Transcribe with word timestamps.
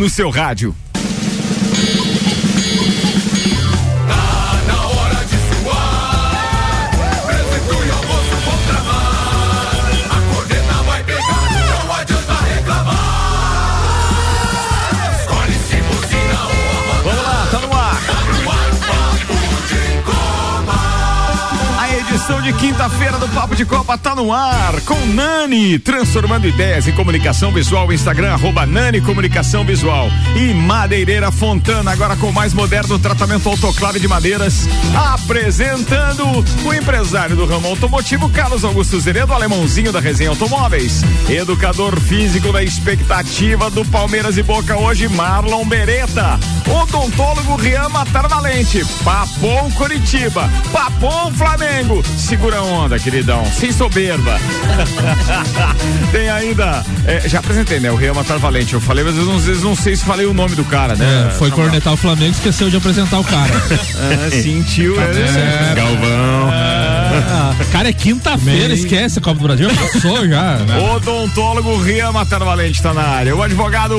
no 0.00 0.08
seu 0.08 0.30
rádio. 0.30 0.74
De 22.50 22.52
quinta-feira 22.54 23.16
do 23.18 23.28
Papo 23.28 23.54
de 23.54 23.64
Copa 23.64 23.96
tá 23.96 24.14
no 24.14 24.32
ar 24.32 24.80
com 24.80 24.98
Nani, 25.06 25.78
transformando 25.78 26.48
ideias 26.48 26.88
em 26.88 26.92
comunicação 26.92 27.52
visual, 27.52 27.92
Instagram, 27.92 28.32
arroba 28.32 28.66
Nani 28.66 29.00
Comunicação 29.00 29.64
Visual. 29.64 30.08
E 30.34 30.52
Madeireira 30.52 31.30
Fontana, 31.30 31.92
agora 31.92 32.16
com 32.16 32.32
mais 32.32 32.52
moderno 32.52 32.98
tratamento 32.98 33.48
autoclave 33.48 34.00
de 34.00 34.08
madeiras, 34.08 34.68
apresentando 35.12 36.24
o 36.64 36.74
empresário 36.74 37.36
do 37.36 37.46
ramo 37.46 37.68
automotivo, 37.68 38.28
Carlos 38.30 38.64
Augusto 38.64 38.98
Zeredo, 38.98 39.32
alemãozinho 39.32 39.92
da 39.92 40.00
Resenha 40.00 40.30
Automóveis, 40.30 41.02
educador 41.28 42.00
físico 42.00 42.52
da 42.52 42.62
expectativa 42.62 43.70
do 43.70 43.84
Palmeiras 43.84 44.36
e 44.36 44.42
Boca 44.42 44.76
hoje, 44.76 45.08
Marlon 45.08 45.64
Beretta, 45.66 46.38
odontólogo 46.66 47.56
Rian 47.56 47.88
Matar 47.90 48.28
Valente, 48.28 48.84
Papom 49.04 49.70
Curitiba, 49.72 50.50
Papom 50.72 51.32
Flamengo, 51.32 52.02
segura 52.40 52.56
a 52.56 52.62
onda, 52.62 52.98
queridão, 52.98 53.44
sem 53.44 53.70
soberba. 53.70 54.38
Tem 56.10 56.30
ainda, 56.30 56.82
é, 57.04 57.28
já 57.28 57.38
apresentei, 57.38 57.78
né? 57.78 57.92
O 57.92 57.96
Real 57.96 58.14
Matar 58.14 58.38
Valente. 58.38 58.72
Eu 58.72 58.80
falei, 58.80 59.04
mas 59.04 59.18
às 59.18 59.44
vezes 59.44 59.62
não 59.62 59.76
sei 59.76 59.94
se 59.94 60.06
falei 60.06 60.24
o 60.24 60.32
nome 60.32 60.56
do 60.56 60.64
cara, 60.64 60.96
né? 60.96 61.28
É, 61.28 61.30
foi 61.34 61.50
cornetar 61.50 61.92
o 61.92 61.98
Flamengo, 61.98 62.32
esqueceu 62.32 62.70
de 62.70 62.78
apresentar 62.78 63.18
o 63.18 63.24
cara. 63.24 63.52
ah, 63.52 64.30
sentiu, 64.30 64.98
é, 64.98 65.74
Galvão. 65.74 66.50
Ah, 67.28 67.54
cara, 67.70 67.88
é 67.88 67.92
quinta-feira, 67.92 68.72
esquece 68.74 69.18
a 69.18 69.22
Copa 69.22 69.38
do 69.38 69.42
Brasil, 69.44 69.68
passou 69.74 70.28
já. 70.28 70.56
Né? 70.58 70.78
Odontólogo 70.94 71.76
Rian 71.78 72.12
Matar 72.12 72.42
Valente 72.44 72.82
tá 72.82 72.92
na 72.92 73.02
área. 73.02 73.34
O 73.34 73.42
advogado 73.42 73.96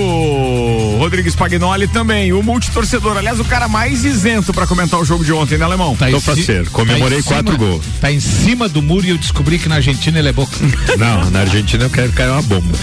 Rodrigues 0.98 1.36
Pagnoli 1.36 1.88
também. 1.88 2.34
O 2.34 2.44
multitorcedor, 2.44 3.18
aliás, 3.18 3.40
o 3.40 3.46
cara 3.46 3.68
mais 3.68 4.04
isento 4.04 4.54
para 4.54 4.68
comentar 4.68 5.00
o 5.00 5.06
jogo 5.06 5.24
de 5.24 5.32
ontem, 5.34 5.58
né, 5.58 5.66
Alemão? 5.66 5.96
Tá 5.96 6.10
Tô 6.10 6.22
pra 6.22 6.36
ser. 6.36 6.70
Comemorei 6.70 7.22
tá 7.22 7.36
quatro 7.36 7.58
gols. 7.58 7.86
Tá 8.00 8.12
em 8.12 8.20
cima 8.20 8.68
do 8.68 8.82
muro 8.82 9.06
e 9.06 9.10
eu 9.10 9.18
descobri 9.18 9.60
que 9.60 9.70
na 9.70 9.76
Argentina 9.76 10.20
ele 10.20 10.30
é 10.30 10.34
boca. 10.34 10.56
Não, 10.98 11.30
na 11.30 11.42
Argentina 11.42 11.84
eu 11.86 11.90
quero 11.90 12.12
cair 12.14 12.30
uma 12.30 12.42
bomba. 12.42 12.78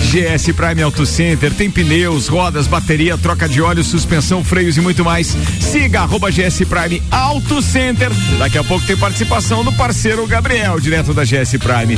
GS 0.00 0.52
Prime 0.52 0.82
Auto 0.82 1.04
Center 1.04 1.52
tem 1.52 1.70
pneus, 1.70 2.28
rodas, 2.28 2.66
bateria, 2.66 3.18
troca 3.18 3.48
de 3.48 3.60
óleo, 3.60 3.84
suspensão, 3.84 4.42
freios 4.42 4.76
e 4.76 4.80
muito 4.80 5.04
mais. 5.04 5.36
Siga 5.60 6.02
arroba 6.02 6.30
GS 6.30 6.64
Prime 6.64 7.02
Auto 7.10 7.60
Center. 7.60 8.10
Daqui 8.38 8.56
a 8.58 8.64
pouco 8.64 8.86
tem 8.86 8.96
participação 8.96 9.62
do 9.64 9.72
parceiro 9.72 10.26
Gabriel, 10.26 10.80
direto 10.80 11.12
da 11.12 11.24
GS 11.24 11.56
Prime. 11.58 11.96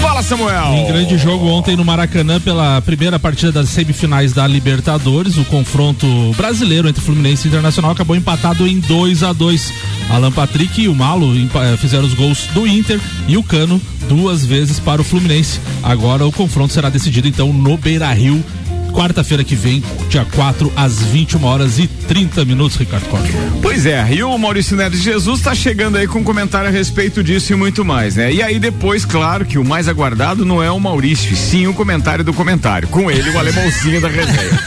Fala, 0.00 0.22
Samuel. 0.22 0.74
Em 0.74 0.86
grande 0.86 1.18
jogo 1.18 1.46
ontem 1.46 1.76
no 1.76 1.84
Maracanã 1.84 2.40
pela 2.40 2.80
primeira 2.82 3.18
partida 3.18 3.52
das 3.52 3.68
semifinais 3.68 4.32
da 4.32 4.46
Libertadores, 4.46 5.36
o 5.36 5.44
confronto 5.44 6.06
brasileiro 6.36 6.88
entre 6.88 7.02
Fluminense 7.02 7.46
e 7.46 7.48
Internacional 7.48 7.92
acabou 7.92 8.16
empatado 8.16 8.66
em 8.66 8.80
2 8.80 9.22
a 9.22 9.32
2 9.32 9.72
Alan 10.10 10.32
Patrick 10.32 10.82
e 10.82 10.88
o 10.88 10.94
Malo 10.94 11.32
eh, 11.36 11.76
fizeram 11.76 12.04
os 12.04 12.14
gols 12.14 12.46
do 12.52 12.66
Inter 12.66 13.00
e 13.28 13.36
o 13.36 13.42
Cano 13.44 13.80
duas 14.10 14.44
vezes 14.44 14.80
para 14.80 15.00
o 15.00 15.04
Fluminense. 15.04 15.60
Agora 15.84 16.26
o 16.26 16.32
confronto 16.32 16.72
será 16.72 16.90
decidido 16.90 17.28
então 17.28 17.52
no 17.52 17.76
Beira 17.76 18.12
Rio 18.12 18.44
quarta-feira 18.90 19.44
que 19.44 19.54
vem, 19.54 19.84
dia 20.08 20.26
4, 20.34 20.72
às 20.74 21.00
21 21.00 21.44
horas 21.44 21.78
e 21.78 21.86
30 21.86 22.44
minutos, 22.44 22.76
Ricardo 22.76 23.06
Costa. 23.08 23.28
Pois 23.62 23.86
é, 23.86 24.04
e 24.12 24.20
o 24.24 24.36
Maurício 24.36 24.76
Neves 24.76 25.00
Jesus 25.00 25.38
está 25.38 25.54
chegando 25.54 25.96
aí 25.96 26.08
com 26.08 26.18
um 26.18 26.24
comentário 26.24 26.68
a 26.68 26.72
respeito 26.72 27.22
disso 27.22 27.52
e 27.52 27.56
muito 27.56 27.84
mais, 27.84 28.16
né? 28.16 28.32
E 28.32 28.42
aí 28.42 28.58
depois, 28.58 29.04
claro, 29.04 29.44
que 29.44 29.58
o 29.58 29.64
mais 29.64 29.86
aguardado 29.86 30.44
não 30.44 30.60
é 30.60 30.72
o 30.72 30.80
Maurício, 30.80 31.36
sim 31.36 31.68
o 31.68 31.72
comentário 31.72 32.24
do 32.24 32.34
comentário. 32.34 32.88
Com 32.88 33.08
ele, 33.08 33.30
o 33.30 33.38
alemãozinho 33.38 34.00
da 34.00 34.08
resenha. 34.08 34.60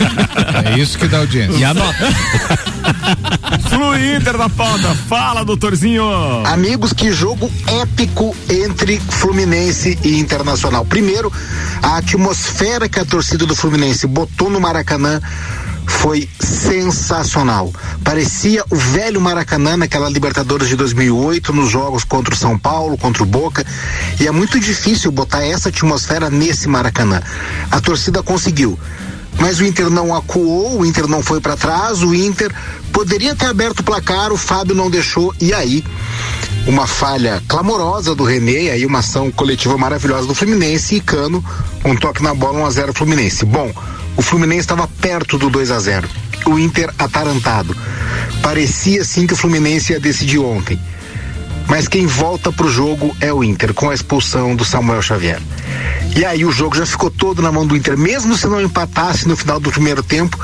É 0.73 0.79
isso 0.79 0.97
que 0.97 1.07
dá 1.07 1.17
audiência. 1.17 1.57
E 1.57 1.63
anota. 1.65 2.72
Inter 4.23 4.37
da 4.37 4.47
pauta. 4.47 4.95
Fala, 5.07 5.43
doutorzinho. 5.43 6.03
Amigos, 6.45 6.93
que 6.93 7.11
jogo 7.11 7.51
épico 7.67 8.35
entre 8.49 8.99
Fluminense 8.99 9.97
e 10.03 10.19
Internacional. 10.19 10.85
Primeiro, 10.85 11.31
a 11.81 11.97
atmosfera 11.97 12.87
que 12.87 12.99
a 12.99 13.05
torcida 13.05 13.45
do 13.45 13.55
Fluminense 13.55 14.07
botou 14.07 14.49
no 14.49 14.61
Maracanã 14.61 15.19
foi 15.85 16.29
sensacional. 16.39 17.73
Parecia 18.03 18.63
o 18.69 18.75
velho 18.75 19.19
Maracanã 19.19 19.75
naquela 19.77 20.09
Libertadores 20.09 20.67
de 20.67 20.75
2008, 20.75 21.51
nos 21.51 21.69
jogos 21.69 22.03
contra 22.03 22.33
o 22.33 22.37
São 22.37 22.57
Paulo, 22.57 22.97
contra 22.97 23.23
o 23.23 23.25
Boca. 23.25 23.65
E 24.19 24.27
é 24.27 24.31
muito 24.31 24.59
difícil 24.59 25.11
botar 25.11 25.43
essa 25.43 25.69
atmosfera 25.69 26.29
nesse 26.29 26.67
Maracanã. 26.67 27.21
A 27.71 27.81
torcida 27.81 28.21
conseguiu. 28.23 28.77
Mas 29.39 29.59
o 29.59 29.65
Inter 29.65 29.89
não 29.89 30.15
acuou, 30.15 30.79
o 30.79 30.85
Inter 30.85 31.07
não 31.07 31.21
foi 31.21 31.41
para 31.41 31.57
trás, 31.57 32.01
o 32.01 32.13
Inter 32.13 32.53
poderia 32.91 33.35
ter 33.35 33.47
aberto 33.47 33.79
o 33.79 33.83
placar, 33.83 34.31
o 34.31 34.37
Fábio 34.37 34.75
não 34.75 34.89
deixou. 34.89 35.33
E 35.41 35.53
aí, 35.53 35.83
uma 36.65 36.87
falha 36.87 37.41
clamorosa 37.47 38.15
do 38.15 38.23
René, 38.23 38.71
aí 38.71 38.85
uma 38.85 38.99
ação 38.99 39.31
coletiva 39.31 39.77
maravilhosa 39.77 40.27
do 40.27 40.35
Fluminense 40.35 40.95
e 40.95 41.01
Cano, 41.01 41.43
um 41.83 41.95
toque 41.95 42.23
na 42.23 42.33
bola 42.33 42.59
1 42.59 42.65
a 42.65 42.69
0 42.69 42.93
Fluminense. 42.93 43.45
Bom, 43.45 43.71
o 44.15 44.21
Fluminense 44.21 44.61
estava 44.61 44.87
perto 44.87 45.37
do 45.37 45.49
2 45.49 45.71
a 45.71 45.79
0. 45.79 46.07
O 46.45 46.59
Inter 46.59 46.93
atarantado. 46.99 47.75
Parecia 48.41 49.03
sim 49.03 49.25
que 49.25 49.33
o 49.33 49.37
Fluminense 49.37 49.93
ia 49.93 49.99
decidir 49.99 50.39
ontem. 50.39 50.79
Mas 51.67 51.87
quem 51.87 52.05
volta 52.05 52.51
pro 52.51 52.69
jogo 52.69 53.15
é 53.19 53.33
o 53.33 53.43
Inter, 53.43 53.73
com 53.73 53.89
a 53.89 53.93
expulsão 53.93 54.55
do 54.55 54.65
Samuel 54.65 55.01
Xavier. 55.01 55.41
E 56.15 56.23
aí 56.23 56.45
o 56.45 56.51
jogo 56.51 56.75
já 56.75 56.85
ficou 56.85 57.09
todo 57.09 57.41
na 57.41 57.51
mão 57.51 57.65
do 57.65 57.75
Inter. 57.75 57.97
Mesmo 57.97 58.37
se 58.37 58.45
não 58.47 58.61
empatasse 58.61 59.27
no 59.27 59.35
final 59.35 59.59
do 59.59 59.71
primeiro 59.71 60.03
tempo, 60.03 60.37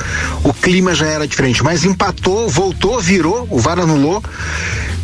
o 0.44 0.54
clima 0.54 0.96
já 0.96 1.06
era 1.06 1.28
diferente. 1.28 1.64
Mas 1.64 1.86
empatou, 1.86 2.50
voltou, 2.50 3.00
virou, 3.00 3.48
o 3.52 3.60
VAR 3.60 3.80
anulou, 3.80 4.24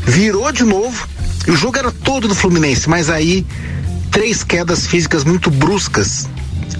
virou 0.06 0.52
de 0.52 0.64
novo. 0.64 1.08
E 1.48 1.52
o 1.52 1.56
jogo 1.56 1.78
era 1.78 1.92
todo 1.92 2.28
do 2.28 2.34
Fluminense, 2.34 2.90
mas 2.90 3.10
aí 3.10 3.46
três 4.10 4.44
quedas 4.44 4.88
físicas 4.88 5.24
muito 5.24 5.52
bruscas 5.52 6.28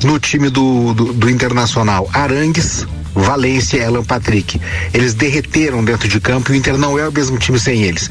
no 0.04 0.20
time 0.20 0.50
do, 0.50 0.94
do, 0.94 1.14
do 1.14 1.30
Internacional. 1.30 2.10
Arangues, 2.12 2.88
Valência 3.16 3.78
e 3.78 3.84
Alan 3.84 4.04
Patrick. 4.04 4.60
Eles 4.94 5.14
derreteram 5.14 5.84
dentro 5.84 6.08
de 6.08 6.20
campo 6.20 6.52
e 6.52 6.54
o 6.54 6.56
Inter 6.58 6.78
não 6.78 7.00
é 7.00 7.08
o 7.08 7.12
mesmo 7.12 7.38
time 7.38 7.60
sem 7.60 7.84
eles. 7.84 8.10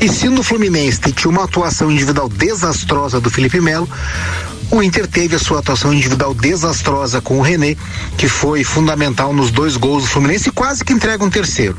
E 0.00 0.08
se 0.08 0.28
no 0.28 0.42
Fluminense 0.42 1.00
tinha 1.12 1.30
uma 1.30 1.44
atuação 1.44 1.90
individual 1.90 2.28
desastrosa 2.28 3.20
do 3.20 3.30
Felipe 3.30 3.60
Melo, 3.60 3.88
O 4.70 4.82
Inter 4.82 5.06
teve 5.06 5.36
a 5.36 5.38
sua 5.38 5.60
atuação 5.60 5.94
individual 5.94 6.34
desastrosa 6.34 7.20
com 7.20 7.38
o 7.38 7.42
René, 7.42 7.76
que 8.18 8.28
foi 8.28 8.64
fundamental 8.64 9.32
nos 9.32 9.50
dois 9.52 9.76
gols 9.76 10.02
do 10.02 10.08
Fluminense 10.08 10.48
e 10.48 10.52
quase 10.52 10.84
que 10.84 10.92
entrega 10.92 11.24
um 11.24 11.30
terceiro. 11.30 11.76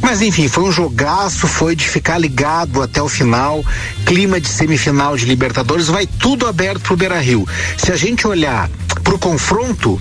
Mas 0.00 0.22
enfim, 0.22 0.48
foi 0.48 0.64
um 0.64 0.72
jogaço, 0.72 1.46
foi 1.46 1.76
de 1.76 1.86
ficar 1.86 2.16
ligado 2.16 2.80
até 2.80 3.02
o 3.02 3.08
final, 3.08 3.62
clima 4.06 4.40
de 4.40 4.48
semifinal 4.48 5.14
de 5.14 5.26
Libertadores, 5.26 5.88
vai 5.88 6.06
tudo 6.06 6.46
aberto 6.46 6.80
pro 6.80 6.96
Beira 6.96 7.20
Rio. 7.20 7.46
Se 7.76 7.92
a 7.92 7.96
gente 7.96 8.26
olhar 8.26 8.70
pro 9.04 9.18
confronto, 9.18 10.00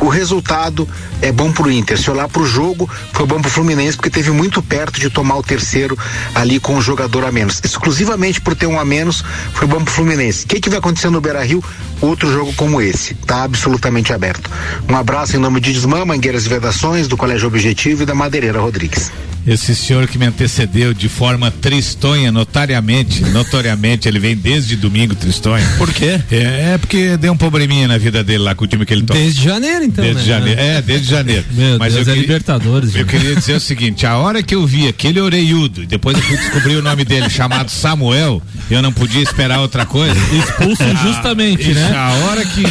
o 0.00 0.08
resultado 0.08 0.88
é 1.22 1.32
bom 1.32 1.52
pro 1.52 1.70
Inter. 1.70 1.98
Se 1.98 2.10
olhar 2.10 2.28
pro 2.28 2.46
jogo, 2.46 2.88
foi 3.12 3.26
bom 3.26 3.40
pro 3.40 3.50
Fluminense, 3.50 3.96
porque 3.96 4.10
teve 4.10 4.30
muito 4.30 4.62
perto 4.62 5.00
de 5.00 5.10
tomar 5.10 5.36
o 5.36 5.42
terceiro 5.42 5.98
ali 6.34 6.60
com 6.60 6.76
o 6.76 6.80
jogador 6.80 7.24
a 7.24 7.32
menos. 7.32 7.60
Exclusivamente 7.64 8.40
por 8.40 8.54
ter 8.54 8.66
um 8.66 8.78
a 8.78 8.84
menos, 8.84 9.24
foi 9.54 9.66
bom 9.66 9.82
pro 9.82 9.92
Fluminense. 9.92 10.44
O 10.44 10.48
que, 10.48 10.60
que 10.60 10.70
vai 10.70 10.78
acontecer 10.78 11.10
no 11.10 11.20
Beira 11.20 11.42
Rio? 11.42 11.62
Outro 12.00 12.30
jogo 12.30 12.52
como 12.54 12.80
esse. 12.80 13.14
Tá 13.14 13.44
absolutamente 13.44 14.12
aberto. 14.12 14.50
Um 14.88 14.96
abraço 14.96 15.36
em 15.36 15.40
nome 15.40 15.60
de 15.60 15.72
Desmã, 15.72 16.04
Mangueiras 16.04 16.46
e 16.46 16.48
Vedações, 16.48 17.08
do 17.08 17.16
Colégio 17.16 17.48
Objetivo 17.48 18.02
e 18.02 18.06
da 18.06 18.14
Madeireira 18.14 18.60
Rodrigues. 18.60 19.10
Esse 19.46 19.76
senhor 19.76 20.08
que 20.08 20.18
me 20.18 20.26
antecedeu 20.26 20.92
de 20.92 21.08
forma 21.08 21.50
tristonha, 21.50 22.32
notariamente, 22.32 23.22
notoriamente, 23.26 24.08
ele 24.08 24.18
vem 24.18 24.36
desde 24.36 24.76
domingo 24.76 25.14
tristonha. 25.14 25.64
Por 25.78 25.92
quê? 25.92 26.20
É, 26.30 26.72
é 26.74 26.78
porque 26.78 27.16
deu 27.16 27.32
um 27.32 27.36
probleminha 27.36 27.86
na 27.88 27.96
vida 27.96 28.22
dele 28.24 28.42
lá 28.42 28.54
com 28.54 28.64
o 28.64 28.66
time 28.68 28.84
que 28.84 28.92
ele 28.92 29.02
toca. 29.02 29.18
Desde 29.18 29.44
janeiro, 29.44 29.84
então. 29.84 30.04
Desde 30.04 30.22
né? 30.22 30.28
janeiro. 30.28 30.60
É, 30.60 30.82
desde 30.82 31.08
janeiro. 31.08 31.44
Meu 31.52 31.78
Mas 31.78 31.94
Deus, 31.94 32.06
eu 32.06 32.12
é 32.12 32.16
queria, 32.16 32.28
Libertadores. 32.28 32.94
eu 32.94 33.00
gente. 33.00 33.10
queria 33.10 33.36
dizer 33.36 33.54
o 33.54 33.60
seguinte: 33.60 34.04
a 34.04 34.16
hora 34.16 34.42
que 34.42 34.54
eu 34.54 34.66
vi 34.66 34.88
aquele 34.88 35.20
oreiudo, 35.20 35.82
e 35.84 35.86
depois 35.86 36.16
eu 36.16 36.22
fui 36.22 36.36
descobrir 36.36 36.76
o 36.76 36.82
nome 36.82 37.04
dele, 37.04 37.30
chamado 37.30 37.70
Samuel, 37.70 38.42
eu 38.70 38.82
não 38.82 38.92
podia 38.92 39.22
esperar 39.22 39.60
outra 39.60 39.86
coisa. 39.86 40.16
Expulso 40.32 40.82
justamente, 41.02 41.70
Isso, 41.70 41.78
né? 41.78 41.96
A 41.96 42.12
hora 42.26 42.44
que 42.44 42.64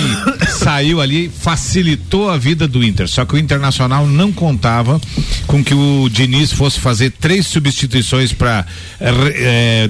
saiu 0.52 1.00
ali, 1.00 1.32
facilitou 1.40 2.30
a 2.30 2.38
vida 2.38 2.68
do 2.68 2.84
Inter. 2.84 3.08
Só 3.08 3.24
que 3.24 3.36
o 3.36 3.38
Internacional 3.38 4.06
não 4.06 4.32
contava 4.32 5.00
com 5.48 5.64
que 5.64 5.74
o 5.74 6.10
Diniz 6.10 6.52
fosse 6.52 6.65
fazer 6.74 7.12
três 7.12 7.46
substituições 7.48 8.34
para 8.34 8.66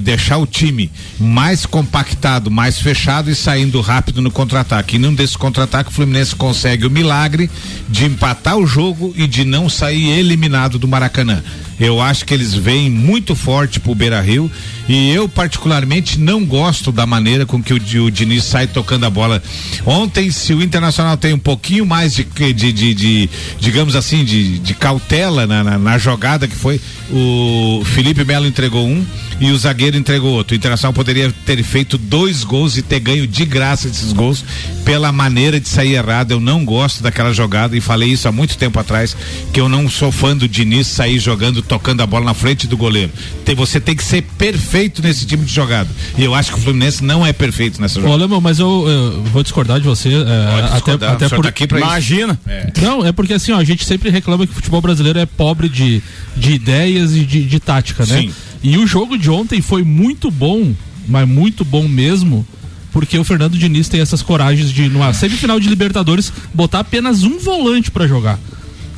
deixar 0.02 0.38
o 0.38 0.46
time 0.46 0.90
mais 1.18 1.64
compactado, 1.64 2.50
mais 2.50 2.80
fechado 2.80 3.30
e 3.30 3.34
saindo 3.34 3.80
rápido 3.80 4.20
no 4.20 4.30
contra-ataque. 4.30 4.96
E 4.96 4.98
num 4.98 5.14
desses 5.14 5.36
contra-ataque, 5.36 5.90
o 5.90 5.92
Fluminense 5.92 6.34
consegue 6.34 6.86
o 6.86 6.90
milagre 6.90 7.48
de 7.88 8.04
empatar 8.04 8.56
o 8.56 8.66
jogo 8.66 9.14
e 9.16 9.26
de 9.26 9.44
não 9.44 9.68
sair 9.68 10.18
eliminado 10.18 10.78
do 10.78 10.88
Maracanã. 10.88 11.42
Eu 11.78 12.00
acho 12.00 12.24
que 12.24 12.32
eles 12.32 12.54
vêm 12.54 12.88
muito 12.90 13.34
forte 13.34 13.78
pro 13.78 13.94
Beira 13.94 14.20
Rio 14.20 14.50
e 14.88 15.10
eu 15.10 15.28
particularmente 15.28 16.18
não 16.18 16.44
gosto 16.44 16.90
da 16.92 17.04
maneira 17.04 17.44
com 17.44 17.62
que 17.62 17.74
o, 17.74 18.04
o 18.04 18.10
Diniz 18.10 18.44
sai 18.44 18.66
tocando 18.66 19.04
a 19.04 19.10
bola. 19.10 19.42
Ontem, 19.84 20.30
se 20.30 20.54
o 20.54 20.62
Internacional 20.62 21.16
tem 21.16 21.34
um 21.34 21.38
pouquinho 21.38 21.84
mais 21.84 22.14
de, 22.14 22.24
de, 22.24 22.72
de- 22.72 22.94
de- 22.94 23.30
digamos 23.60 23.94
assim, 23.96 24.24
de, 24.24 24.58
de 24.58 24.74
cautela 24.74 25.46
na, 25.46 25.62
na- 25.64 25.78
na 25.78 25.98
jogada 25.98 26.46
que 26.48 26.56
foi, 26.56 26.80
o 27.10 27.82
Felipe 27.84 28.24
Melo 28.24 28.46
entregou 28.46 28.86
um 28.86 29.04
e 29.40 29.50
o 29.50 29.58
zagueiro 29.58 29.96
entregou 29.96 30.32
outro. 30.32 30.54
O 30.54 30.56
Internacional 30.56 30.92
poderia 30.94 31.32
ter 31.44 31.62
feito 31.62 31.98
dois 31.98 32.42
gols 32.42 32.76
e 32.76 32.82
ter 32.82 33.00
ganho 33.00 33.26
de 33.26 33.44
graça 33.44 33.86
esses 33.88 34.12
gols 34.12 34.44
pela 34.84 35.12
maneira 35.12 35.60
de 35.60 35.68
sair 35.68 35.94
errado. 35.94 36.30
Eu 36.30 36.40
não 36.40 36.64
gosto 36.64 37.02
daquela 37.02 37.32
jogada 37.34 37.76
e 37.76 37.80
falei 37.80 38.10
isso 38.10 38.28
há 38.28 38.32
muito 38.32 38.56
tempo 38.56 38.78
atrás, 38.78 39.16
que 39.52 39.60
eu 39.60 39.68
não 39.68 39.90
sou 39.90 40.10
fã 40.10 40.34
do 40.36 40.48
Diniz 40.48 40.86
sair 40.86 41.18
jogando, 41.18 41.60
tocando 41.66 42.00
a 42.02 42.06
bola 42.06 42.24
na 42.24 42.34
frente 42.34 42.66
do 42.66 42.76
goleiro. 42.76 43.10
Tem- 43.44 43.54
você 43.54 43.80
tem 43.80 43.94
que 43.96 44.02
ser 44.04 44.22
perfeito 44.38 45.02
nesse 45.02 45.26
tipo 45.26 45.44
de 45.44 45.52
jogada. 45.52 45.88
E 46.16 46.22
eu 46.24 46.34
acho 46.34 46.52
que 46.52 46.58
o 46.58 46.62
Fluminense 46.62 47.04
não 47.04 47.24
é 47.26 47.32
perfeito 47.32 47.80
nessa 47.80 47.96
jogada. 48.00 48.14
Alemão, 48.14 48.40
mas 48.40 48.58
eu, 48.58 48.84
eu 48.88 49.22
vou 49.24 49.42
discordar 49.42 49.78
de 49.80 49.86
você. 49.86 50.08
é, 50.10 50.60
até 50.64 50.72
discordar, 50.74 51.12
até 51.12 51.28
senhor 51.28 51.36
por, 51.36 51.42
tá 51.44 51.48
aqui 51.48 51.66
pra 51.66 51.78
isso. 51.78 51.88
Imagina. 51.88 52.40
Não, 52.80 53.04
é 53.04 53.12
porque 53.12 53.34
assim, 53.34 53.52
ó, 53.52 53.58
a 53.58 53.64
gente 53.64 53.84
sempre 53.84 54.10
reclama 54.10 54.46
que 54.46 54.52
o 54.52 54.54
futebol 54.54 54.80
brasileiro 54.80 55.18
é 55.18 55.26
pobre 55.26 55.68
de, 55.68 56.02
de 56.36 56.52
ideias 56.52 57.14
e 57.14 57.24
de, 57.24 57.44
de 57.44 57.60
tática, 57.60 58.04
né? 58.06 58.20
Sim. 58.22 58.30
E 58.62 58.76
o 58.78 58.86
jogo 58.86 59.16
de 59.18 59.30
ontem 59.30 59.60
foi 59.60 59.82
muito 59.82 60.30
bom, 60.30 60.74
mas 61.08 61.28
muito 61.28 61.64
bom 61.64 61.86
mesmo, 61.86 62.46
porque 62.92 63.18
o 63.18 63.24
Fernando 63.24 63.56
Diniz 63.58 63.88
tem 63.88 64.00
essas 64.00 64.22
coragens 64.22 64.70
de, 64.72 64.88
numa 64.88 65.12
semifinal 65.12 65.60
de 65.60 65.68
Libertadores, 65.68 66.32
botar 66.54 66.80
apenas 66.80 67.22
um 67.22 67.38
volante 67.38 67.90
pra 67.90 68.06
jogar. 68.06 68.38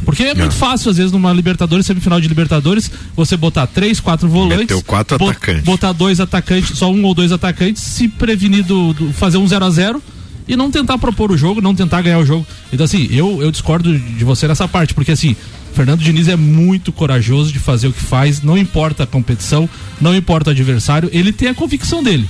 Porque 0.08 0.22
é 0.22 0.34
muito 0.34 0.54
fácil, 0.54 0.90
às 0.90 0.96
vezes, 0.96 1.12
numa 1.12 1.30
Libertadores, 1.34 1.84
semifinal 1.84 2.18
de 2.18 2.28
Libertadores, 2.28 2.90
você 3.14 3.36
botar 3.36 3.66
três, 3.66 4.00
quatro 4.00 4.26
volantes. 4.26 4.58
Meteu 4.60 4.82
quatro 4.82 5.18
bo- 5.18 5.28
atacantes. 5.28 5.64
Botar 5.64 5.92
dois 5.92 6.18
atacantes, 6.18 6.78
só 6.78 6.90
um 6.90 7.04
ou 7.04 7.12
dois 7.14 7.30
atacantes, 7.30 7.82
se 7.82 8.08
prevenir 8.08 8.64
do, 8.64 8.94
do- 8.94 9.12
fazer 9.12 9.36
um 9.36 9.46
0 9.46 9.64
a 9.66 9.70
0 9.70 10.02
e 10.48 10.56
não 10.56 10.70
tentar 10.70 10.96
propor 10.96 11.30
o 11.30 11.36
jogo, 11.36 11.60
não 11.60 11.74
tentar 11.74 12.00
ganhar 12.00 12.18
o 12.20 12.24
jogo. 12.24 12.46
Então, 12.72 12.84
assim, 12.86 13.06
eu, 13.10 13.42
eu 13.42 13.50
discordo 13.50 13.98
de 13.98 14.24
você 14.24 14.48
nessa 14.48 14.66
parte, 14.66 14.94
porque 14.94 15.12
assim, 15.12 15.36
Fernando 15.74 16.00
Diniz 16.00 16.26
é 16.26 16.36
muito 16.36 16.90
corajoso 16.90 17.52
de 17.52 17.58
fazer 17.58 17.88
o 17.88 17.92
que 17.92 18.00
faz, 18.02 18.40
não 18.40 18.56
importa 18.56 19.02
a 19.02 19.06
competição, 19.06 19.68
não 20.00 20.16
importa 20.16 20.48
o 20.48 20.52
adversário, 20.54 21.10
ele 21.12 21.32
tem 21.34 21.48
a 21.48 21.54
convicção 21.54 22.02
dele. 22.02 22.26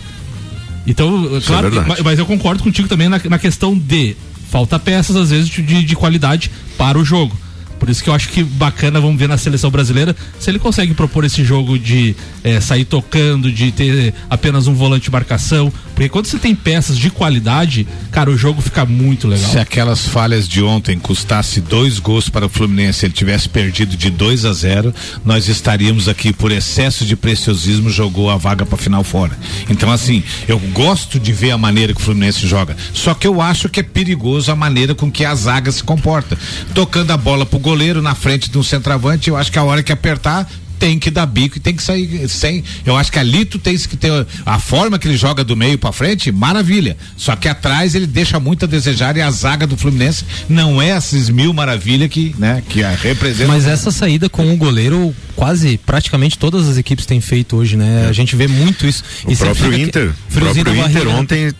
Então, 0.86 1.36
é 1.36 1.40
claro, 1.40 1.70
verdade. 1.70 1.88
mas, 1.88 2.00
mas 2.00 2.18
eu 2.18 2.26
concordo 2.26 2.62
contigo 2.62 2.88
também 2.88 3.08
na, 3.08 3.20
na 3.28 3.38
questão 3.38 3.78
de 3.78 4.16
falta 4.50 4.78
peças, 4.80 5.14
às 5.14 5.30
vezes, 5.30 5.48
de, 5.48 5.62
de 5.84 5.94
qualidade 5.94 6.50
para 6.76 6.98
o 6.98 7.04
jogo. 7.04 7.36
Por 7.78 7.88
isso 7.88 8.02
que 8.02 8.10
eu 8.10 8.14
acho 8.14 8.28
que 8.28 8.42
bacana, 8.42 9.00
vamos 9.00 9.18
ver 9.18 9.28
na 9.28 9.38
seleção 9.38 9.70
brasileira, 9.70 10.14
se 10.38 10.50
ele 10.50 10.58
consegue 10.58 10.94
propor 10.94 11.24
esse 11.24 11.44
jogo 11.44 11.78
de 11.78 12.16
eh, 12.42 12.60
sair 12.60 12.84
tocando, 12.84 13.50
de 13.50 13.70
ter 13.72 14.14
apenas 14.28 14.66
um 14.66 14.74
volante 14.74 15.04
de 15.04 15.10
marcação. 15.10 15.72
Porque 15.98 16.08
quando 16.08 16.26
você 16.26 16.38
tem 16.38 16.54
peças 16.54 16.96
de 16.96 17.10
qualidade, 17.10 17.84
cara, 18.12 18.30
o 18.30 18.36
jogo 18.36 18.62
fica 18.62 18.86
muito 18.86 19.26
legal. 19.26 19.50
Se 19.50 19.58
aquelas 19.58 20.06
falhas 20.06 20.46
de 20.46 20.62
ontem 20.62 20.96
custasse 20.96 21.60
dois 21.60 21.98
gols 21.98 22.28
para 22.28 22.46
o 22.46 22.48
Fluminense, 22.48 23.04
ele 23.04 23.12
tivesse 23.12 23.48
perdido 23.48 23.96
de 23.96 24.08
2 24.08 24.44
a 24.44 24.52
0, 24.52 24.94
nós 25.24 25.48
estaríamos 25.48 26.08
aqui 26.08 26.32
por 26.32 26.52
excesso 26.52 27.04
de 27.04 27.16
preciosismo 27.16 27.90
jogou 27.90 28.30
a 28.30 28.36
vaga 28.36 28.64
para 28.64 28.78
final 28.78 29.02
fora. 29.02 29.36
Então 29.68 29.90
assim, 29.90 30.22
eu 30.46 30.60
gosto 30.72 31.18
de 31.18 31.32
ver 31.32 31.50
a 31.50 31.58
maneira 31.58 31.92
que 31.92 32.00
o 32.00 32.04
Fluminense 32.04 32.46
joga, 32.46 32.76
só 32.94 33.12
que 33.12 33.26
eu 33.26 33.40
acho 33.40 33.68
que 33.68 33.80
é 33.80 33.82
perigoso 33.82 34.52
a 34.52 34.54
maneira 34.54 34.94
com 34.94 35.10
que 35.10 35.24
a 35.24 35.34
zaga 35.34 35.72
se 35.72 35.82
comporta. 35.82 36.38
Tocando 36.74 37.10
a 37.10 37.16
bola 37.16 37.44
pro 37.44 37.58
goleiro 37.58 38.00
na 38.00 38.14
frente 38.14 38.48
de 38.48 38.56
um 38.56 38.62
centroavante, 38.62 39.30
eu 39.30 39.36
acho 39.36 39.50
que 39.50 39.58
a 39.58 39.64
hora 39.64 39.82
que 39.82 39.90
apertar 39.90 40.48
tem 40.78 40.98
que 40.98 41.10
dar 41.10 41.26
bico 41.26 41.56
e 41.56 41.60
tem 41.60 41.74
que 41.74 41.82
sair 41.82 42.28
sem. 42.28 42.62
Eu 42.84 42.96
acho 42.96 43.10
que 43.10 43.18
ali 43.18 43.44
tu 43.44 43.58
tens 43.58 43.86
que 43.86 43.96
ter 43.96 44.26
a 44.46 44.58
forma 44.58 44.98
que 44.98 45.08
ele 45.08 45.16
joga 45.16 45.42
do 45.42 45.56
meio 45.56 45.78
pra 45.78 45.92
frente, 45.92 46.30
maravilha. 46.30 46.96
Só 47.16 47.34
que 47.36 47.48
atrás 47.48 47.94
ele 47.94 48.06
deixa 48.06 48.38
muito 48.38 48.64
a 48.64 48.68
desejar 48.68 49.16
e 49.16 49.20
a 49.20 49.30
zaga 49.30 49.66
do 49.66 49.76
Fluminense 49.76 50.24
não 50.48 50.80
é 50.80 50.96
esses 50.96 51.28
mil 51.28 51.52
maravilha 51.52 52.08
que, 52.08 52.34
né, 52.38 52.62
que 52.68 52.82
a 52.82 52.90
representa. 52.90 53.48
Mas 53.48 53.66
essa 53.66 53.90
saída 53.90 54.28
com 54.28 54.52
o 54.52 54.56
goleiro, 54.56 55.14
quase 55.34 55.78
praticamente 55.78 56.38
todas 56.38 56.68
as 56.68 56.76
equipes 56.76 57.06
têm 57.06 57.20
feito 57.20 57.56
hoje, 57.56 57.76
né? 57.76 58.06
A 58.08 58.12
gente 58.12 58.36
vê 58.36 58.46
muito 58.46 58.86
isso. 58.86 59.02
O 59.24 59.32
E 59.32 59.36
próprio 59.36 59.78
Inter, 59.78 60.10
o 60.10 60.32
próprio 60.32 60.60
Inter 60.60 60.74
barriga, 60.76 61.04
né? 61.04 61.14
ontem 61.14 61.52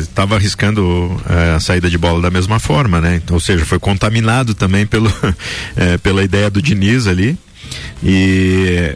estava 0.00 0.36
arriscando 0.36 1.20
eh, 1.28 1.54
a 1.56 1.60
saída 1.60 1.88
de 1.90 1.98
bola 1.98 2.20
da 2.20 2.30
mesma 2.30 2.58
forma, 2.58 3.00
né? 3.00 3.16
Então, 3.16 3.34
ou 3.34 3.40
seja, 3.40 3.64
foi 3.64 3.78
contaminado 3.78 4.54
também 4.54 4.86
pelo, 4.86 5.12
eh, 5.76 5.98
pela 5.98 6.22
ideia 6.22 6.50
do 6.50 6.62
Diniz 6.62 7.06
ali. 7.06 7.36
E 8.02 8.94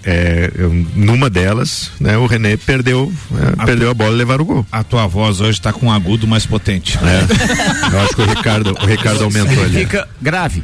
eu- 0.57 0.87
numa 0.97 1.29
delas, 1.29 1.91
né, 2.01 2.17
o 2.17 2.27
René 2.27 2.57
perdeu, 2.57 3.13
eh, 3.37 3.65
perdeu 3.67 3.91
a 3.91 3.95
bola 3.95 4.13
e 4.13 4.17
levaram 4.17 4.43
o 4.45 4.47
gol. 4.47 4.67
A 4.73 4.83
tua 4.83 5.07
voz 5.07 5.41
hoje 5.41 5.61
tá 5.61 5.73
com 5.73 5.87
um 5.87 5.93
agudo 5.93 6.27
mais 6.27 6.47
potente. 6.47 6.99
É. 6.99 7.93
Eu 7.95 8.01
acho 8.01 8.15
que 8.17 8.23
o 8.23 8.27
Ricardo, 8.27 8.73
o 8.81 8.87
Ricardo 8.87 9.25
aumentou 9.25 9.63
ali. 9.63 9.81
Fica 9.81 10.09
grave. 10.21 10.63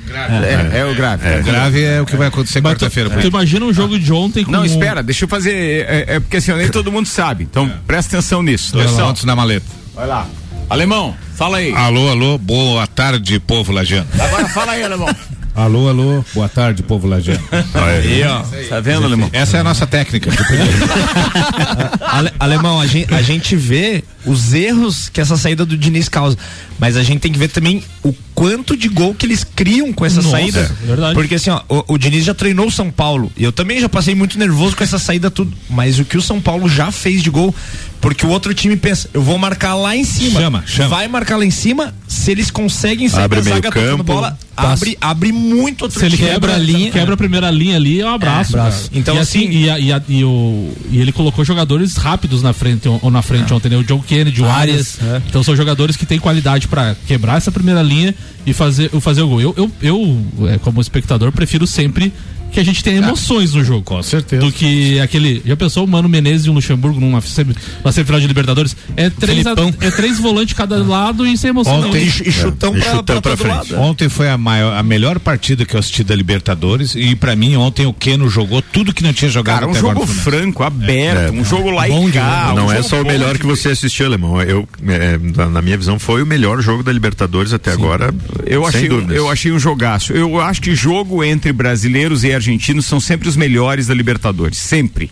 É, 0.72 0.78
é 0.80 0.84
o 0.86 0.94
grave. 0.94 1.40
O 1.40 1.42
grave 1.42 1.82
é 1.84 2.00
o 2.00 2.06
que 2.06 2.16
vai 2.16 2.28
acontecer 2.28 2.60
Mas 2.62 2.72
tu, 2.74 2.80
quarta-feira. 2.80 3.10
tu 3.10 3.26
imagina 3.26 3.64
um 3.66 3.72
jogo 3.72 3.98
de 3.98 4.12
ontem 4.12 4.44
com 4.44 4.50
Não, 4.50 4.64
espera, 4.64 5.02
deixa 5.02 5.24
eu 5.24 5.28
fazer. 5.28 5.52
É, 5.86 6.04
é 6.16 6.20
porque 6.20 6.38
assim, 6.38 6.52
nem 6.54 6.68
todo 6.68 6.90
mundo 6.90 7.06
sabe. 7.06 7.44
Então 7.44 7.70
presta 7.86 8.16
atenção 8.16 8.42
nisso. 8.42 8.72
Dois 8.72 8.90
pontos 8.92 9.24
na 9.24 9.36
maleta. 9.36 9.66
Vai 9.94 10.06
lá. 10.06 10.26
Alemão, 10.68 11.14
fala 11.36 11.58
aí. 11.58 11.74
Alô, 11.74 12.08
alô, 12.08 12.38
boa 12.38 12.86
tarde, 12.86 13.38
povo 13.40 13.72
lajano. 13.72 14.06
Agora 14.18 14.48
fala 14.48 14.72
aí, 14.72 14.82
alemão. 14.84 15.08
Alô, 15.54 15.88
alô, 15.88 16.24
boa 16.32 16.48
tarde, 16.48 16.82
povo 16.82 17.06
lajano. 17.08 17.40
Aí, 17.74 18.22
ó. 18.22 18.42
Tá 18.68 18.80
vendo, 18.80 19.04
alemão? 19.04 19.28
Essa 19.32 19.56
é 19.56 19.60
a 19.60 19.64
nossa 19.64 19.86
técnica. 19.86 20.30
Ale- 22.00 22.32
alemão, 22.38 22.80
a 22.80 22.86
gente, 22.86 23.12
a 23.12 23.20
gente 23.20 23.56
vê 23.56 24.02
os 24.24 24.54
erros 24.54 25.08
que 25.08 25.20
essa 25.20 25.36
saída 25.36 25.66
do 25.66 25.76
Diniz 25.76 26.08
causa, 26.08 26.38
mas 26.78 26.96
a 26.96 27.02
gente 27.02 27.20
tem 27.20 27.32
que 27.32 27.38
ver 27.38 27.48
também 27.48 27.82
o 28.02 28.14
quanto 28.34 28.76
de 28.76 28.88
gol 28.88 29.12
que 29.14 29.26
eles 29.26 29.42
criam 29.44 29.92
com 29.92 30.06
essa 30.06 30.16
Nossa, 30.22 30.30
saída. 30.30 30.70
verdade. 30.82 31.14
Porque 31.14 31.34
assim, 31.34 31.50
ó, 31.50 31.60
o, 31.68 31.94
o 31.94 31.98
Diniz 31.98 32.24
já 32.24 32.32
treinou 32.34 32.68
o 32.68 32.70
São 32.70 32.90
Paulo 32.90 33.30
e 33.36 33.42
eu 33.44 33.52
também 33.52 33.80
já 33.80 33.88
passei 33.88 34.14
muito 34.14 34.38
nervoso 34.38 34.76
com 34.76 34.84
essa 34.84 34.98
saída 34.98 35.30
tudo, 35.30 35.52
mas 35.68 35.98
o 35.98 36.04
que 36.04 36.16
o 36.16 36.22
São 36.22 36.40
Paulo 36.40 36.68
já 36.68 36.90
fez 36.92 37.22
de 37.22 37.28
gol, 37.30 37.54
Porque 38.00 38.24
o 38.24 38.30
outro 38.30 38.54
time 38.54 38.76
pensa, 38.76 39.10
eu 39.12 39.20
vou 39.22 39.36
marcar 39.36 39.74
lá 39.74 39.94
em 39.94 40.04
cima. 40.04 40.40
Chama, 40.40 40.64
chama. 40.66 40.88
Vai 40.88 41.06
marcar 41.06 41.36
lá 41.36 41.44
em 41.44 41.50
cima, 41.50 41.92
se 42.08 42.30
eles 42.30 42.50
conseguem 42.50 43.08
sair 43.10 43.24
Abre 43.24 43.40
da 43.40 43.44
meio 43.44 43.56
zaga 43.56 43.68
tocando 43.68 43.90
campo, 43.98 44.04
bola, 44.04 44.38
abre, 44.56 44.96
abre 44.98 45.32
muito 45.32 45.82
outro 45.82 46.00
Se 46.00 46.06
ele 46.06 46.16
time. 46.16 46.30
quebra 46.30 46.54
a 46.54 46.58
linha, 46.58 46.90
quebra 46.90 47.12
a 47.12 47.16
primeira 47.16 47.50
linha 47.50 47.76
ali, 47.76 48.00
é 48.00 48.06
um 48.06 48.14
abraço. 48.14 48.56
É, 48.56 48.60
abraço. 48.60 48.88
Então, 48.94 49.16
e 49.16 49.18
assim, 49.18 49.40
assim- 49.48 49.50
e, 49.50 49.68
a- 49.70 49.78
e 49.78 49.92
a- 49.92 50.02
e 50.08 50.24
o, 50.24 50.72
e 50.90 50.98
ele 50.98 51.12
colocou 51.12 51.44
jogadores 51.44 51.96
rápidos 51.96 52.42
na 52.42 52.54
frente, 52.54 52.88
ou 52.88 53.10
na 53.10 53.20
frente 53.20 53.52
ontem, 53.52 53.68
né? 53.68 53.76
O 53.76 53.84
John 53.84 54.00
Kennedy, 54.00 54.40
o 54.40 54.48
Arias. 54.48 54.96
Arias, 55.02 55.16
é. 55.16 55.22
Então 55.28 55.42
são 55.42 55.54
jogadores 55.54 55.94
que 55.94 56.06
têm 56.06 56.18
qualidade 56.18 56.68
pra 56.68 56.96
quebrar 57.06 57.36
essa 57.36 57.52
primeira 57.52 57.82
linha 57.82 58.14
e 58.46 58.54
fazer, 58.54 58.88
fazer 59.02 59.20
o 59.20 59.28
gol. 59.28 59.40
Eu, 59.42 59.54
eu, 59.58 59.70
eu 59.82 60.48
é, 60.48 60.56
como 60.56 60.80
espectador, 60.80 61.30
prefiro 61.32 61.66
sempre 61.66 62.10
que 62.52 62.60
a 62.60 62.64
gente 62.64 62.82
tenha 62.82 62.98
emoções 62.98 63.54
no 63.54 63.64
jogo. 63.64 63.82
Com 63.82 64.02
certeza. 64.02 64.42
Do 64.44 64.50
que 64.52 64.98
aquele. 65.00 65.42
Já 65.44 65.56
pensou 65.56 65.84
o 65.84 65.88
Mano 65.88 66.08
Menezes 66.08 66.46
e 66.46 66.50
o 66.50 66.52
Luxemburgo 66.52 66.98
numa, 67.00 67.20
semi- 67.20 67.54
numa 67.82 67.92
semifinal 67.92 68.20
de 68.20 68.26
Libertadores? 68.26 68.76
É 68.96 69.08
três, 69.10 69.46
a- 69.46 69.54
é 69.80 69.90
três 69.90 70.18
volantes 70.18 70.54
cada 70.54 70.82
lado 70.82 71.26
e 71.26 71.36
sem 71.36 71.50
emoção. 71.50 71.78
Ontem- 71.80 71.92
nenhuma. 72.04 72.22
E 72.26 72.32
chutão 72.32 72.76
E 72.76 72.80
pra, 72.80 72.90
chutão 72.90 73.20
pra 73.20 73.36
pra 73.36 73.36
frente. 73.36 73.72
lado. 73.72 73.80
Ontem 73.82 74.08
foi 74.08 74.28
a, 74.28 74.36
maior, 74.38 74.74
a 74.76 74.82
melhor 74.82 75.18
partida 75.18 75.64
que 75.64 75.74
eu 75.74 75.80
assisti 75.80 76.02
da 76.04 76.14
Libertadores 76.14 76.94
e 76.94 77.14
pra 77.14 77.34
mim 77.36 77.56
ontem 77.56 77.86
o 77.86 77.92
Keno 77.92 78.28
jogou 78.28 78.60
tudo 78.62 78.92
que 78.92 79.02
não 79.02 79.12
tinha 79.12 79.30
jogado 79.30 79.54
Cara, 79.60 79.66
um 79.68 79.70
até 79.70 79.78
agora 79.80 79.94
jogo 80.00 80.06
franco, 80.06 80.62
aberto, 80.62 81.34
É. 81.34 81.40
um 81.40 81.44
jogo 81.44 81.64
Bom 81.70 81.74
laical. 81.74 82.10
demais. 82.10 82.56
Não 82.56 82.66
um 82.66 82.72
é 82.72 82.82
só 82.82 83.00
o 83.00 83.04
bom 83.04 83.10
melhor 83.10 83.38
que 83.38 83.46
você 83.46 83.68
assistiu, 83.70 84.06
Alemão. 84.06 84.40
Eu, 84.42 84.68
é, 84.86 85.18
na- 85.48 85.60
minha 85.62 85.76
visão, 85.76 85.98
foi 85.98 86.22
o 86.22 86.26
melhor 86.26 86.60
jogo 86.62 86.82
da 86.82 86.92
Libertadores 86.92 87.52
até 87.52 87.72
agora. 87.72 88.12
Eu 88.46 88.60
sem 88.62 88.68
achei, 88.68 88.84
um- 88.86 88.94
dúvidas. 88.94 89.16
eu 89.16 89.30
achei 89.30 89.52
um 89.52 89.58
jogaço. 89.58 90.12
Eu 90.12 90.40
acho 90.40 90.60
que 90.62 90.74
jogo 90.74 91.22
entre 91.22 91.52
brasileiros 91.52 92.24
e 92.24 92.32
argentinos 92.40 92.86
são 92.86 92.98
sempre 92.98 93.28
os 93.28 93.36
melhores 93.36 93.86
da 93.86 93.94
Libertadores, 93.94 94.58
sempre. 94.58 95.10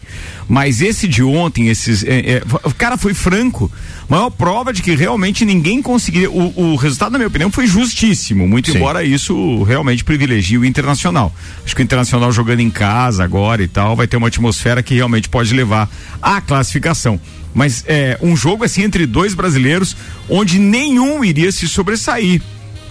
Mas 0.49 0.81
esse 0.81 1.07
de 1.07 1.23
ontem, 1.23 1.69
esses, 1.69 2.03
é, 2.05 2.19
é, 2.19 2.43
o 2.65 2.73
cara 2.75 2.97
foi 2.97 3.15
franco. 3.15 3.71
Maior 4.09 4.31
prova 4.31 4.73
de 4.73 4.83
que 4.83 4.95
realmente 4.95 5.45
ninguém 5.45 5.83
conseguiria. 5.83 6.31
O, 6.31 6.73
o 6.73 6.77
resultado, 6.77 7.13
na 7.13 7.19
minha 7.19 7.29
opinião, 7.29 7.51
foi 7.51 7.67
justíssimo. 7.67 8.49
Muito 8.49 8.71
Sim. 8.71 8.79
embora 8.79 9.05
isso 9.05 9.63
realmente 9.63 10.03
privilegie 10.03 10.59
o 10.59 10.65
internacional. 10.65 11.35
Acho 11.65 11.77
que 11.77 11.83
o 11.83 11.85
internacional 11.85 12.33
jogando 12.33 12.61
em 12.61 12.71
casa 12.71 13.23
agora 13.23 13.63
e 13.63 13.69
tal 13.69 13.95
vai 13.95 14.07
ter 14.07 14.17
uma 14.17 14.29
atmosfera 14.29 14.83
que 14.83 14.95
realmente 14.95 15.29
pode 15.29 15.53
levar 15.53 15.91
à 16.23 16.41
classificação. 16.41 17.21
Mas 17.55 17.85
é 17.87 18.19
um 18.23 18.37
jogo 18.37 18.65
assim 18.65 18.83
entre 18.83 19.05
dois 19.07 19.35
brasileiros 19.35 19.97
onde 20.29 20.59
nenhum 20.59 21.25
iria 21.25 21.53
se 21.53 21.69
sobressair. 21.69 22.41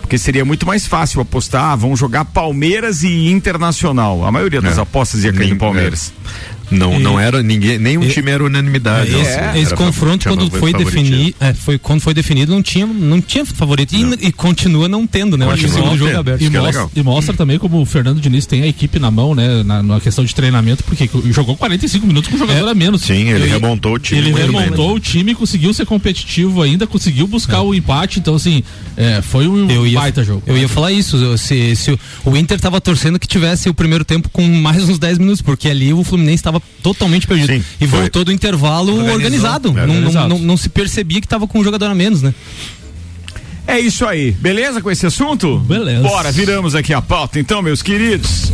Porque 0.07 0.17
seria 0.17 0.45
muito 0.45 0.65
mais 0.65 0.87
fácil 0.87 1.19
apostar, 1.19 1.65
ah, 1.65 1.75
vão 1.75 1.93
jogar 1.93 2.23
Palmeiras 2.23 3.03
e 3.03 3.27
Internacional. 3.29 4.23
A 4.23 4.31
maioria 4.31 4.61
das 4.61 4.77
É. 4.77 4.81
apostas 4.81 5.25
ia 5.25 5.33
cair 5.33 5.49
no 5.49 5.57
Palmeiras. 5.57 6.13
Não, 6.69 6.95
E- 6.95 6.99
não 6.99 7.19
era 7.19 7.41
ninguém, 7.41 7.77
nenhum 7.79 8.03
e- 8.03 8.09
time 8.09 8.29
era 8.31 8.43
unanimidade. 8.43 9.13
Esse, 9.15 9.31
Era 9.31 9.57
esse 9.59 9.73
confronto 9.75 10.27
quando 10.27 10.49
foi 10.51 10.73
definido, 10.73 11.35
é, 11.39 11.53
foi 11.53 11.77
quando 11.77 12.01
foi 12.01 12.13
definido 12.13 12.51
não 12.51 12.61
tinha 12.61 12.85
não 12.85 13.21
tinha 13.21 13.45
favorito 13.45 13.93
e, 13.95 14.27
e 14.27 14.31
continua 14.31 14.87
não 14.87 15.07
tendo, 15.07 15.37
né? 15.37 15.45
Eu 15.45 15.51
acho 15.51 15.61
que 15.63 15.69
o 15.69 15.73
segundo 15.73 15.89
não 15.91 15.97
jogo 15.97 16.11
é 16.11 16.15
aberto. 16.15 16.41
E 16.41 16.45
é 16.45 16.49
mostra, 16.49 16.67
legal. 16.67 16.91
e 16.95 17.03
mostra 17.03 17.33
também 17.35 17.57
como 17.57 17.81
o 17.81 17.85
Fernando 17.85 18.19
Diniz 18.19 18.45
tem 18.45 18.63
a 18.63 18.67
equipe 18.67 18.99
na 18.99 19.09
mão, 19.09 19.33
né? 19.33 19.63
Na, 19.63 19.81
na 19.81 19.99
questão 19.99 20.25
de 20.25 20.33
treinamento, 20.35 20.83
porque 20.83 21.09
jogou 21.31 21.55
45 21.55 22.05
minutos 22.05 22.29
com 22.29 22.35
um 22.35 22.39
jogador 22.39 22.67
a 22.67 22.73
menos. 22.73 23.01
Sim, 23.01 23.29
ele 23.29 23.47
remontou 23.47 23.93
o 23.93 23.99
time 23.99 24.19
Ele 24.21 24.33
bem, 24.33 24.45
remontou 24.45 24.93
o 24.95 24.99
time, 24.99 25.33
conseguiu 25.33 25.73
ser 25.73 25.85
competitivo 25.85 26.61
ainda, 26.61 26.85
conseguiu 26.85 27.27
buscar 27.27 27.61
o 27.61 27.73
empate. 27.73 28.19
Então, 28.19 28.35
assim, 28.35 28.63
é, 28.95 29.21
foi 29.21 29.47
um 29.47 29.69
Eu 29.69 29.87
ia, 29.87 29.99
baita 29.99 30.23
jogo. 30.23 30.43
eu 30.45 30.57
ia 30.57 30.67
falar 30.67 30.91
isso. 30.91 31.37
Se, 31.37 31.75
se 31.75 31.91
o, 31.91 31.99
o 32.25 32.35
Inter 32.37 32.59
tava 32.59 32.81
torcendo 32.81 33.17
que 33.19 33.27
tivesse 33.27 33.69
o 33.69 33.73
primeiro 33.73 34.03
tempo 34.03 34.29
com 34.29 34.45
mais 34.47 34.87
uns 34.89 34.99
10 34.99 35.17
minutos, 35.17 35.41
porque 35.41 35.69
ali 35.69 35.93
o 35.93 36.03
Fluminense 36.03 36.35
estava 36.35 36.56
totalmente 36.81 37.25
perdido. 37.27 37.53
Sim, 37.53 37.63
e 37.81 37.87
foi. 37.87 37.99
voltou 38.01 38.23
do 38.25 38.31
intervalo 38.31 38.91
Organizou. 38.93 39.15
organizado. 39.15 39.67
Não, 39.73 39.87
não- 39.87 39.95
Organizado. 39.95 40.29
não- 40.29 40.39
não 40.39 40.57
se 40.57 40.69
percebia 40.69 41.19
que 41.21 41.27
tava 41.27 41.47
com 41.47 41.59
um 41.59 41.63
jogador 41.63 41.89
a 41.89 41.95
menos, 41.95 42.21
né? 42.21 42.33
É 43.65 43.79
isso 43.79 44.05
aí. 44.05 44.31
Beleza 44.31 44.81
com 44.81 44.89
esse 44.89 45.05
assunto? 45.05 45.59
Beleza. 45.59 46.01
Bora, 46.03 46.31
viramos 46.31 46.73
aqui 46.73 46.93
a 46.93 47.01
pauta 47.01 47.37
então, 47.39 47.61
meus 47.61 47.81
queridos. 47.81 48.51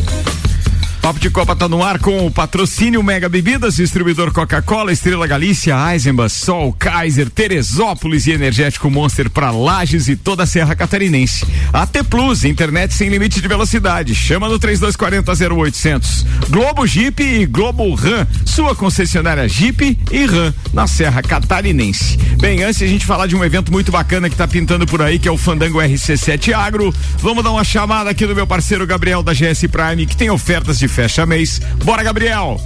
Papo 1.04 1.20
de 1.20 1.30
Copa 1.30 1.54
tá 1.54 1.68
no 1.68 1.84
ar 1.84 2.00
com 2.00 2.26
o 2.26 2.32
patrocínio 2.32 3.04
Mega 3.04 3.28
Bebidas, 3.28 3.76
distribuidor 3.76 4.32
Coca-Cola, 4.32 4.90
Estrela 4.90 5.28
Galícia, 5.28 5.76
Eisenbach, 5.92 6.34
Sol, 6.34 6.72
Kaiser, 6.80 7.30
Teresópolis 7.30 8.26
e 8.26 8.32
Energético 8.32 8.90
Monster 8.90 9.30
para 9.30 9.52
Lages 9.52 10.08
e 10.08 10.16
toda 10.16 10.44
a 10.44 10.46
Serra 10.46 10.74
Catarinense. 10.78 11.46
AT 11.74 12.06
Plus, 12.10 12.46
internet 12.46 12.94
sem 12.94 13.10
limite 13.10 13.42
de 13.42 13.48
velocidade. 13.50 14.16
Chama 14.16 14.48
no 14.48 14.58
3240 14.58 15.54
0800. 15.54 16.26
Globo 16.50 16.88
Jeep 16.88 17.22
e 17.22 17.46
Globo 17.48 17.94
Ram, 17.96 18.26
sua 18.46 18.74
concessionária 18.74 19.46
Jeep 19.50 20.00
e 20.10 20.26
Ram 20.26 20.54
na 20.72 20.88
Serra 20.88 21.22
Catarinense. 21.22 22.16
Bem, 22.40 22.64
antes 22.64 22.78
de 22.78 22.86
a 22.86 22.88
gente 22.88 23.06
falar 23.06 23.28
de 23.28 23.36
um 23.36 23.44
evento 23.44 23.74
muito 23.74 23.92
bacana 23.92 24.30
que 24.30 24.38
tá 24.38 24.48
pintando 24.48 24.86
por 24.86 25.02
aí, 25.02 25.20
que 25.20 25.28
é 25.28 25.32
o 25.32 25.38
Fandango 25.38 25.80
RC7 25.80 26.54
Agro, 26.54 26.96
vamos 27.18 27.44
dar 27.44 27.52
uma 27.52 27.66
chamada 27.66 28.10
aqui 28.10 28.26
do 28.26 28.34
meu 28.34 28.48
parceiro 28.48 28.88
Gabriel 28.88 29.22
da 29.22 29.34
GS 29.34 29.68
Prime, 29.70 30.06
que 30.06 30.16
tem 30.16 30.30
ofertas 30.30 30.80
de 30.80 30.93
fecha 30.94 31.26
mês. 31.26 31.60
Bora, 31.84 32.04
Gabriel! 32.04 32.58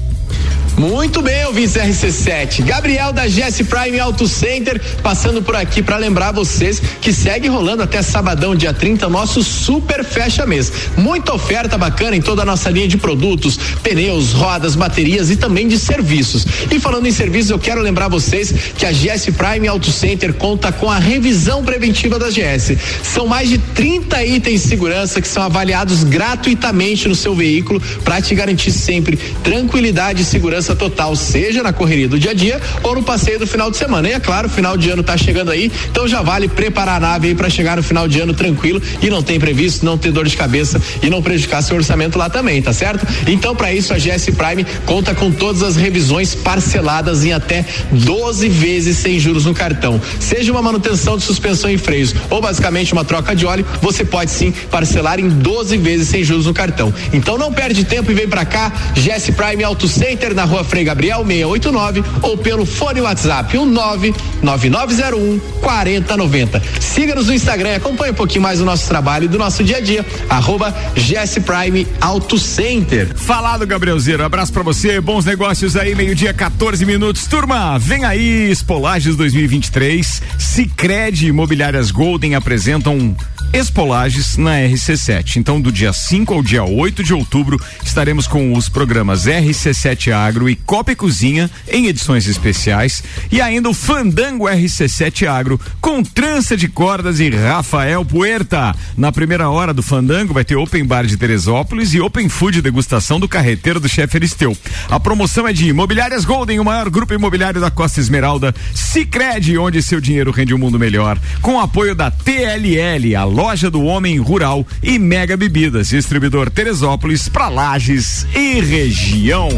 Muito 0.77 1.23
bem, 1.23 1.43
ouvintes 1.43 1.73
RC7. 1.73 2.63
Gabriel 2.63 3.11
da 3.11 3.25
GS 3.25 3.63
Prime 3.67 3.99
Auto 3.99 4.27
Center, 4.27 4.79
passando 5.01 5.41
por 5.41 5.55
aqui 5.55 5.81
para 5.81 5.97
lembrar 5.97 6.31
vocês 6.31 6.79
que 7.01 7.11
segue 7.11 7.47
rolando 7.47 7.81
até 7.81 7.99
sabadão, 8.03 8.55
dia 8.55 8.71
30, 8.71 9.09
nosso 9.09 9.41
super 9.41 10.05
fecha 10.05 10.45
mês. 10.45 10.71
Muita 10.95 11.33
oferta 11.33 11.79
bacana 11.79 12.15
em 12.15 12.21
toda 12.21 12.43
a 12.43 12.45
nossa 12.45 12.69
linha 12.69 12.87
de 12.87 12.95
produtos, 12.95 13.57
pneus, 13.81 14.33
rodas, 14.33 14.75
baterias 14.75 15.31
e 15.31 15.35
também 15.35 15.67
de 15.67 15.79
serviços. 15.79 16.45
E 16.69 16.79
falando 16.79 17.07
em 17.07 17.11
serviços, 17.11 17.49
eu 17.49 17.57
quero 17.57 17.81
lembrar 17.81 18.07
vocês 18.07 18.53
que 18.77 18.85
a 18.85 18.91
GS 18.91 19.31
Prime 19.35 19.67
Auto 19.67 19.91
Center 19.91 20.31
conta 20.31 20.71
com 20.71 20.91
a 20.91 20.99
revisão 20.99 21.63
preventiva 21.63 22.19
da 22.19 22.29
GS. 22.29 22.77
São 23.01 23.25
mais 23.25 23.49
de 23.49 23.57
30 23.57 24.23
itens 24.23 24.61
de 24.61 24.67
segurança 24.67 25.19
que 25.19 25.27
são 25.27 25.41
avaliados 25.41 26.03
gratuitamente 26.03 27.07
no 27.07 27.15
seu 27.15 27.33
veículo 27.33 27.81
para 28.03 28.21
te 28.21 28.35
garantir 28.35 28.71
sempre 28.71 29.17
tranquilidade 29.43 30.21
e 30.21 30.25
segurança 30.25 30.66
total, 30.75 31.15
seja 31.15 31.63
na 31.63 31.73
correria 31.73 32.07
do 32.07 32.19
dia 32.19 32.31
a 32.31 32.33
dia 32.33 32.61
ou 32.83 32.95
no 32.95 33.03
passeio 33.03 33.39
do 33.39 33.47
final 33.47 33.71
de 33.71 33.77
semana. 33.77 34.07
E 34.09 34.13
é 34.13 34.19
claro, 34.19 34.49
final 34.49 34.77
de 34.77 34.89
ano 34.89 35.03
tá 35.03 35.17
chegando 35.17 35.51
aí, 35.51 35.71
então 35.89 36.07
já 36.07 36.21
vale 36.21 36.47
preparar 36.47 36.97
a 36.97 36.99
nave 36.99 37.27
aí 37.29 37.35
para 37.35 37.49
chegar 37.49 37.77
no 37.77 37.83
final 37.83 38.07
de 38.07 38.19
ano 38.19 38.33
tranquilo 38.33 38.81
e 39.01 39.09
não 39.09 39.21
tem 39.21 39.39
previsto, 39.39 39.85
não 39.85 39.97
ter 39.97 40.11
dor 40.11 40.27
de 40.27 40.35
cabeça 40.35 40.81
e 41.01 41.09
não 41.09 41.21
prejudicar 41.21 41.61
seu 41.61 41.77
orçamento 41.77 42.17
lá 42.17 42.29
também, 42.29 42.61
tá 42.61 42.73
certo? 42.73 43.05
Então, 43.27 43.55
para 43.55 43.73
isso, 43.73 43.93
a 43.93 43.97
GS 43.97 44.29
Prime 44.35 44.65
conta 44.85 45.13
com 45.13 45.31
todas 45.31 45.63
as 45.63 45.75
revisões 45.75 46.35
parceladas 46.35 47.25
em 47.25 47.33
até 47.33 47.65
12 47.91 48.49
vezes 48.49 48.97
sem 48.97 49.19
juros 49.19 49.45
no 49.45 49.53
cartão. 49.53 49.99
Seja 50.19 50.51
uma 50.51 50.61
manutenção 50.61 51.17
de 51.17 51.23
suspensão 51.23 51.69
e 51.69 51.77
freios 51.77 52.13
ou 52.29 52.41
basicamente 52.41 52.93
uma 52.93 53.05
troca 53.05 53.35
de 53.35 53.45
óleo, 53.45 53.65
você 53.81 54.03
pode 54.03 54.31
sim 54.31 54.51
parcelar 54.71 55.19
em 55.19 55.29
12 55.29 55.77
vezes 55.77 56.07
sem 56.07 56.23
juros 56.23 56.45
no 56.45 56.53
cartão. 56.53 56.93
Então 57.13 57.37
não 57.37 57.51
perde 57.51 57.83
tempo 57.83 58.11
e 58.11 58.13
vem 58.15 58.27
pra 58.27 58.45
cá, 58.45 58.71
GS 58.93 59.31
Prime 59.31 59.63
Auto 59.63 59.87
Center 59.87 60.33
na 60.33 60.43
rua 60.43 60.56
Frei 60.63 60.83
Gabriel 60.83 61.25
689 61.25 62.03
ou 62.21 62.37
pelo 62.37 62.65
fone 62.65 63.01
WhatsApp 63.01 63.57
o 63.57 63.65
99901 63.65 65.39
4090. 65.61 66.61
Siga-nos 66.79 67.27
no 67.27 67.33
Instagram 67.33 67.69
e 67.69 67.75
acompanhe 67.75 68.11
um 68.11 68.15
pouquinho 68.15 68.41
mais 68.41 68.59
do 68.59 68.65
nosso 68.65 68.87
trabalho 68.87 69.25
e 69.25 69.27
do 69.27 69.37
nosso 69.37 69.63
dia 69.63 69.77
a 69.77 69.81
dia. 69.81 70.05
Arroba 70.29 70.73
GS 70.95 71.39
Prime 71.39 71.87
Auto 72.01 72.37
Center. 72.37 73.13
Falado, 73.15 73.65
Gabrielzeiro. 73.65 74.23
Abraço 74.23 74.53
pra 74.53 74.63
você. 74.63 74.99
Bons 74.99 75.25
negócios 75.25 75.75
aí, 75.75 75.95
meio-dia, 75.95 76.33
14 76.33 76.85
minutos. 76.85 77.25
Turma, 77.27 77.77
vem 77.77 78.05
aí, 78.05 78.49
Espolages 78.51 79.15
2023. 79.15 80.21
Cicred 80.37 81.27
Imobiliárias 81.27 81.91
Golden 81.91 82.35
apresentam 82.35 83.15
Espolages 83.53 84.37
na 84.37 84.57
RC7. 84.57 85.37
Então, 85.37 85.59
do 85.59 85.71
dia 85.71 85.93
5 85.93 86.33
ao 86.33 86.43
dia 86.43 86.63
8 86.63 87.03
de 87.03 87.13
outubro, 87.13 87.59
estaremos 87.83 88.27
com 88.27 88.53
os 88.53 88.69
programas 88.69 89.25
RC7 89.25 90.11
Agro 90.11 90.49
e 90.49 90.55
Copa 90.55 90.91
e 90.91 90.95
Cozinha 90.95 91.49
em 91.67 91.87
edições 91.87 92.27
especiais. 92.27 93.03
E 93.31 93.41
ainda 93.41 93.69
o 93.69 93.73
Fandango 93.73 94.45
RC7 94.45 95.27
Agro 95.27 95.59
com 95.81 96.03
trança 96.03 96.55
de 96.57 96.67
cordas 96.67 97.19
e 97.19 97.29
Rafael 97.29 98.03
Puerta. 98.03 98.75
Na 98.97 99.11
primeira 99.11 99.49
hora 99.49 99.73
do 99.73 99.81
Fandango 99.81 100.33
vai 100.33 100.43
ter 100.43 100.55
Open 100.55 100.85
Bar 100.85 101.05
de 101.05 101.17
Teresópolis 101.17 101.93
e 101.93 102.01
Open 102.01 102.29
Food 102.29 102.61
degustação 102.61 103.19
do 103.19 103.27
carreteiro 103.27 103.79
do 103.79 103.87
chefe 103.89 104.17
Aristeu. 104.17 104.55
A 104.89 104.99
promoção 104.99 105.47
é 105.47 105.53
de 105.53 105.67
Imobiliárias 105.67 106.25
Golden, 106.25 106.59
o 106.59 106.65
maior 106.65 106.89
grupo 106.89 107.13
imobiliário 107.13 107.61
da 107.61 107.71
Costa 107.71 107.99
Esmeralda. 107.99 108.53
Cicred, 108.73 109.57
onde 109.57 109.81
seu 109.81 110.01
dinheiro 110.01 110.31
rende 110.31 110.53
um 110.53 110.57
mundo 110.57 110.77
melhor. 110.77 111.17
Com 111.41 111.59
apoio 111.59 111.95
da 111.95 112.11
TLL, 112.11 113.15
a 113.15 113.23
loja 113.37 113.69
do 113.69 113.83
homem 113.83 114.17
rural 114.17 114.65
e 114.81 114.97
Mega 114.97 115.37
Bebidas, 115.37 115.89
distribuidor 115.89 116.49
Teresópolis 116.49 117.29
para 117.29 117.47
Lages 117.49 118.25
e 118.35 118.59
região. 118.61 119.49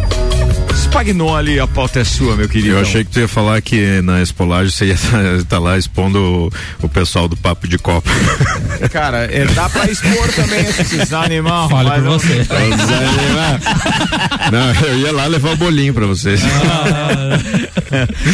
Spagnoli, 0.76 1.60
a 1.62 1.68
pauta 1.68 2.00
é 2.02 2.04
sua, 2.04 2.36
meu 2.36 2.50
querido. 2.50 2.76
Eu 2.76 2.82
achei 2.82 3.06
que 3.06 3.12
tu 3.12 3.20
ia 3.22 3.28
falar 3.28 3.62
que 3.62 4.02
na 4.02 4.22
Espolagem 4.22 4.70
você 4.72 4.88
ia 4.88 4.96
estar 5.38 5.60
lá 5.64 5.78
expondo 5.78 6.52
o, 6.82 6.86
o 6.86 6.90
pessoal 6.90 7.28
do 7.30 7.38
Papo 7.38 7.70
de 7.70 7.78
Copa. 7.78 8.10
Cara, 8.92 9.20
é, 9.32 9.46
dá 9.46 9.70
pra 9.70 9.90
expor 9.90 10.28
também 10.34 10.60
esses 10.62 11.14
animais. 11.14 11.70
Fale 11.72 12.02
não- 12.02 12.12
você. 12.20 12.46
Não, 14.52 14.74
eu 14.88 14.98
ia 15.00 15.12
lá 15.12 15.28
levar 15.28 15.52
o 15.52 15.58
bolinho 15.58 15.94
pra 15.94 16.08
vocês. 16.08 16.42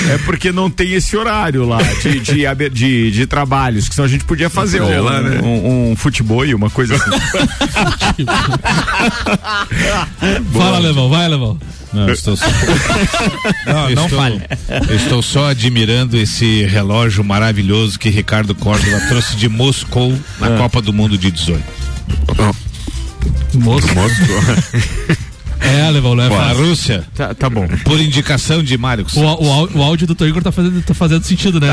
É 0.10 0.18
porque 0.26 0.52
não 0.52 0.70
tem 0.70 0.94
esse 0.94 1.18
horário 1.18 1.66
lá 1.68 1.82
de, 1.82 2.20
de, 2.22 2.70
de, 2.72 3.12
de 3.12 3.28
trabalhos, 3.28 3.90
que 3.90 3.96
senão 3.96 4.06
a 4.06 4.10
gente 4.10 4.24
podia 4.24 4.50
fazer 4.50 4.80
Podia 4.80 5.02
lá, 5.02 5.22
né? 5.22 5.35
Um, 5.44 5.92
um 5.92 5.96
futebol, 5.96 6.46
uma 6.56 6.70
coisa 6.70 6.96
assim. 6.96 7.10
Fala, 10.54 10.80
Levão, 10.80 11.10
vai, 11.10 11.28
Levão. 11.28 11.58
Não, 11.94 12.10
estou 12.10 12.36
só. 12.36 12.46
não, 13.66 13.90
não 13.90 14.04
estou, 14.04 14.20
fale. 14.20 14.42
eu 14.90 14.96
estou 14.96 15.22
só 15.22 15.50
admirando 15.50 16.18
esse 16.18 16.66
relógio 16.66 17.24
maravilhoso 17.24 17.98
que 17.98 18.10
Ricardo 18.10 18.54
Córdova 18.54 19.00
trouxe 19.08 19.38
de 19.38 19.48
Moscou 19.48 20.14
na 20.40 20.58
Copa 20.58 20.82
do 20.82 20.92
Mundo 20.92 21.18
de 21.18 21.32
18. 21.32 21.64
Moço. 23.54 23.88
É, 25.60 25.92
não 25.92 26.22
é 26.22 26.28
A. 26.28 26.54
Rússia, 26.54 27.04
tá, 27.16 27.34
tá 27.34 27.50
bom. 27.50 27.68
por 27.84 28.00
indicação 28.00 28.64
de 28.64 28.78
Mário. 28.78 29.06
O, 29.16 29.20
o, 29.20 29.78
o 29.80 29.84
áudio 29.84 30.08
do 30.08 30.28
Igor 30.28 30.44
tá 30.44 30.52
fazendo, 30.52 30.82
tá 30.84 30.94
fazendo 30.94 31.24
sentido, 31.24 31.60
né? 31.60 31.68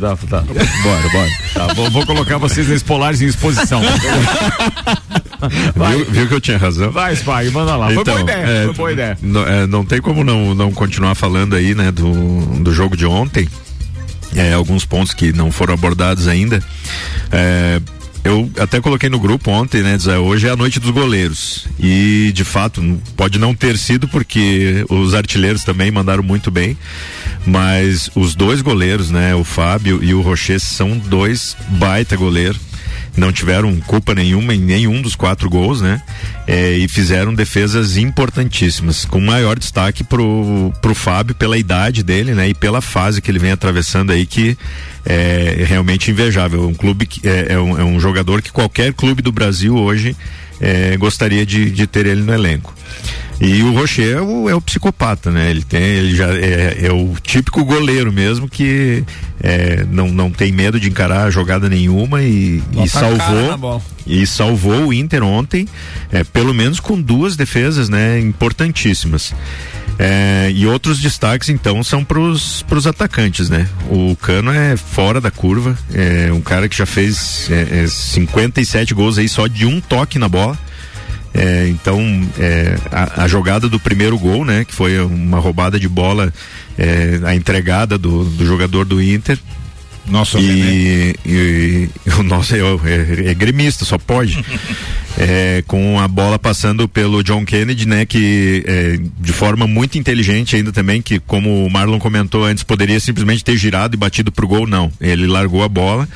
Tá, 0.00 0.16
tá, 0.16 0.26
tá. 0.28 0.40
Bora, 0.42 1.08
bora. 1.10 1.30
Tá, 1.54 1.74
vou, 1.74 1.90
vou 1.90 2.06
colocar 2.06 2.38
vocês 2.38 2.68
nesses 2.68 2.82
polares 2.82 3.20
em 3.22 3.26
exposição. 3.26 3.80
Viu, 5.90 6.04
viu 6.10 6.28
que 6.28 6.34
eu 6.34 6.40
tinha 6.40 6.58
razão? 6.58 6.90
Vai, 6.90 7.14
Spag, 7.14 7.50
manda 7.50 7.76
lá. 7.76 7.90
foi 7.90 8.04
boa 8.04 8.20
ideia, 8.20 8.46
é, 8.46 8.64
foi 8.64 8.74
boa 8.74 8.92
ideia. 8.92 9.18
Não, 9.20 9.46
é, 9.46 9.66
não 9.66 9.84
tem 9.84 10.00
como 10.00 10.24
não, 10.24 10.54
não 10.54 10.72
continuar 10.72 11.14
falando 11.14 11.54
aí, 11.54 11.74
né, 11.74 11.90
do, 11.90 12.62
do 12.62 12.72
jogo 12.72 12.96
de 12.96 13.06
ontem. 13.06 13.48
É, 14.34 14.52
alguns 14.52 14.84
pontos 14.84 15.14
que 15.14 15.32
não 15.32 15.52
foram 15.52 15.74
abordados 15.74 16.26
ainda. 16.26 16.62
É, 17.30 17.80
eu 18.24 18.50
até 18.58 18.80
coloquei 18.80 19.10
no 19.10 19.20
grupo 19.20 19.50
ontem, 19.50 19.82
né, 19.82 19.96
dizer, 19.96 20.16
hoje 20.16 20.48
é 20.48 20.50
a 20.50 20.56
noite 20.56 20.80
dos 20.80 20.90
goleiros. 20.90 21.66
E 21.78 22.32
de 22.34 22.42
fato, 22.42 22.82
pode 23.16 23.38
não 23.38 23.54
ter 23.54 23.76
sido 23.76 24.08
porque 24.08 24.84
os 24.88 25.14
artilheiros 25.14 25.62
também 25.62 25.90
mandaram 25.90 26.22
muito 26.22 26.50
bem, 26.50 26.76
mas 27.46 28.10
os 28.14 28.34
dois 28.34 28.62
goleiros, 28.62 29.10
né, 29.10 29.34
o 29.34 29.44
Fábio 29.44 30.02
e 30.02 30.14
o 30.14 30.22
Rocher 30.22 30.58
são 30.58 30.96
dois 30.96 31.54
baita 31.68 32.16
goleiros 32.16 32.73
não 33.16 33.32
tiveram 33.32 33.74
culpa 33.80 34.14
nenhuma 34.14 34.54
em 34.54 34.60
nenhum 34.60 35.00
dos 35.00 35.14
quatro 35.14 35.48
gols, 35.48 35.80
né? 35.80 36.02
É, 36.46 36.72
e 36.72 36.88
fizeram 36.88 37.34
defesas 37.34 37.96
importantíssimas, 37.96 39.04
com 39.04 39.20
maior 39.20 39.58
destaque 39.58 40.02
pro, 40.02 40.72
pro 40.82 40.94
Fábio 40.94 41.34
pela 41.34 41.56
idade 41.56 42.02
dele, 42.02 42.34
né? 42.34 42.48
E 42.48 42.54
pela 42.54 42.80
fase 42.80 43.22
que 43.22 43.30
ele 43.30 43.38
vem 43.38 43.52
atravessando 43.52 44.12
aí, 44.12 44.26
que 44.26 44.56
é 45.04 45.64
realmente 45.66 46.10
invejável. 46.10 46.66
Um 46.66 46.74
clube 46.74 47.06
que 47.06 47.26
é, 47.26 47.52
é 47.52 47.58
um, 47.58 47.78
é 47.78 47.84
um 47.84 48.00
jogador 48.00 48.42
que 48.42 48.50
qualquer 48.50 48.92
clube 48.92 49.22
do 49.22 49.32
Brasil 49.32 49.76
hoje 49.76 50.16
é, 50.60 50.96
gostaria 50.96 51.44
de, 51.44 51.70
de 51.70 51.86
ter 51.86 52.06
ele 52.06 52.22
no 52.22 52.32
elenco. 52.32 52.74
E 53.40 53.62
o 53.62 53.72
Rocher 53.72 54.16
é 54.16 54.20
o, 54.20 54.48
é 54.48 54.54
o 54.54 54.60
psicopata, 54.60 55.30
né? 55.30 55.50
Ele 55.50 55.64
tem, 55.64 55.82
ele 55.82 56.14
já 56.16 56.28
é, 56.32 56.86
é 56.86 56.92
o 56.92 57.14
típico 57.22 57.64
goleiro 57.64 58.12
mesmo 58.12 58.48
que 58.48 59.04
é, 59.42 59.84
não, 59.90 60.08
não 60.08 60.30
tem 60.30 60.52
medo 60.52 60.78
de 60.78 60.88
encarar 60.88 61.30
jogada 61.30 61.68
nenhuma 61.68 62.22
e, 62.22 62.62
e 62.82 62.88
salvou 62.88 63.82
e 64.06 64.26
salvou 64.26 64.88
o 64.88 64.92
Inter 64.92 65.22
ontem, 65.22 65.66
é, 66.12 66.22
pelo 66.24 66.54
menos 66.54 66.78
com 66.78 67.00
duas 67.00 67.36
defesas, 67.36 67.88
né, 67.88 68.20
importantíssimas. 68.20 69.34
É, 69.98 70.50
e 70.52 70.66
outros 70.66 71.00
destaques 71.00 71.48
então 71.48 71.82
são 71.84 72.04
pros, 72.04 72.62
pros 72.62 72.86
atacantes, 72.86 73.48
né? 73.48 73.68
O 73.88 74.16
Cano 74.16 74.50
é 74.50 74.76
fora 74.76 75.20
da 75.20 75.30
curva, 75.30 75.78
é 75.92 76.32
um 76.32 76.40
cara 76.40 76.68
que 76.68 76.76
já 76.76 76.86
fez 76.86 77.48
é, 77.50 77.84
é, 77.84 77.86
57 77.86 78.92
gols 78.92 79.18
aí 79.18 79.28
só 79.28 79.46
de 79.46 79.64
um 79.66 79.80
toque 79.80 80.18
na 80.18 80.28
bola. 80.28 80.58
É, 81.34 81.66
então, 81.68 82.00
é, 82.38 82.78
a, 82.92 83.24
a 83.24 83.28
jogada 83.28 83.68
do 83.68 83.80
primeiro 83.80 84.16
gol, 84.16 84.44
né? 84.44 84.64
Que 84.64 84.72
foi 84.72 84.98
uma 85.00 85.40
roubada 85.40 85.80
de 85.80 85.88
bola, 85.88 86.32
é, 86.78 87.20
a 87.24 87.34
entregada 87.34 87.98
do, 87.98 88.24
do 88.24 88.46
jogador 88.46 88.84
do 88.84 89.02
Inter. 89.02 89.38
Nosso 90.06 90.38
René. 90.38 90.52
E, 90.52 91.16
e, 91.24 91.88
e 92.06 92.10
o 92.10 92.22
nosso 92.24 92.54
é, 92.54 92.58
é, 92.58 93.30
é 93.30 93.34
gremista, 93.34 93.84
só 93.84 93.98
pode. 93.98 94.44
É, 95.16 95.62
com 95.68 96.00
a 96.00 96.08
bola 96.08 96.40
passando 96.40 96.88
pelo 96.88 97.22
John 97.22 97.44
Kennedy, 97.44 97.86
né? 97.86 98.04
Que 98.04 98.64
é, 98.66 98.98
de 99.20 99.32
forma 99.32 99.64
muito 99.64 99.96
inteligente 99.96 100.56
ainda 100.56 100.72
também, 100.72 101.00
que 101.00 101.20
como 101.20 101.64
o 101.64 101.70
Marlon 101.70 102.00
comentou 102.00 102.44
antes, 102.44 102.64
poderia 102.64 102.98
simplesmente 102.98 103.44
ter 103.44 103.56
girado 103.56 103.94
e 103.94 103.96
batido 103.96 104.32
pro 104.32 104.48
gol, 104.48 104.66
não. 104.66 104.90
Ele 105.00 105.28
largou 105.28 105.62
a 105.62 105.68
bola 105.68 106.08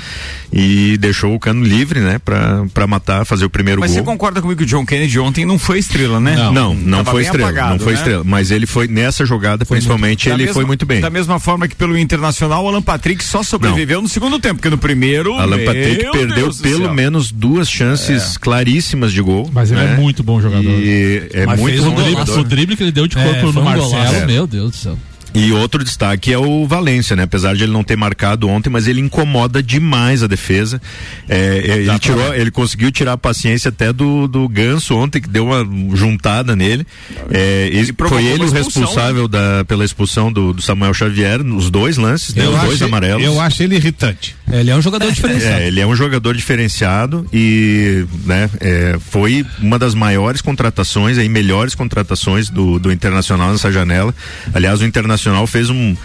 e 0.53 0.97
deixou 0.99 1.33
o 1.33 1.39
cano 1.39 1.63
livre, 1.63 2.01
né? 2.01 2.19
Pra, 2.19 2.65
pra 2.75 2.89
matar, 2.89 3.25
fazer 3.25 3.45
o 3.45 3.51
primeiro 3.51 3.81
Mas 3.81 3.93
gol. 3.93 4.01
você 4.01 4.05
concorda 4.05 4.43
comigo 4.43 4.59
que 4.59 4.65
o 4.65 4.67
John 4.67 4.85
Kennedy 4.85 5.17
ontem 5.21 5.45
não 5.45 5.61
foi 5.61 5.79
estrela, 5.79 6.19
né? 6.19 6.35
Não, 6.35 6.53
não, 6.53 6.75
não 6.75 7.05
foi 7.05 7.23
estrela, 7.23 7.51
apagado, 7.51 7.71
não 7.75 7.79
foi 7.79 7.93
né? 7.93 7.99
estrela, 8.01 8.25
mas 8.25 8.51
ele 8.51 8.67
foi 8.67 8.89
nessa 8.89 9.25
jogada, 9.25 9.65
principalmente 9.65 10.29
Da 10.29 10.35
ele 10.35 10.43
mesma- 10.43 10.55
foi 10.55 10.65
muito 10.65 10.85
bem. 10.85 11.01
Da 11.01 11.11
mesma 11.11 11.39
forma 11.39 11.69
que 11.69 11.77
pelo 11.77 11.97
Internacional, 11.97 12.65
o 12.65 12.69
Alan 12.69 12.83
Patrick 12.83 13.23
só 13.23 13.45
sobreviveu 13.45 13.78
no 13.87 14.09
segundo 14.09 14.39
tempo, 14.39 14.57
porque 14.57 14.71
no 14.71 14.79
primeiro. 14.79 15.35
Alan 15.35 15.59
Patrick 15.65 16.11
perdeu 16.13 16.35
Deus 16.35 16.61
pelo 16.61 16.93
menos 16.95 17.31
duas 17.31 17.69
chances 17.71 18.37
claríssimas 18.37 19.13
de 19.13 19.21
gol. 19.21 19.51
Mas 19.53 19.71
ele 19.71 19.81
né? 19.81 19.95
é 19.95 19.97
muito 19.97 20.23
bom 20.23 20.41
jogador. 20.41 20.69
E 20.69 21.29
é 21.33 21.47
Mas 21.47 21.59
muito 21.61 21.75
fez 21.75 21.85
um 21.87 21.95
bom 21.95 22.05
jogador. 22.09 22.39
o 22.39 22.45
drible 22.45 22.77
que 22.77 22.83
ele 22.83 22.93
deu 22.93 23.07
de 23.07 23.19
É, 23.19 23.23
corpo 23.25 23.41
foi 23.41 23.53
no 23.53 23.61
um 23.61 23.65
Marcelo, 23.65 23.91
golaço. 23.91 24.27
meu 24.27 24.47
Deus 24.47 24.71
do 24.71 24.77
céu. 24.77 24.99
E 25.35 25.53
outro 25.53 25.85
destaque 25.85 26.33
é 26.33 26.39
o 26.39 26.67
Valência, 26.67 27.15
né? 27.15 27.25
Apesar 27.25 27.55
de 27.55 27.63
ele 27.63 27.73
não 27.73 27.85
ter 27.85 27.97
marcado 27.97 28.49
ontem, 28.49 28.71
mas 28.71 28.89
ele 28.89 29.01
incomoda 29.01 29.63
demais 29.63 30.23
a 30.23 30.27
defesa. 30.27 30.81
É, 31.29 31.37
é, 31.37 31.77
ele, 31.79 31.99
tirou, 31.99 32.35
ele 32.35 32.51
conseguiu 32.51 32.91
tirar 32.91 33.13
a 33.13 33.19
paciência 33.19 33.69
até 33.69 33.93
do, 33.93 34.27
do 34.27 34.49
Ganso 34.49 34.97
ontem, 34.97 35.21
que 35.21 35.29
deu 35.29 35.47
uma 35.47 35.67
juntada 35.97 36.57
nele. 36.57 36.87
É, 37.31 37.69
ele- 37.73 37.95
foi 38.09 38.25
ele 38.25 38.45
o 38.45 38.51
responsável 38.51 39.29
da, 39.29 39.65
pela 39.67 39.85
expulsão 39.85 40.33
do, 40.33 40.53
do 40.53 40.63
Samuel 40.63 40.95
Xavier 40.95 41.43
nos 41.45 41.71
dois 41.71 41.97
lances, 41.99 42.35
né? 42.35 42.45
Eu 42.47 42.55
Os 42.55 42.61
dois 42.63 42.75
acho- 42.77 42.85
amarelos. 42.87 43.23
Eu 43.25 43.41
acho 43.41 43.63
ele 43.63 43.77
irritante. 43.77 44.35
Ele 44.51 44.71
é 44.71 44.75
um 44.77 44.81
jogador 44.83 45.13
diferenciado. 45.13 45.61
É, 45.63 45.67
ele 45.69 45.81
é 45.81 45.87
um 45.87 45.95
jogador 45.95 46.35
diferenciado 46.35 47.27
e 47.33 48.07
né, 48.25 48.49
é, 48.61 48.99
foi 49.11 49.45
uma 49.61 49.79
das 49.79 49.95
maiores 49.95 50.41
contratações, 50.41 51.19
aí, 51.19 51.29
melhores 51.29 51.75
contratações 51.75 52.49
do, 52.49 52.79
do 52.79 52.91
Internacional 52.91 53.53
nessa 53.53 53.71
janela. 53.71 54.15
Aliás, 54.55 54.81
o 54.81 54.85
Internacional 54.87 55.18
fez 55.47 55.71
um 55.71 55.97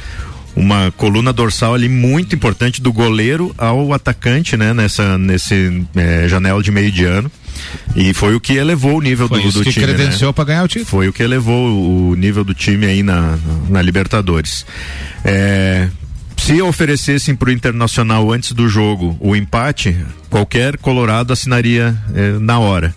uma 0.56 0.91
coluna 0.95 1.34
dorsal 1.34 1.73
ali 1.73 1.89
muito 1.89 2.36
importante 2.36 2.82
do 2.82 2.93
goleiro 2.93 3.54
ao 3.58 3.91
atacante, 3.91 4.56
né, 4.56 4.73
nessa 4.73 5.17
nesse 5.17 5.84
é, 5.95 6.28
janela 6.28 6.62
de 6.62 6.71
meio 6.71 6.91
de 6.91 7.06
ano. 7.06 7.32
E 7.95 8.13
foi 8.13 8.36
o 8.36 8.39
que 8.39 8.54
elevou 8.54 8.97
o 8.97 9.02
nível 9.02 9.28
Foi 9.28 9.41
do, 9.41 9.47
isso 9.47 9.60
do 9.60 9.63
que 9.63 9.71
time. 9.71 9.86
né? 9.86 9.93
credenciou 9.93 10.34
para 10.34 10.45
ganhar 10.45 10.63
o 10.63 10.67
título. 10.67 10.88
Foi 10.88 11.08
o 11.08 11.13
que 11.13 11.21
elevou 11.21 12.10
o 12.10 12.15
nível 12.15 12.43
do 12.43 12.54
time 12.54 12.86
aí 12.86 13.04
na, 13.04 13.38
na 13.69 13.82
Libertadores. 13.82 14.65
É, 15.23 15.88
se 16.38 16.62
oferecessem 16.62 17.36
para 17.36 17.49
o 17.49 17.52
Internacional 17.52 18.32
antes 18.32 18.52
do 18.52 18.67
jogo 18.67 19.15
o 19.19 19.36
empate, 19.36 19.95
qualquer 20.30 20.78
Colorado 20.78 21.32
assinaria 21.32 21.95
é, 22.13 22.32
na 22.39 22.60
hora. 22.60 22.93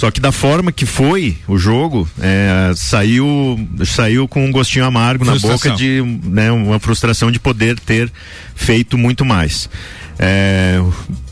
Só 0.00 0.10
que 0.10 0.18
da 0.18 0.32
forma 0.32 0.72
que 0.72 0.86
foi 0.86 1.36
o 1.46 1.58
jogo, 1.58 2.08
é, 2.22 2.72
saiu, 2.74 3.68
saiu 3.84 4.26
com 4.26 4.46
um 4.46 4.50
gostinho 4.50 4.86
amargo 4.86 5.26
na 5.26 5.32
Frustração. 5.32 5.72
boca 5.72 5.78
de 5.78 6.00
né, 6.24 6.50
uma 6.50 6.80
frustração 6.80 7.30
de 7.30 7.38
poder 7.38 7.78
ter 7.78 8.10
feito 8.54 8.96
muito 8.96 9.26
mais. 9.26 9.68
É, 10.22 10.78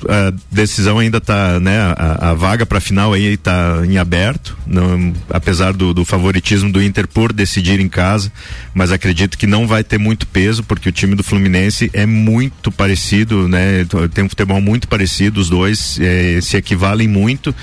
a 0.09 0.33
decisão 0.51 0.99
ainda 0.99 1.19
está, 1.19 1.61
né, 1.61 1.79
a, 1.95 2.31
a 2.31 2.35
vaga 2.35 2.65
para 2.65 2.81
final 2.81 3.13
aí 3.13 3.35
está 3.35 3.83
em 3.85 3.99
aberto, 3.99 4.57
não, 4.67 5.13
apesar 5.29 5.75
do, 5.75 5.93
do 5.93 6.07
favoritismo 6.07 6.73
do 6.73 6.83
Inter 6.83 7.07
por 7.07 7.31
decidir 7.31 7.81
em 7.81 7.89
casa, 7.89 8.33
mas 8.73 8.91
acredito 8.91 9.37
que 9.37 9.47
não 9.47 9.67
vai 9.67 9.85
ter 9.85 9.99
muito 9.99 10.27
peso 10.27 10.65
porque 10.65 10.89
o 10.89 10.93
time 10.93 11.15
do 11.15 11.23
Fluminense 11.23 11.91
é 11.93 12.07
muito 12.07 12.73
parecido, 12.73 13.47
né, 13.47 13.87
tem 14.15 14.25
um 14.25 14.29
futebol 14.31 14.59
muito 14.59 14.89
parecido, 14.89 15.39
os 15.39 15.51
dois 15.51 15.99
eh, 16.01 16.39
se 16.41 16.57
equivalem 16.57 17.07
muito 17.07 17.55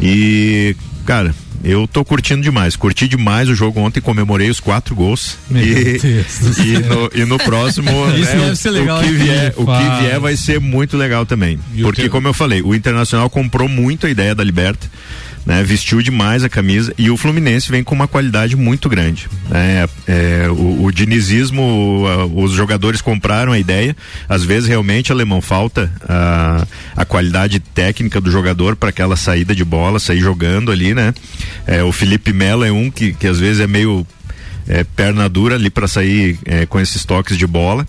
e, 0.00 0.74
cara, 1.04 1.34
eu 1.62 1.86
tô 1.86 2.04
curtindo 2.04 2.42
demais. 2.42 2.76
Curti 2.76 3.06
demais 3.08 3.48
o 3.48 3.54
jogo 3.54 3.80
ontem, 3.80 4.00
comemorei 4.00 4.48
os 4.50 4.60
quatro 4.60 4.94
gols. 4.94 5.36
Meu 5.50 5.62
e, 5.62 5.98
Deus 5.98 6.58
e, 6.58 6.78
no, 6.78 7.10
e 7.14 7.24
no 7.24 7.38
próximo. 7.38 7.90
Isso 8.16 8.32
né, 8.34 8.40
deve 8.40 8.50
o- 8.52 8.56
ser 8.56 8.70
legal, 8.70 8.98
O 9.00 9.02
que, 9.02 9.10
vier, 9.12 9.54
o 9.56 9.66
que 9.66 10.02
vier 10.02 10.20
vai 10.20 10.36
ser 10.36 10.58
muito 10.60 10.96
legal 10.96 11.26
também. 11.26 11.58
E 11.74 11.82
Porque, 11.82 12.02
que- 12.02 12.08
como 12.08 12.26
eu 12.28 12.32
falei, 12.34 12.62
o 12.62 12.74
Internacional 12.74 13.28
comprou 13.28 13.68
muito 13.68 14.06
a 14.06 14.10
ideia 14.10 14.34
da 14.34 14.42
Liberta. 14.44 14.90
Né, 15.46 15.62
vestiu 15.62 16.02
demais 16.02 16.44
a 16.44 16.50
camisa 16.50 16.92
e 16.98 17.10
o 17.10 17.16
Fluminense 17.16 17.70
vem 17.70 17.82
com 17.82 17.94
uma 17.94 18.06
qualidade 18.06 18.56
muito 18.56 18.90
grande. 18.90 19.26
né, 19.48 19.88
é, 20.06 20.46
o, 20.50 20.84
o 20.84 20.92
dinizismo, 20.92 22.04
os 22.34 22.52
jogadores 22.52 23.00
compraram 23.00 23.52
a 23.52 23.58
ideia. 23.58 23.96
Às 24.28 24.44
vezes 24.44 24.68
realmente, 24.68 25.10
alemão, 25.10 25.40
falta 25.40 25.90
a, 26.06 26.66
a 26.94 27.04
qualidade 27.04 27.58
técnica 27.58 28.20
do 28.20 28.30
jogador 28.30 28.76
para 28.76 28.90
aquela 28.90 29.16
saída 29.16 29.54
de 29.54 29.64
bola, 29.64 29.98
sair 29.98 30.20
jogando 30.20 30.70
ali, 30.70 30.94
né? 30.94 31.14
É, 31.66 31.82
o 31.82 31.90
Felipe 31.90 32.32
Melo 32.32 32.64
é 32.64 32.70
um 32.70 32.90
que, 32.90 33.12
que 33.14 33.26
às 33.26 33.38
vezes 33.38 33.60
é 33.60 33.66
meio 33.66 34.06
é, 34.68 34.84
perna 34.84 35.28
dura 35.28 35.54
ali 35.54 35.70
para 35.70 35.88
sair 35.88 36.38
é, 36.44 36.66
com 36.66 36.78
esses 36.78 37.04
toques 37.04 37.36
de 37.36 37.46
bola. 37.46 37.86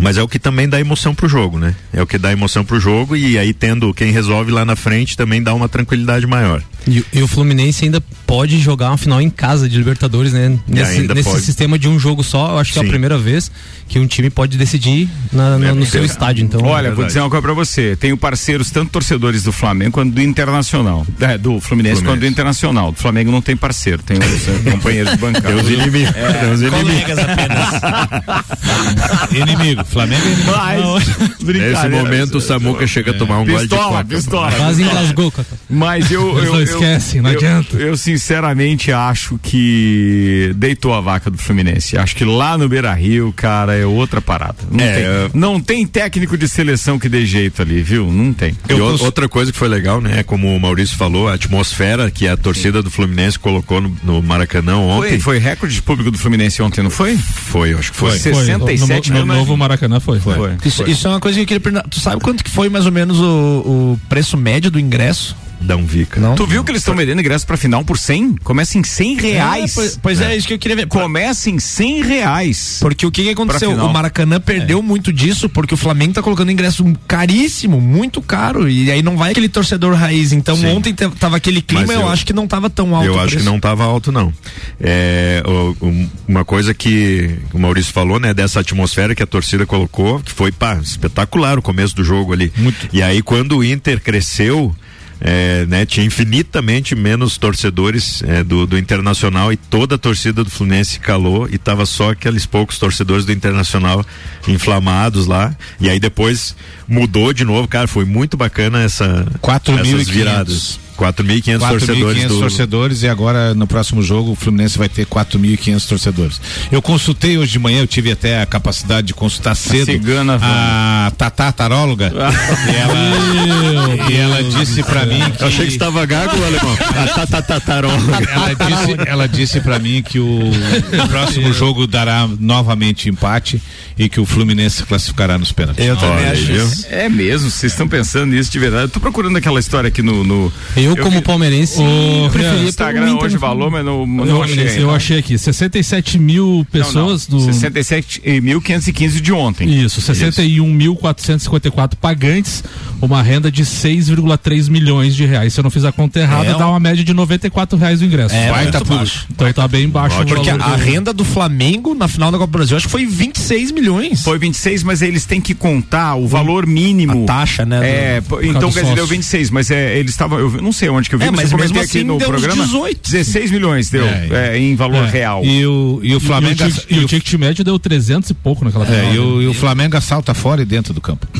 Mas 0.00 0.16
é 0.16 0.22
o 0.22 0.28
que 0.28 0.38
também 0.38 0.68
dá 0.68 0.78
emoção 0.80 1.14
pro 1.14 1.28
jogo, 1.28 1.58
né? 1.58 1.74
É 1.92 2.00
o 2.00 2.06
que 2.06 2.18
dá 2.18 2.32
emoção 2.32 2.64
pro 2.64 2.78
jogo 2.78 3.16
e 3.16 3.38
aí 3.38 3.52
tendo 3.52 3.92
quem 3.92 4.12
resolve 4.12 4.50
lá 4.50 4.64
na 4.64 4.76
frente 4.76 5.16
também 5.16 5.42
dá 5.42 5.52
uma 5.52 5.68
tranquilidade 5.68 6.26
maior. 6.26 6.62
E, 6.88 7.04
e 7.12 7.22
o 7.22 7.28
Fluminense 7.28 7.84
ainda 7.84 8.00
pode 8.26 8.58
jogar 8.58 8.88
uma 8.88 8.96
final 8.96 9.20
em 9.20 9.28
casa 9.30 9.68
de 9.68 9.76
Libertadores, 9.76 10.32
né? 10.32 10.58
Nesse, 10.66 11.00
nesse 11.08 11.40
sistema 11.40 11.78
de 11.78 11.86
um 11.88 11.98
jogo 11.98 12.24
só, 12.24 12.52
eu 12.52 12.58
acho 12.58 12.72
que 12.72 12.78
é 12.78 12.82
a 12.82 12.84
Sim. 12.84 12.90
primeira 12.90 13.18
vez 13.18 13.50
que 13.88 13.98
um 13.98 14.06
time 14.06 14.28
pode 14.30 14.56
decidir 14.58 15.08
na- 15.32 15.58
na- 15.58 15.74
no 15.74 15.84
seu 15.86 16.04
estádio. 16.04 16.44
Então, 16.44 16.62
Olha, 16.64 16.92
vou 16.94 17.04
dizer 17.04 17.20
uma 17.20 17.28
coisa 17.30 17.42
pra 17.42 17.52
você. 17.54 17.94
Tenho 17.96 18.16
parceiros, 18.16 18.70
tanto 18.70 18.90
torcedores 18.90 19.42
do 19.42 19.52
Flamengo 19.52 19.92
quanto 19.92 20.12
do 20.12 20.20
Internacional. 20.22 21.06
É, 21.20 21.36
do 21.38 21.60
Fluminense, 21.60 21.68
Fluminense. 21.68 22.02
quanto 22.02 22.20
do 22.20 22.26
Internacional. 22.26 22.92
Do 22.92 22.98
Flamengo 22.98 23.30
não 23.30 23.40
tem 23.42 23.56
parceiro, 23.56 24.02
tem 24.02 24.18
os 24.18 24.48
eh, 24.48 24.70
companheiros 24.70 25.12
de 25.12 25.18
bancada. 25.18 25.48
Tem 25.48 25.56
os 25.56 25.70
inimigos. 25.70 26.14
É, 26.16 26.32
tem 26.32 26.52
os 26.52 26.60
inimigos. 26.62 26.92
Colegas 26.92 27.18
apenas. 27.18 28.48
Inimigo, 29.32 29.84
Flamengo 29.84 30.22
é 30.26 30.30
inimigo. 30.32 30.50
Mas, 30.56 31.06
Nesse 31.58 31.88
momento 31.88 32.38
o 32.38 32.40
Samuca 32.40 32.86
chega 32.86 33.10
a 33.12 33.14
tomar 33.14 33.38
um 33.40 33.46
gole 33.46 33.62
de 33.66 33.68
pistola, 33.68 33.90
coca. 33.90 34.04
pistola. 34.04 34.52
quase 34.52 34.82
engasgou. 34.82 35.30
Cacá. 35.32 35.56
Mas 35.68 36.10
eu. 36.10 36.38
Eles 36.56 36.70
eu, 36.70 36.77
eu- 36.84 36.94
esquecem, 36.96 37.20
não 37.20 37.30
eu- 37.30 37.36
adianta. 37.36 37.76
Eu, 37.76 37.96
sinceramente 37.96 38.92
acho 38.92 39.38
que 39.42 40.52
deitou 40.56 40.94
a 40.94 41.00
vaca 41.00 41.30
do 41.30 41.38
Fluminense. 41.38 41.96
Acho 41.96 42.14
que 42.16 42.24
lá 42.24 42.56
no 42.58 42.68
Beira 42.68 42.92
Rio, 42.94 43.32
cara, 43.34 43.74
é 43.76 43.84
outra 43.86 44.20
parada. 44.20 44.56
Não, 44.70 44.84
É, 44.84 44.92
tem, 44.94 45.02
eu- 45.04 45.30
não 45.34 45.60
tem 45.60 45.86
técnico 45.86 46.36
de 46.36 46.48
seleção 46.48 46.98
que 46.98 47.08
dê 47.08 47.24
jeito 47.26 47.62
ali, 47.62 47.82
viu? 47.82 48.10
Não 48.10 48.32
tem. 48.32 48.56
E 48.68 48.74
outra 48.74 49.28
coisa 49.28 49.52
que 49.52 49.58
foi 49.58 49.68
legal, 49.68 50.00
né? 50.00 50.22
Como 50.22 50.54
o 50.54 50.60
Maurício 50.60 50.96
falou, 50.96 51.28
a 51.28 51.34
atmosfera 51.34 52.10
que 52.10 52.26
a 52.26 52.36
torcida 52.36 52.82
do 52.82 52.90
Fluminense 52.90 53.38
colocou 53.38 53.80
no, 53.80 53.96
no 54.02 54.22
Maracanã 54.22 54.76
ontem. 54.76 55.18
Foi, 55.20 55.20
foi 55.20 55.38
recorde 55.38 55.74
de 55.74 55.82
público 55.82 56.10
do 56.10 56.18
Fluminense 56.18 56.60
ontem, 56.62 56.82
não 56.82 56.90
foi? 56.90 57.16
Foi, 57.16 57.72
eu 57.72 57.78
acho 57.78 57.92
que 57.92 57.98
foi. 57.98 58.10
Foi. 58.10 58.18
67 58.18 59.10
no, 59.10 59.16
mil, 59.16 59.26
no, 59.26 59.32
né? 59.32 59.38
novo 59.38 59.56
Maracanã 59.56 60.00
foi. 60.00 60.18
Foi. 60.20 60.36
Isso, 60.64 60.88
isso 60.88 61.06
é 61.06 61.10
uma 61.10 61.20
coisa 61.20 61.36
que 61.36 61.42
eu 61.42 61.46
queria 61.46 61.60
perguntar. 61.60 61.88
Tu 61.88 62.00
sabe 62.00 62.20
quanto 62.22 62.42
que 62.44 62.50
foi 62.50 62.68
mais 62.68 62.86
ou 62.86 62.92
menos 62.92 63.18
o, 63.20 63.24
o 63.24 64.00
preço 64.08 64.36
médio 64.36 64.70
do 64.70 64.78
ingresso? 64.78 65.36
Dá 65.60 65.76
um 65.76 65.84
vica. 65.84 66.20
Não? 66.20 66.34
Tu 66.34 66.46
viu 66.46 66.62
que 66.62 66.70
eles 66.70 66.82
estão 66.82 66.94
vendendo 66.94 67.20
ingresso 67.20 67.46
pra 67.46 67.56
final 67.56 67.84
por 67.84 67.98
100? 67.98 68.36
Começa 68.44 68.78
em 68.78 68.84
100 68.84 69.16
reais. 69.16 69.72
É, 69.72 69.74
pois, 69.74 69.98
pois 70.00 70.20
é. 70.20 70.36
isso 70.36 70.46
que 70.46 70.54
eu 70.54 70.58
queria 70.58 70.76
ver. 70.76 70.86
Começa 70.86 71.50
em 71.50 71.58
100 71.58 72.02
reais. 72.02 72.78
Porque 72.80 73.04
o 73.04 73.10
que, 73.10 73.24
que 73.24 73.30
aconteceu? 73.30 73.72
O 73.72 73.92
Maracanã 73.92 74.40
perdeu 74.40 74.80
muito 74.82 75.12
disso 75.12 75.48
porque 75.48 75.74
o 75.74 75.76
Flamengo 75.76 76.12
tá 76.14 76.22
colocando 76.22 76.52
ingresso 76.52 76.84
caríssimo, 77.08 77.80
muito 77.80 78.22
caro. 78.22 78.68
E 78.68 78.90
aí 78.90 79.02
não 79.02 79.16
vai 79.16 79.32
aquele 79.32 79.48
torcedor 79.48 79.94
raiz. 79.94 80.32
Então 80.32 80.56
Sim. 80.56 80.66
ontem 80.68 80.92
te- 80.94 81.08
tava 81.10 81.36
aquele 81.36 81.60
clima, 81.60 81.92
eu, 81.92 82.02
eu- 82.02 82.08
acho 82.08 82.24
que 82.24 82.32
não 82.32 82.46
tava 82.46 82.70
tão 82.70 82.94
alto. 82.94 83.06
Eu 83.06 83.18
acho 83.20 83.36
que 83.38 83.42
não 83.42 83.56
estava 83.56 83.84
alto, 83.84 84.12
não. 84.12 84.32
É, 84.80 85.42
o- 85.46 85.86
um- 85.86 86.08
uma 86.28 86.44
coisa 86.44 86.72
que 86.72 87.36
o 87.52 87.58
Maurício 87.58 87.92
falou, 87.92 88.20
né, 88.20 88.32
dessa 88.32 88.60
atmosfera 88.60 89.14
que 89.14 89.22
a 89.22 89.26
torcida 89.26 89.66
colocou, 89.66 90.20
que 90.20 90.30
foi 90.32 90.52
pá, 90.52 90.76
espetacular 90.76 91.58
o 91.58 91.62
começo 91.62 91.94
do 91.96 92.04
jogo 92.04 92.32
ali. 92.32 92.52
E 92.92 93.02
aí, 93.02 93.22
quando 93.22 93.56
o 93.58 93.64
Inter 93.64 94.00
cresceu. 94.00 94.74
É, 95.20 95.66
né, 95.66 95.84
tinha 95.84 96.06
infinitamente 96.06 96.94
menos 96.94 97.36
torcedores 97.36 98.22
é, 98.22 98.44
do, 98.44 98.66
do 98.66 98.78
Internacional 98.78 99.52
e 99.52 99.56
toda 99.56 99.96
a 99.96 99.98
torcida 99.98 100.44
do 100.44 100.50
Fluminense 100.50 101.00
calou 101.00 101.48
e 101.50 101.58
tava 101.58 101.84
só 101.86 102.10
aqueles 102.10 102.46
poucos 102.46 102.78
torcedores 102.78 103.24
do 103.24 103.32
Internacional 103.32 104.04
inflamados 104.46 105.26
lá 105.26 105.56
e 105.80 105.88
aí 105.88 105.98
depois 105.98 106.54
mudou 106.86 107.32
de 107.32 107.44
novo, 107.44 107.66
cara, 107.66 107.88
foi 107.88 108.04
muito 108.04 108.36
bacana 108.36 108.82
essa 108.82 109.26
4.500. 109.42 109.80
essas 109.80 110.08
viradas. 110.08 110.87
4.500 110.98 111.58
torcedores 111.60 112.24
4.500 112.24 112.28
do, 112.28 112.38
torcedores 112.40 113.02
e 113.02 113.08
agora 113.08 113.54
no 113.54 113.66
próximo 113.66 114.02
jogo 114.02 114.32
o 114.32 114.34
Fluminense 114.34 114.76
vai 114.76 114.88
ter 114.88 115.06
4.500 115.06 115.88
torcedores. 115.88 116.40
Eu 116.72 116.82
consultei 116.82 117.38
hoje 117.38 117.52
de 117.52 117.58
manhã, 117.58 117.80
eu 117.80 117.86
tive 117.86 118.10
até 118.10 118.42
a 118.42 118.46
capacidade 118.46 119.06
de 119.06 119.14
consultar 119.14 119.54
cedo 119.54 119.86
cigana, 119.86 120.38
a 120.42 121.12
Tatá 121.16 121.52
Taróloga 121.52 122.12
e 122.12 122.76
ela, 122.76 124.10
e 124.10 124.16
ela 124.16 124.42
disse 124.42 124.82
pra 124.82 125.06
mim 125.06 125.20
que 125.36 125.42
Eu 125.42 125.48
achei 125.48 125.66
que 125.66 125.72
estava 125.72 126.04
gago, 126.04 126.36
alemão. 126.44 126.76
Ah, 126.80 127.06
tá, 127.14 127.26
tá, 127.26 127.42
tá, 127.42 127.60
taróloga. 127.60 128.18
ela 128.30 128.54
disse, 128.54 129.08
ela 129.08 129.28
disse 129.28 129.60
para 129.60 129.78
mim 129.78 130.02
que 130.02 130.18
o, 130.18 130.50
o 130.50 131.08
próximo 131.08 131.52
jogo 131.54 131.86
dará 131.86 132.28
novamente 132.40 133.08
empate 133.08 133.62
e 133.98 134.08
que 134.08 134.20
o 134.20 134.26
Fluminense 134.26 134.76
se 134.76 134.84
classificará 134.84 135.36
nos 135.36 135.52
pênaltis. 135.52 135.84
Eu 135.84 135.96
também 135.96 136.16
Olha 136.16 136.32
acho 136.32 136.52
isso. 136.52 136.86
É 136.88 137.08
mesmo, 137.08 137.50
vocês 137.50 137.72
estão 137.72 137.88
pensando 137.88 138.32
nisso 138.32 138.50
de 138.50 138.58
verdade. 138.58 138.84
Eu 138.84 138.88
tô 138.88 139.00
procurando 139.00 139.36
aquela 139.36 139.58
história 139.58 139.88
aqui 139.88 140.02
no. 140.02 140.24
no 140.24 140.52
eu, 140.96 141.04
como 141.04 141.18
vi- 141.18 141.22
palmeirense, 141.24 141.80
no 141.82 142.30
preferia 142.30 142.68
Instagram 142.68 143.00
pelo 143.02 143.14
Inter 143.14 143.24
hoje 143.26 143.34
no 143.34 143.40
valor, 143.40 143.70
mas 143.70 143.84
não, 143.84 144.06
não 144.06 144.26
Eu, 144.26 144.42
achei. 144.42 144.64
eu 144.64 144.68
ainda. 144.86 144.92
achei 144.92 145.18
aqui, 145.18 145.38
67 145.38 146.18
mil 146.18 146.66
pessoas 146.70 147.28
Não, 147.28 147.38
não. 147.38 147.46
do. 147.46 147.52
67.515 147.52 149.20
de 149.20 149.32
ontem. 149.32 149.68
Isso, 149.84 150.00
61.454 150.00 151.96
pagantes, 152.00 152.62
uma 153.00 153.22
renda 153.22 153.50
de 153.50 153.64
6,3 153.64 154.68
milhões 154.68 155.14
de 155.14 155.24
reais. 155.24 155.54
Se 155.54 155.60
eu 155.60 155.64
não 155.64 155.70
fiz 155.70 155.84
a 155.84 155.92
conta 155.92 156.20
errada, 156.20 156.50
É, 156.50 156.54
dá 156.58 156.68
uma 156.68 156.80
média 156.80 157.02
de 157.04 157.12
94 157.14 157.78
reais 157.78 158.00
o 158.00 158.04
ingresso. 158.04 158.34
É, 158.34 158.50
muito 158.52 158.72
público. 158.78 158.94
baixo. 158.96 159.26
Então 159.30 159.52
tá 159.52 159.68
bem 159.68 159.88
baixo 159.88 160.20
o 160.22 160.26
Porque 160.26 160.50
a, 160.50 160.76
renda 160.76 161.12
do 161.12 161.24
Flamengo 161.24 161.94
na 161.94 162.06
final 162.08 162.30
da 162.30 162.38
Copa 162.38 162.50
do 162.52 162.58
Brasil 162.58 162.76
acho 162.76 162.86
que 162.86 162.92
foi 162.92 163.06
26 163.06 163.70
milhões. 163.72 164.22
Foi 164.22 164.38
26, 164.38 164.82
mas 164.82 165.02
eles 165.02 165.24
têm 165.26 165.40
que 165.40 165.54
contar 165.54 166.14
o 166.16 166.26
valor 166.26 166.66
mínimo. 166.66 167.24
A 167.24 167.26
taxa, 167.26 167.64
né, 167.64 168.16
É, 168.16 168.20
do- 168.20 168.28
causa 168.36 168.46
então 168.48 168.70
quer 168.72 168.80
dizer, 168.82 168.94
deu 168.94 169.04
sócio. 169.04 169.16
26, 169.16 169.50
mas 169.50 169.70
é, 169.70 169.96
eles 169.98 170.10
estavam, 170.12 170.38
eu 170.38 170.50
não 170.62 170.72
sei 170.78 170.88
onde 170.88 171.08
que 171.08 171.14
eu 171.14 171.18
vi, 171.18 171.26
É, 171.26 171.30
mas, 171.30 171.52
mas 171.52 171.52
eu 171.52 171.58
comentei 171.58 171.74
mesmo 171.74 171.88
aqui 171.88 171.98
assim 171.98 172.06
no 172.06 172.18
programa. 172.18 172.64
18. 172.64 173.10
16 173.10 173.50
milhões 173.50 173.90
deu 173.90 174.06
É, 174.06 174.28
é, 174.54 174.58
em 174.58 174.76
valor 174.76 175.04
é. 175.04 175.10
real. 175.10 175.44
E 175.44 175.66
o, 175.66 176.00
e 176.02 176.14
o 176.14 176.20
Flamengo 176.20 176.54
ticket, 176.56 176.84
e 176.90 176.98
o 177.00 177.06
ticket 177.06 177.34
médio 177.34 177.64
deu 177.64 177.78
300 177.78 178.30
e 178.30 178.34
pouco 178.34 178.64
naquela 178.64 178.86
é, 178.88 179.14
e 179.14 179.18
o, 179.18 179.42
e 179.42 179.46
o 179.46 179.54
Flamengo 179.54 179.96
assalta 179.96 180.32
fora 180.34 180.62
e 180.62 180.64
dentro 180.64 180.94
do 180.94 181.00
campo. 181.00 181.26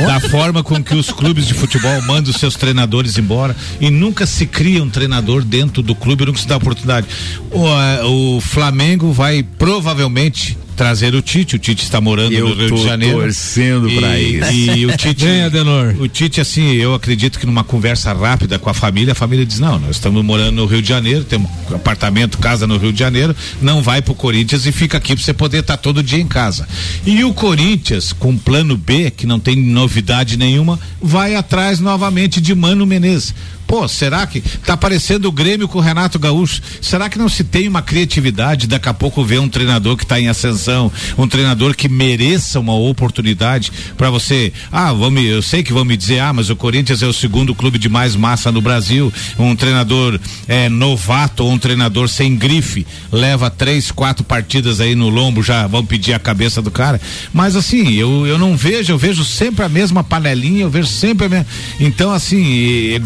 da 0.06 0.20
forma 0.20 0.64
com 0.64 0.84
que 0.84 0.94
os 0.94 1.10
clubes 1.12 1.48
de 1.48 1.54
futebol 1.54 2.02
mandam 2.04 2.32
os 2.32 2.38
seus 2.38 2.56
treinadores 2.56 3.18
embora 3.18 3.56
e 3.80 3.90
nunca 3.90 4.26
se 4.26 4.46
cria 4.46 4.84
um 4.84 4.90
treinador 4.90 5.44
dentro 5.44 5.82
do 5.82 5.96
clube, 5.96 6.26
nunca 6.26 6.40
se 6.40 6.48
dá 6.48 6.58
oportunidade. 6.58 7.08
O, 7.52 7.66
eh, 7.68 8.04
o 8.04 8.42
Flamengo 8.42 9.12
vai 9.12 9.44
provavelmente 9.58 10.58
trazer 10.80 11.14
o 11.14 11.22
Tite. 11.22 11.58
O 11.58 11.60
Tite 11.60 11.84
está 11.84 12.00
morando 12.00 12.32
Eu 12.32 12.48
no 12.48 12.56
Rio 12.56 12.70
tô 12.70 12.76
de 12.76 12.84
Janeiro. 12.84 13.20
torcendo 13.20 13.90
e, 13.90 13.98
pra 13.98 14.18
isso. 14.18 14.50
E 14.54 14.86
o 14.86 14.96
Tite. 14.96 15.26
Vem, 15.26 15.42
Adenor. 15.42 15.94
O 16.00 16.08
Tite, 16.08 16.40
assim, 16.40 16.72
eu 16.72 16.94
acredito 16.94 17.38
que 17.38 17.46
numa 17.46 17.66
conversa 17.66 18.14
rápida 18.14 18.58
com 18.58 18.70
a 18.70 18.74
família, 18.74 19.12
a 19.12 19.16
família 19.16 19.46
diz: 19.46 19.60
não, 19.60 19.78
nós 19.78 19.98
estamos 19.98 20.24
morando 20.24 20.54
no 20.54 20.66
Rio 20.66 20.82
de 20.82 20.88
Janeiro, 20.88 21.26
temos 21.26 21.52
apartamento, 21.74 22.38
casa 22.38 22.66
no 22.66 22.78
Rio 22.78 22.94
de 22.94 23.00
Janeiro, 23.00 23.36
não 23.62 23.82
vai 23.82 24.02
pro 24.02 24.16
Corinthians 24.16 24.66
e 24.66 24.72
fica 24.72 24.98
aqui 24.98 25.16
pra 25.16 25.24
você 25.26 25.34
poder 25.34 25.60
estar 25.60 25.76
todo 25.76 26.02
dia 26.02 26.22
em 26.22 26.28
casa. 26.28 26.66
E 27.06 27.26
o 27.26 27.34
Corinthians, 27.34 28.14
com 28.14 28.38
plano 28.38 28.78
B, 28.78 29.12
que 29.12 29.28
não 29.28 29.38
tem 29.38 29.58
novidade 29.58 30.38
nenhuma, 30.38 30.80
vai 31.02 31.36
atrás 31.36 31.82
novamente 31.82 32.40
de 32.40 32.56
Mano 32.56 32.86
Menezes. 32.86 33.34
Pô, 33.70 33.88
será 33.88 34.26
que 34.26 34.42
tá 34.42 34.76
parecendo 34.76 35.30
o 35.30 35.32
Grêmio 35.32 35.68
com 35.68 35.78
o 35.78 35.82
Renato 35.82 36.18
Gaúcho? 36.18 36.60
Será 36.82 37.08
que 37.08 37.20
não 37.20 37.30
se 37.30 37.44
tem 37.44 37.68
uma 37.68 37.84
criatividade? 37.84 38.66
Daqui 38.66 38.90
a 38.90 38.94
pouco 38.96 39.24
ver 39.24 39.40
um 39.40 39.48
treinador 39.48 39.96
que 39.96 40.02
está 40.02 40.20
em 40.20 40.28
ascensão, 40.28 40.92
um 41.16 41.28
treinador 41.28 41.76
que 41.76 41.88
mereça 41.88 42.60
uma 42.60 42.74
oportunidade 42.74 43.72
para 43.96 44.10
você. 44.10 44.52
Ah, 44.72 44.92
me, 45.12 45.24
eu 45.24 45.44
sei 45.44 45.62
que 45.62 45.72
vão 45.72 45.86
me 45.86 45.96
dizer, 45.96 46.18
ah, 46.18 46.34
mas 46.34 46.50
o 46.50 46.56
Corinthians 46.56 47.04
é 47.04 47.06
o 47.06 47.14
segundo 47.14 47.54
clube 47.54 47.78
de 47.78 47.88
mais 47.88 48.16
massa 48.16 48.52
no 48.52 48.60
Brasil. 48.60 49.14
Um 49.38 49.56
treinador 49.56 50.20
é, 50.48 50.68
novato 50.68 51.44
ou 51.44 51.52
um 51.52 51.60
treinador 51.60 52.10
sem 52.10 52.36
grife 52.36 52.88
leva 53.12 53.52
três, 53.52 53.92
quatro 53.92 54.24
partidas 54.24 54.82
aí 54.82 54.96
no 54.96 55.10
lombo, 55.10 55.44
já 55.44 55.68
vão 55.68 55.86
pedir 55.86 56.14
a 56.14 56.20
cabeça 56.20 56.60
do 56.60 56.72
cara. 56.72 57.00
Mas 57.32 57.56
assim, 57.56 57.94
eu, 57.94 58.26
eu 58.26 58.40
não 58.40 58.58
vejo, 58.58 58.92
eu 58.92 58.98
vejo 58.98 59.24
sempre 59.24 59.64
a 59.64 59.70
mesma 59.70 60.04
panelinha, 60.04 60.64
eu 60.64 60.72
vejo 60.72 60.88
sempre 60.88 61.28
a 61.28 61.30
mesma. 61.30 61.46
Então, 61.80 62.12
assim, 62.12 62.96
eh, 62.96 63.00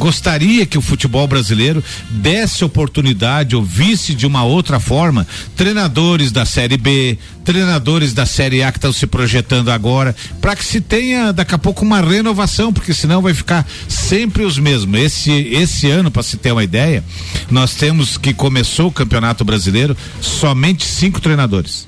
gostaria 0.53 0.65
que 0.65 0.77
o 0.77 0.81
futebol 0.81 1.27
brasileiro 1.27 1.83
desse 2.09 2.63
oportunidade 2.63 3.55
ou 3.55 3.63
visse 3.63 4.13
de 4.13 4.27
uma 4.27 4.43
outra 4.43 4.79
forma 4.79 5.25
treinadores 5.55 6.31
da 6.31 6.45
Série 6.45 6.77
B, 6.77 7.17
treinadores 7.43 8.13
da 8.13 8.25
Série 8.25 8.61
A 8.61 8.71
que 8.71 8.77
estão 8.77 8.93
se 8.93 9.07
projetando 9.07 9.69
agora, 9.69 10.15
para 10.39 10.55
que 10.55 10.63
se 10.63 10.79
tenha 10.79 11.31
daqui 11.33 11.55
a 11.55 11.57
pouco 11.57 11.83
uma 11.83 12.01
renovação, 12.01 12.71
porque 12.71 12.93
senão 12.93 13.21
vai 13.21 13.33
ficar 13.33 13.67
sempre 13.87 14.43
os 14.43 14.59
mesmos. 14.59 14.99
Esse, 14.99 15.31
esse 15.31 15.89
ano, 15.89 16.11
para 16.11 16.21
se 16.21 16.37
ter 16.37 16.51
uma 16.51 16.63
ideia, 16.63 17.03
nós 17.49 17.73
temos 17.73 18.17
que 18.17 18.33
começou 18.33 18.87
o 18.87 18.91
Campeonato 18.91 19.43
Brasileiro 19.43 19.97
somente 20.21 20.85
cinco 20.85 21.19
treinadores. 21.19 21.87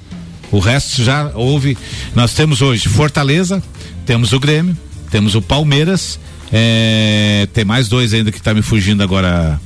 O 0.52 0.60
resto 0.60 1.04
já 1.04 1.32
houve. 1.36 1.78
Nós 2.16 2.34
temos 2.34 2.62
hoje 2.62 2.88
Fortaleza, 2.90 3.62
temos 4.06 4.34
o 4.34 4.40
Grêmio, 4.40 4.76
temos 5.12 5.36
o 5.36 5.42
Palmeiras, 5.42 6.20
é, 6.52 7.48
tem 7.54 7.66
mais 7.66 7.88
dois 7.88 8.14
ainda 8.14 8.32
que 8.32 8.42
tá 8.42 8.54
me 8.54 8.62
fugindo 8.62 9.02
agora. 9.02 9.60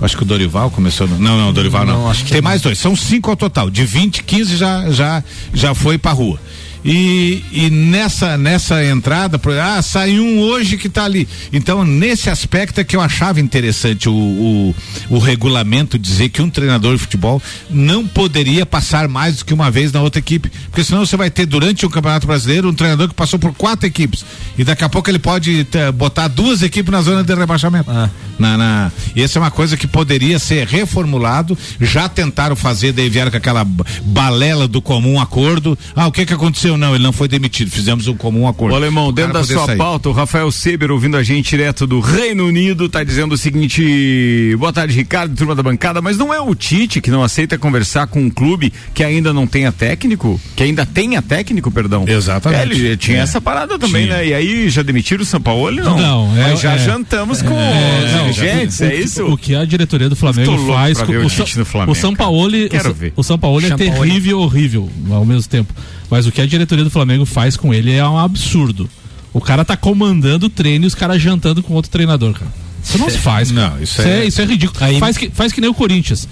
Acho 0.00 0.16
que 0.16 0.22
o 0.22 0.26
Dorival 0.26 0.70
começou. 0.70 1.06
No, 1.06 1.18
não, 1.18 1.38
não, 1.38 1.52
Dorival 1.52 1.86
não. 1.86 2.00
Não, 2.00 2.10
acho 2.10 2.24
que 2.24 2.32
tem 2.32 2.42
mais 2.42 2.60
dois. 2.60 2.78
São 2.78 2.96
cinco 2.96 3.30
ao 3.30 3.36
total. 3.36 3.70
De 3.70 3.84
20, 3.84 4.22
15 4.24 4.56
já, 4.56 4.90
já, 4.90 5.24
já 5.52 5.74
foi 5.74 5.96
pra 5.96 6.12
rua. 6.12 6.38
E, 6.84 7.42
e 7.50 7.70
nessa 7.70 8.36
nessa 8.36 8.84
entrada, 8.84 9.40
ah, 9.62 9.80
sai 9.80 10.18
um 10.18 10.40
hoje 10.40 10.76
que 10.76 10.88
tá 10.88 11.04
ali. 11.04 11.26
Então, 11.52 11.84
nesse 11.84 12.28
aspecto 12.28 12.80
é 12.80 12.84
que 12.84 12.94
eu 12.94 13.00
achava 13.00 13.40
interessante 13.40 14.08
o, 14.08 14.12
o, 14.12 14.74
o 15.08 15.18
regulamento 15.18 15.98
dizer 15.98 16.28
que 16.28 16.42
um 16.42 16.50
treinador 16.50 16.92
de 16.94 17.00
futebol 17.00 17.40
não 17.70 18.06
poderia 18.06 18.66
passar 18.66 19.08
mais 19.08 19.38
do 19.38 19.44
que 19.44 19.54
uma 19.54 19.70
vez 19.70 19.92
na 19.92 20.02
outra 20.02 20.18
equipe. 20.18 20.50
Porque 20.70 20.84
senão 20.84 21.06
você 21.06 21.16
vai 21.16 21.30
ter 21.30 21.46
durante 21.46 21.86
o 21.86 21.90
Campeonato 21.90 22.26
Brasileiro 22.26 22.68
um 22.68 22.74
treinador 22.74 23.08
que 23.08 23.14
passou 23.14 23.38
por 23.38 23.54
quatro 23.54 23.86
equipes. 23.86 24.24
E 24.58 24.64
daqui 24.64 24.84
a 24.84 24.88
pouco 24.88 25.08
ele 25.10 25.18
pode 25.18 25.64
ter- 25.64 25.90
botar 25.92 26.28
duas 26.28 26.62
equipes 26.62 26.92
na 26.92 27.00
zona 27.00 27.24
de 27.24 27.34
rebaixamento. 27.34 27.90
Na, 28.38 28.58
na, 28.58 28.92
e 29.14 29.22
essa 29.22 29.38
é 29.38 29.40
uma 29.42 29.50
coisa 29.50 29.76
que 29.76 29.86
poderia 29.86 30.38
ser 30.38 30.66
reformulado. 30.66 31.56
Já 31.80 32.08
tentaram 32.08 32.56
fazer, 32.56 32.92
daí 32.92 33.08
vieram 33.08 33.30
com 33.30 33.36
aquela 33.36 33.64
balela 34.02 34.68
do 34.68 34.82
comum 34.82 35.20
acordo. 35.20 35.78
Ah, 35.96 36.06
o 36.06 36.12
que 36.12 36.26
que 36.26 36.34
aconteceu? 36.34 36.73
Não, 36.76 36.94
ele 36.94 37.02
não 37.04 37.12
foi 37.12 37.28
demitido. 37.28 37.70
Fizemos 37.70 38.06
um 38.08 38.16
comum 38.16 38.46
acordo. 38.48 38.72
Ô, 38.74 38.76
Alemão, 38.76 39.08
O 39.08 39.12
dentro 39.12 39.32
da 39.32 39.44
sua 39.44 39.66
sair. 39.66 39.76
pauta, 39.76 40.08
o 40.08 40.12
Rafael 40.12 40.50
Seber, 40.50 40.90
ouvindo 40.90 41.16
a 41.16 41.22
gente 41.22 41.50
direto 41.50 41.86
do 41.86 42.00
Reino 42.00 42.46
Unido, 42.46 42.88
tá 42.88 43.02
dizendo 43.04 43.32
o 43.34 43.38
seguinte: 43.38 44.54
boa 44.58 44.72
tarde, 44.72 44.94
Ricardo, 44.94 45.34
turma 45.36 45.54
da 45.54 45.62
bancada, 45.62 46.00
mas 46.00 46.16
não 46.16 46.32
é 46.32 46.40
o 46.40 46.54
Tite 46.54 47.00
que 47.00 47.10
não 47.10 47.22
aceita 47.22 47.58
conversar 47.58 48.06
com 48.06 48.20
um 48.20 48.30
clube 48.30 48.72
que 48.92 49.02
ainda 49.04 49.32
não 49.32 49.46
tenha 49.46 49.70
técnico? 49.72 50.40
Que 50.56 50.62
ainda 50.64 50.84
tenha 50.86 51.20
técnico, 51.22 51.70
perdão. 51.70 52.04
Exatamente. 52.06 52.60
É, 52.60 52.64
ele 52.86 52.96
tinha 52.96 53.18
É. 53.18 53.20
essa 53.20 53.40
parada 53.40 53.78
também, 53.78 54.04
Tinha. 54.06 54.16
né? 54.16 54.26
E 54.28 54.34
aí 54.34 54.68
já 54.68 54.82
demitiram 54.82 55.22
o 55.22 55.26
São 55.26 55.40
Paulo? 55.40 55.70
Não, 55.72 55.96
Não, 55.98 56.36
é- 56.38 56.50
Mas 56.50 56.60
já 56.60 56.72
é- 56.74 56.78
jantamos 56.78 57.42
com 57.42 57.54
É, 57.58 58.04
os 58.04 58.12
não, 58.12 58.30
dirigentes, 58.30 58.80
o, 58.80 58.84
é 58.84 58.94
isso? 58.94 59.24
O 59.26 59.36
que 59.36 59.54
a 59.54 59.64
diretoria 59.64 60.08
do 60.08 60.16
Flamengo 60.16 60.56
faz 60.66 60.98
com 61.00 61.12
o 61.12 61.16
o, 61.20 61.22
no 61.22 61.64
Flamengo, 61.64 61.92
o 61.92 61.94
São. 61.94 62.14
Paulo, 62.14 62.48
o, 62.64 62.68
Quero 62.68 62.82
Sa- 62.84 62.92
ver. 62.92 63.12
o 63.16 63.22
São 63.22 63.38
Paulo 63.38 63.64
é 63.64 63.70
terrível 63.76 64.30
e 64.30 64.34
horrível 64.34 64.90
ao 65.10 65.24
mesmo 65.24 65.48
tempo. 65.48 65.72
Mas 66.10 66.26
o 66.26 66.32
que 66.32 66.40
a 66.40 66.46
diretoria 66.46 66.63
do 66.66 66.90
Flamengo 66.90 67.24
faz 67.24 67.56
com 67.56 67.72
ele 67.72 67.92
é 67.92 68.06
um 68.06 68.18
absurdo. 68.18 68.88
O 69.32 69.40
cara 69.40 69.64
tá 69.64 69.76
comandando 69.76 70.46
o 70.46 70.50
treino 70.50 70.84
e 70.84 70.88
os 70.88 70.94
caras 70.94 71.20
jantando 71.20 71.62
com 71.62 71.74
outro 71.74 71.90
treinador, 71.90 72.32
cara. 72.34 72.50
Isso 72.82 72.98
não 72.98 73.08
se 73.10 73.18
faz. 73.18 73.50
cara. 73.50 73.70
Não, 73.70 73.82
isso 73.82 74.00
é- 74.02 74.26
isso 74.26 74.40
é 74.40 74.44
ridículo. 74.44 74.78
Faz, 75.00 75.16
que, 75.16 75.30
faz 75.30 75.52
que 75.52 75.60
nem 75.60 75.70
o 75.70 75.74
Corinthians. 75.74 76.28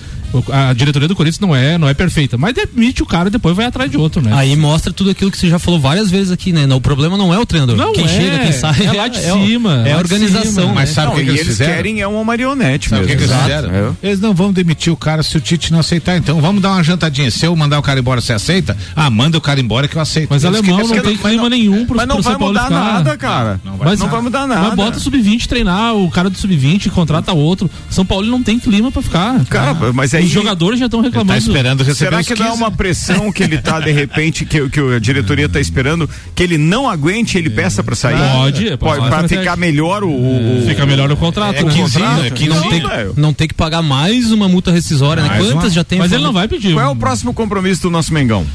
A 0.53 0.73
diretoria 0.73 1.09
do 1.09 1.15
Corinthians 1.17 1.41
não 1.41 1.55
é, 1.55 1.77
não 1.79 1.89
é 1.89 1.95
perfeita, 1.95 2.37
mas 2.39 2.55
demite 2.55 3.03
o 3.03 3.07
cara 3.07 3.29
e 3.29 3.31
depois 3.31 3.55
vai 3.57 3.67
atrás 3.67 3.91
de 3.91 3.97
outro, 3.97 4.23
né? 4.23 4.31
Aí 4.35 4.55
mostra 4.57 4.93
tudo 4.93 5.11
aquilo 5.11 5.31
que 5.31 5.39
você 5.39 5.49
já 5.49 5.59
falou 5.59 5.79
várias 5.81 6.11
vezes 6.11 6.31
aqui, 6.31 6.53
né? 6.53 6.67
Não, 6.67 6.77
o 6.77 6.81
problema 6.81 7.17
não 7.17 7.33
é 7.33 7.39
o 7.39 7.45
treinador. 7.47 7.77
Não 7.77 7.93
quem 7.93 8.05
é, 8.05 8.09
chega, 8.09 8.39
quem 8.39 8.53
sai. 8.53 8.87
é 8.87 8.93
lá 8.93 9.09
de 9.09 9.19
o- 9.19 9.47
cima, 9.47 9.83
É 9.87 9.93
a 9.93 9.99
organização. 9.99 10.45
cima. 10.53 10.67
né? 10.67 10.73
Mas 10.75 10.91
sabe 10.91 11.09
o 11.09 11.11
Não, 11.11 11.17
que, 11.17 11.25
que 11.25 11.29
eles 11.31 11.41
eles 11.41 11.51
fizeram? 11.53 11.75
querem 11.75 12.01
é 12.01 12.07
uma 12.07 12.25
marionete 12.25 12.89
Sabe 12.89 13.05
o 13.05 13.07
que, 13.07 13.15
mesmo. 13.17 13.29
que 13.29 13.35
eles? 13.35 13.95
É. 14.03 14.07
Eles 14.09 14.21
não 14.21 14.35
vão 14.35 14.53
demitir 14.53 14.93
o 14.93 14.97
cara 14.97 15.23
se 15.23 15.37
o 15.37 15.41
Tite 15.41 15.73
não 15.73 15.81
aceitar. 15.81 16.17
Então 16.17 16.41
vamos 16.41 16.63
dar 16.63 16.71
uma 16.73 16.83
jantadinha. 16.83 17.31
Se 17.31 17.45
eu 17.47 17.55
mandar 17.57 17.79
o 17.79 17.83
cara 17.83 18.01
embora, 18.01 18.21
você 18.21 18.33
aceita? 18.33 18.77
Ah, 18.97 19.11
manda 19.11 19.37
o 19.37 19.41
cara 19.41 19.61
embora 19.61 19.87
que 19.89 19.97
eu 19.97 20.01
aceito. 20.01 20.29
Mas 20.31 20.45
Eles 20.45 20.57
alemão 20.59 20.79
não 20.87 21.03
tem 21.03 21.17
clima 21.17 21.43
não- 21.43 21.49
nenhum 21.51 21.87
pro, 21.87 21.97
Mas 21.97 22.07
não 22.09 22.17
pro 22.17 22.25
vai 22.25 22.33
São 22.33 22.39
Paulo 22.39 22.55
mudar 22.55 22.67
ficar. 22.69 22.81
nada, 22.93 23.17
cara. 23.17 23.61
Não 23.65 23.77
vai- 23.77 23.89
Mas, 23.89 24.01
não 24.01 24.09
vai 24.09 24.21
mudar 24.23 24.47
nada. 24.47 24.61
Mas 24.69 24.75
bota 24.75 24.99
o 24.99 25.01
sub-20 25.01 25.47
treinar, 25.47 25.95
o 25.95 26.11
cara 26.11 26.31
do 26.31 26.39
sub-20 26.39 26.91
contrata 26.91 27.33
outro. 27.33 27.71
São 27.91 28.05
Paulo 28.05 28.27
não 28.27 28.43
tem 28.43 28.59
clima 28.59 28.91
pra 28.91 29.03
ficar. 29.03 29.45
Cara, 29.47 29.75
mas 29.93 30.15
aí- 30.23 30.27
Os 30.27 30.33
jogadores 30.33 30.79
já 30.79 30.87
estão 30.87 31.01
Ele 31.01 31.11
tá 31.11 31.19
reclamando. 31.19 31.39
esperando 31.47 31.79
receber 31.85 32.11
Será 32.11 32.23
que 32.25 32.35
não 32.35 32.47
é 32.47 32.51
15, 32.51 32.63
uma 32.63 32.71
né? 32.71 32.77
pressão 32.77 33.33
que 33.33 33.43
ele 33.43 33.59
tá 33.59 33.81
de 33.81 33.91
repente, 33.93 34.45
que, 34.45 34.69
que 34.69 34.81
a 34.81 34.99
diretoria 34.99 35.49
tá 35.49 35.61
esperando, 35.61 36.09
que 36.35 36.43
ele 36.43 36.57
não 36.59 36.89
aguente, 36.89 37.37
ele 37.39 37.51
peça 37.51 37.83
pra 37.83 37.95
sair? 37.95 38.17
Pode, 38.19 38.77
pode. 38.77 39.09
Pode. 39.09 39.29
ficar 39.29 39.57
melhor 39.57 40.03
o. 40.05 40.11
o- 40.11 40.65
Fica 40.67 40.85
melhor 40.87 41.11
o 41.11 41.17
contrato. 41.17 41.57
É 41.57 41.63
né? 41.63 41.73
15, 41.73 41.99
contrato? 41.99 42.23
né? 42.23 42.31
15 42.31 42.49
não, 42.51 42.69
tem, 42.69 42.83
não 43.17 43.33
tem 43.35 43.49
que 43.49 43.55
pagar 43.55 43.83
mais 43.83 44.31
uma 44.33 44.49
multa 44.49 44.71
rescisória, 44.71 45.23
né? 45.23 45.29
Quantas 45.39 45.53
uma? 45.53 45.71
já 45.71 45.85
tem? 45.85 45.99
Mas 45.99 46.07
ele 46.13 46.21
falando? 46.21 46.27
não 46.27 46.33
vai 46.41 46.49
pedir. 46.49 46.73
Qual 46.75 46.85
é 46.87 46.89
o 46.89 46.97
próximo 46.97 47.33
compromisso 47.35 47.83
do 47.83 47.91
nosso 47.91 48.13
Mengão? 48.15 48.47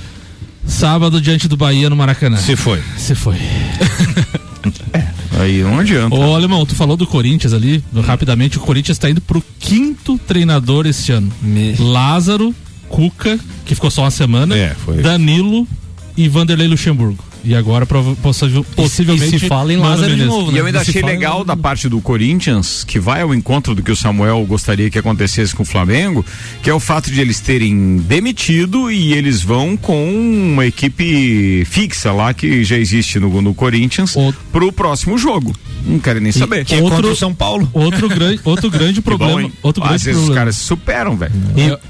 Sábado 0.65 1.21
diante 1.21 1.47
do 1.47 1.55
Bahia 1.55 1.89
no 1.89 1.95
Maracanã. 1.95 2.37
Se 2.37 2.55
foi. 2.55 2.81
Se 2.97 3.15
foi. 3.15 3.37
Aí 5.39 5.61
não 5.61 5.79
adianta. 5.79 6.15
Ô, 6.15 6.35
Alemão, 6.35 6.65
tu 6.65 6.73
falou 6.75 6.97
do 6.97 7.05
Corinthians 7.05 7.53
ali, 7.53 7.83
rapidamente, 8.03 8.57
o 8.57 8.61
Corinthians 8.61 8.97
tá 8.97 9.09
indo 9.09 9.21
pro 9.21 9.43
quinto 9.59 10.17
treinador 10.17 10.85
esse 10.87 11.11
ano. 11.11 11.31
Me- 11.41 11.75
Lázaro, 11.77 12.53
Cuca, 12.89 13.39
que 13.65 13.75
ficou 13.75 13.91
só 13.91 14.03
uma 14.03 14.11
semana, 14.11 14.57
É, 14.57 14.73
foi. 14.85 14.97
Danilo 15.01 15.67
e 16.15 16.27
Vanderlei 16.27 16.67
Luxemburgo. 16.67 17.23
E 17.47 17.55
agora 17.55 17.85
possivelmente 17.85 19.35
e 19.37 19.39
se 19.39 19.47
fala 19.47 19.71
em 19.71 19.77
Lázaro 19.77 20.13
de 20.15 20.25
novo, 20.25 20.51
E 20.51 20.55
né? 20.55 20.59
eu 20.59 20.65
ainda 20.65 20.81
achei 20.81 21.01
legal 21.01 21.45
da 21.45 21.55
parte 21.55 21.87
do 21.87 22.01
Corinthians, 22.01 22.83
que 22.83 22.99
vai 22.99 23.21
ao 23.21 23.33
encontro 23.33 23.73
do 23.73 23.81
que 23.81 23.89
o 23.89 23.95
Samuel 23.95 24.45
gostaria 24.45 24.89
que 24.89 24.99
acontecesse 24.99 25.55
com 25.55 25.63
o 25.63 25.65
Flamengo, 25.65 26.25
que 26.61 26.69
é 26.69 26.73
o 26.73 26.79
fato 26.79 27.09
de 27.09 27.21
eles 27.21 27.39
terem 27.39 27.97
demitido 27.99 28.91
e 28.91 29.13
eles 29.13 29.41
vão 29.41 29.77
com 29.77 30.11
uma 30.53 30.65
equipe 30.65 31.63
fixa 31.65 32.11
lá 32.11 32.33
que 32.33 32.65
já 32.65 32.77
existe 32.77 33.17
no, 33.17 33.41
no 33.41 33.53
Corinthians 33.53 34.13
O- 34.17 34.33
pro 34.51 34.69
próximo 34.73 35.17
jogo. 35.17 35.55
Não 35.85 35.99
querem 35.99 36.21
nem 36.21 36.33
saber. 36.33 36.65
Que 36.65 36.75
é 36.75 36.81
Outro- 36.81 36.95
contra 36.97 37.11
o 37.11 37.15
São 37.15 37.33
Paulo. 37.33 37.69
Outro 37.71 38.09
grande, 38.09 38.41
outro 38.43 38.69
grande 38.69 38.99
bom, 38.99 39.03
problema. 39.03 39.43
hein? 39.43 39.53
outro 39.63 39.81
Às 39.83 39.89
grande 39.89 40.03
vezes 40.03 40.17
os 40.19 40.25
problema. 40.25 40.41
caras 40.41 40.55
se 40.57 40.63
superam, 40.65 41.15
velho. 41.15 41.31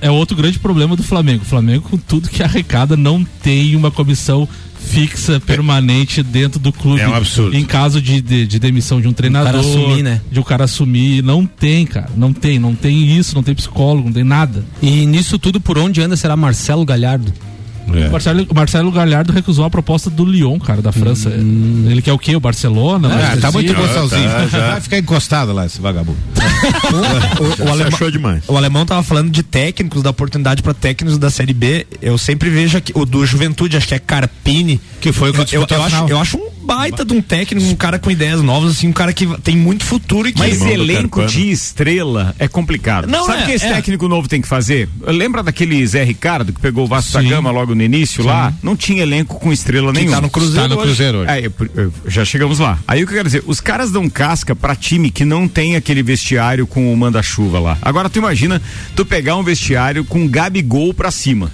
É, 0.02 0.08
é 0.08 0.12
outro 0.12 0.38
grande 0.38 0.60
problema 0.60 0.96
do 0.96 1.02
Flamengo. 1.02 1.42
O 1.42 1.46
Flamengo, 1.48 1.90
com 1.90 1.98
tudo 1.98 2.30
que 2.30 2.44
arrecada, 2.44 2.96
não 2.96 3.24
tem 3.42 3.76
uma 3.76 3.90
comissão 3.90 4.48
fixa, 4.78 5.40
permanente 5.40 6.24
dentro 6.24 6.60
do 6.60 6.72
clube. 6.72 7.02
É 7.02 7.08
um 7.08 7.14
absurdo. 7.14 7.56
Em 7.56 7.66
caso 7.66 8.02
de, 8.02 8.22
de, 8.22 8.48
de 8.48 8.60
demissão 8.60 9.02
de 9.02 9.08
um 9.08 9.14
treinador. 9.14 9.52
cara 9.52 9.60
assumir, 9.60 10.04
né? 10.04 10.22
De 10.32 10.40
um 10.40 10.44
cara 10.44 10.64
assumir. 10.64 11.24
Não 11.24 11.46
tem, 11.46 11.86
cara. 11.86 12.10
Não 12.16 12.32
tem. 12.34 12.60
Não 12.60 12.74
tem 12.76 13.18
isso, 13.18 13.36
não 13.36 13.44
tem 13.44 13.54
psicólogo, 13.54 14.08
não 14.08 14.14
tem 14.14 14.24
nada. 14.24 14.64
E 14.82 15.06
nisso 15.06 15.38
tudo, 15.38 15.60
por 15.60 15.78
onde 15.78 16.02
anda 16.02 16.16
será 16.16 16.36
Marcelo 16.36 16.86
Galhardo? 16.86 17.34
É. 17.94 18.08
O 18.08 18.12
Marcelo, 18.12 18.48
Marcelo 18.54 18.92
Galhardo 18.92 19.32
recusou 19.34 19.66
a 19.66 19.70
proposta 19.70 20.10
do 20.10 20.26
Lyon, 20.26 20.60
cara, 20.60 20.82
da 20.82 20.92
França. 20.92 21.30
Ele 21.30 22.02
quer 22.02 22.14
o 22.14 22.20
quê? 22.20 22.36
O 22.36 22.40
Barcelona? 22.40 23.10
Ah, 23.10 23.38
tá 23.38 23.52
muito 23.52 23.70
City? 23.70 23.82
gostosinho. 23.82 24.30
tá, 24.30 24.48
já. 24.48 24.72
Vai 24.72 24.82
ficar 24.82 24.98
encostado 24.98 25.54
lá, 25.54 25.66
esse 25.66 25.80
vagabundo. 25.80 26.18
O, 26.88 27.64
o, 27.64 27.68
o 27.68 27.72
alemão, 27.72 27.88
achou 27.94 28.10
demais. 28.10 28.44
o 28.48 28.58
alemão 28.58 28.86
tava 28.86 29.04
falando 29.04 29.30
de 29.30 29.44
técnicos, 29.44 30.02
da 30.02 30.10
oportunidade 30.10 30.64
para 30.64 30.74
técnicos 30.74 31.18
da 31.20 31.30
Série 31.30 31.54
B. 31.54 31.86
Eu 32.02 32.18
sempre 32.18 32.50
vejo 32.50 32.78
aqui, 32.78 32.92
o 32.96 33.06
do 33.06 33.26
Juventude, 33.26 33.78
acho 33.78 33.88
que 33.88 33.94
é 33.94 34.00
Carpini. 34.00 34.80
Que 35.00 35.12
foi 35.12 35.30
o 35.30 35.34
que 35.34 35.56
eu, 35.56 35.62
eu, 35.62 35.68
eu 35.70 35.84
acho, 35.84 36.06
eu 36.10 36.20
acho 36.20 36.38
um 36.38 36.57
baita 36.68 37.06
de 37.06 37.14
um 37.14 37.22
técnico, 37.22 37.66
um 37.68 37.76
cara 37.76 37.98
com 37.98 38.12
ideias 38.12 38.42
novas, 38.42 38.72
assim, 38.74 38.88
um 38.88 38.94
cara 38.94 39.14
que 39.14 39.26
tem 39.42 39.56
muito 39.58 39.84
futuro 39.86 40.28
e 40.28 40.34
que. 40.34 40.40
Mas 40.40 40.62
elenco 40.62 41.26
de 41.26 41.50
estrela 41.50 42.36
é 42.38 42.48
complicado. 42.48 43.08
Não, 43.08 43.26
Sabe 43.26 43.40
o 43.40 43.44
é, 43.44 43.46
que 43.46 43.52
esse 43.54 43.66
é. 43.66 43.74
técnico 43.74 44.08
novo 44.08 44.28
tem 44.28 44.42
que 44.42 44.48
fazer? 44.48 44.88
Lembra 45.06 45.42
daquele 45.42 45.86
Zé 45.88 46.04
Ricardo 46.04 46.52
que 46.54 46.60
pegou 46.60 46.84
o 46.86 46.88
Vasco 46.88 47.14
da 47.14 47.22
Sim. 47.22 47.30
Gama 47.30 47.50
logo 47.52 47.74
no 47.74 47.82
início 47.82 48.24
lá? 48.24 48.54
Não 48.62 48.76
tinha 48.76 49.02
elenco 49.02 49.40
com 49.40 49.52
estrela 49.52 49.92
nenhuma. 49.94 50.16
tá 50.18 50.22
no 50.22 50.30
Cruzeiro 50.30 50.62
Tá 50.62 50.68
no 50.68 50.76
hoje. 50.76 50.86
Cruzeiro 50.88 51.18
hoje. 51.20 51.32
É, 51.32 51.46
eu- 51.46 51.54
eu- 51.76 51.94
já 52.08 52.26
chegamos 52.26 52.60
lá. 52.60 52.78
Aí 52.88 53.04
o 53.04 53.08
que 53.08 53.14
eu 53.14 53.18
quero 53.18 53.30
dizer, 53.30 53.44
os 53.48 53.60
caras 53.62 53.92
dão 53.92 54.10
casca 54.10 54.56
pra 54.56 54.76
time 54.76 55.10
que 55.10 55.24
não 55.26 55.48
tem 55.48 55.76
aquele 55.76 56.04
vestiário 56.04 56.68
com 56.68 56.92
o 56.94 56.98
manda-chuva 56.98 57.60
lá. 57.60 57.78
Agora 57.82 58.10
tu 58.10 58.18
imagina 58.20 58.62
tu 58.96 59.06
pegar 59.06 59.36
um 59.38 59.44
vestiário 59.44 60.04
com 60.04 60.28
Gabigol 60.28 60.94
pra 60.94 61.12
cima. 61.12 61.52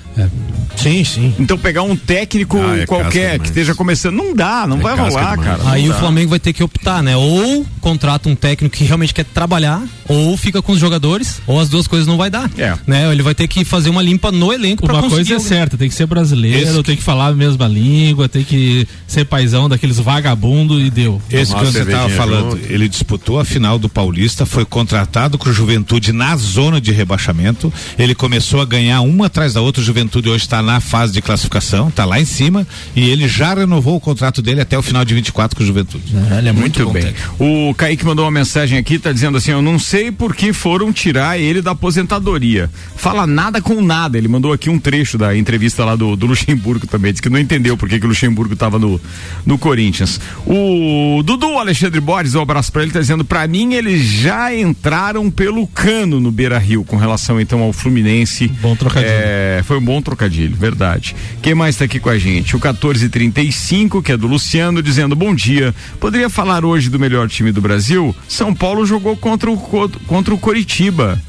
Sim, 0.75 1.03
sim. 1.03 1.33
Então 1.39 1.57
pegar 1.57 1.83
um 1.83 1.95
técnico 1.95 2.57
Ah, 2.59 2.79
é 2.79 2.85
qualquer 2.85 3.39
que 3.39 3.47
esteja 3.47 3.75
começando, 3.75 4.15
não 4.15 4.33
dá, 4.33 4.65
não 4.67 4.77
vai 4.79 4.95
casca 5.03 5.19
rolar, 5.19 5.37
demais. 5.37 5.57
cara. 5.57 5.71
Aí 5.71 5.89
o. 5.89 5.93
Flamengo 5.93 6.29
vai 6.29 6.39
ter 6.39 6.53
que 6.53 6.63
optar, 6.63 7.01
né? 7.01 7.15
Ou 7.15 7.65
contrata 7.79 8.27
um 8.29 8.35
técnico 8.35 8.75
que 8.75 8.83
realmente 8.83 9.13
quer 9.13 9.25
trabalhar, 9.25 9.81
ou 10.07 10.35
fica 10.37 10.61
com 10.61 10.71
os 10.71 10.79
jogadores, 10.79 11.41
ou 11.45 11.59
as 11.59 11.69
duas 11.69 11.87
coisas 11.87 12.07
não 12.07 12.17
vai 12.17 12.29
dar. 12.29 12.49
É. 12.57 12.77
Né? 12.87 13.11
Ele 13.11 13.21
vai 13.21 13.35
ter 13.35 13.47
que 13.47 13.63
fazer 13.63 13.89
uma 13.89 14.01
limpa 14.01 14.31
no 14.31 14.51
elenco 14.51 14.85
Uma 14.85 15.01
coisa 15.01 15.33
é 15.33 15.35
alguém. 15.35 15.39
certa, 15.39 15.77
tem 15.77 15.89
que 15.89 15.95
ser 15.95 16.05
brasileiro, 16.05 16.57
Esse 16.57 16.83
tem 16.83 16.95
que 16.95 17.03
falar 17.03 17.27
a 17.27 17.33
mesma 17.33 17.67
língua, 17.67 18.27
tem 18.29 18.43
que 18.43 18.87
ser 19.07 19.25
paizão 19.25 19.67
daqueles 19.69 19.97
vagabundo 19.97 20.79
e 20.79 20.89
deu. 20.89 21.21
Esse 21.29 21.53
que 21.53 21.65
você 21.65 21.81
estava 21.81 22.09
falando, 22.09 22.51
junto. 22.51 22.71
ele 22.71 22.87
disputou 22.87 23.39
a 23.39 23.45
final 23.45 23.77
do 23.77 23.89
Paulista, 23.89 24.45
foi 24.45 24.65
contratado 24.65 25.37
com 25.37 25.49
o 25.49 25.53
Juventude 25.53 26.11
na 26.11 26.35
zona 26.35 26.79
de 26.79 26.91
rebaixamento. 26.91 27.71
Ele 27.97 28.15
começou 28.15 28.61
a 28.61 28.65
ganhar 28.65 29.01
uma 29.01 29.27
atrás 29.27 29.53
da 29.53 29.61
outra. 29.61 29.81
O 29.81 29.85
Juventude 29.85 30.29
hoje 30.29 30.43
está 30.43 30.61
na 30.61 30.79
fase 30.79 31.13
de 31.13 31.21
classificação, 31.21 31.89
está 31.89 32.05
lá 32.05 32.19
em 32.19 32.25
cima 32.25 32.65
e 32.95 33.09
ele 33.09 33.27
já 33.27 33.53
renovou 33.53 33.95
o 33.95 33.99
contrato 33.99 34.41
dele 34.41 34.61
até 34.61 34.77
o 34.77 34.81
final 34.81 34.92
de 35.03 35.13
24 35.13 35.55
com 35.55 35.63
o 35.63 35.65
Juventude. 35.65 36.13
Ele 36.37 36.49
é 36.49 36.51
muito, 36.51 36.83
Muito 36.83 36.91
bem. 36.91 37.13
O 37.39 37.73
Kaique 37.73 38.05
mandou 38.05 38.25
uma 38.25 38.31
mensagem 38.31 38.77
aqui, 38.77 38.99
tá 38.99 39.11
dizendo 39.11 39.37
assim: 39.37 39.51
Eu 39.51 39.61
não 39.61 39.79
sei 39.79 40.11
por 40.11 40.35
que 40.35 40.51
foram 40.51 40.91
tirar 40.91 41.39
ele 41.39 41.61
da 41.61 41.71
aposentadoria. 41.71 42.69
Fala 42.95 43.25
nada 43.25 43.61
com 43.61 43.81
nada. 43.81 44.17
Ele 44.17 44.27
mandou 44.27 44.53
aqui 44.53 44.69
um 44.69 44.77
trecho 44.77 45.17
da 45.17 45.35
entrevista 45.35 45.83
lá 45.85 45.95
do, 45.95 46.15
do 46.15 46.25
Luxemburgo 46.25 46.85
também. 46.85 47.11
Disse 47.11 47.21
que 47.21 47.29
não 47.29 47.39
entendeu 47.39 47.77
por 47.77 47.89
que, 47.89 47.99
que 47.99 48.05
o 48.05 48.09
Luxemburgo 48.09 48.55
tava 48.55 48.77
no, 48.77 48.99
no 49.45 49.57
Corinthians. 49.57 50.19
O 50.45 51.21
Dudu 51.23 51.57
Alexandre 51.57 51.99
Borges, 51.99 52.35
um 52.35 52.41
abraço 52.41 52.71
pra 52.71 52.83
ele, 52.83 52.91
tá 52.91 52.99
dizendo: 52.99 53.23
Pra 53.23 53.47
mim, 53.47 53.73
eles 53.73 54.03
já 54.03 54.53
entraram 54.55 55.31
pelo 55.31 55.65
cano 55.67 56.19
no 56.19 56.31
Beira 56.31 56.57
Rio 56.57 56.83
com 56.83 56.97
relação 56.97 57.39
então 57.39 57.61
ao 57.61 57.73
Fluminense. 57.73 58.47
Bom 58.61 58.75
trocadilho. 58.75 59.11
É, 59.11 59.61
foi 59.63 59.77
um 59.77 59.83
bom 59.83 60.01
trocadilho, 60.01 60.55
verdade. 60.55 61.15
Quem 61.41 61.55
mais 61.55 61.75
tá 61.75 61.85
aqui 61.85 61.99
com 61.99 62.09
a 62.09 62.17
gente? 62.17 62.55
O 62.55 62.59
1435, 62.59 64.01
que 64.01 64.11
é 64.11 64.17
do 64.17 64.27
Luciano, 64.27 64.82
dizendo 64.83 65.15
bom 65.15 65.33
dia. 65.33 65.73
Poderia 65.99 66.29
falar 66.29 66.63
hoje 66.65 66.89
do 66.89 66.99
melhor 66.99 67.27
time 67.29 67.51
do 67.51 67.61
Brasil? 67.61 68.15
São 68.27 68.53
Paulo 68.53 68.85
jogou 68.85 69.15
contra 69.17 69.49
o, 69.49 69.57
Co- 69.57 69.89
contra 70.05 70.33
o 70.33 70.37
Coritiba. 70.37 71.19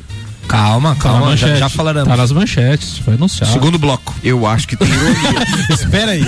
Calma, 0.48 0.94
Tá 0.94 1.00
calma, 1.02 1.36
já, 1.36 1.46
manchete. 1.46 1.58
já 1.58 1.68
falaremos. 1.68 2.08
Tá 2.08 2.16
nas 2.16 2.32
manchetes, 2.32 2.98
foi 2.98 3.14
anunciado. 3.14 3.52
Segundo 3.52 3.78
bloco. 3.78 4.14
Eu 4.22 4.46
acho 4.46 4.68
que 4.68 4.76
tem 4.76 4.88
ironia. 4.88 5.44
Espera 5.70 6.12
aí. 6.12 6.22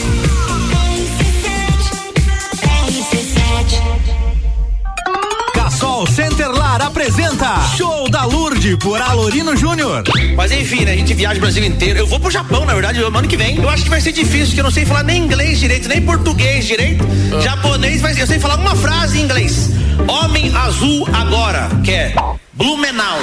Apresenta 6.87 7.59
Show 7.75 8.09
da 8.09 8.23
Lourdes 8.23 8.77
por 8.77 9.01
Alorino 9.01 9.55
Júnior. 9.57 10.03
Mas 10.37 10.51
enfim, 10.53 10.85
né? 10.85 10.93
A 10.93 10.95
gente 10.95 11.13
viaja 11.13 11.37
o 11.37 11.41
Brasil 11.41 11.63
inteiro. 11.65 11.99
Eu 11.99 12.07
vou 12.07 12.17
pro 12.17 12.31
Japão, 12.31 12.65
na 12.65 12.73
verdade, 12.73 12.99
no 12.99 13.07
ano 13.07 13.27
que 13.27 13.35
vem. 13.35 13.57
Eu 13.57 13.69
acho 13.69 13.83
que 13.83 13.89
vai 13.89 13.99
ser 13.99 14.13
difícil, 14.13 14.47
porque 14.47 14.61
eu 14.61 14.63
não 14.63 14.71
sei 14.71 14.85
falar 14.85 15.03
nem 15.03 15.23
inglês 15.23 15.59
direito, 15.59 15.89
nem 15.89 16.01
português 16.01 16.65
direito. 16.65 17.05
Japonês, 17.41 18.01
mas 18.01 18.17
eu 18.17 18.25
sei 18.25 18.39
falar 18.39 18.55
uma 18.55 18.75
frase 18.75 19.19
em 19.19 19.23
inglês. 19.23 19.69
Homem 20.07 20.55
azul 20.55 21.07
agora, 21.11 21.69
que 21.83 21.91
é 21.91 22.15
Blumenau. 22.53 23.17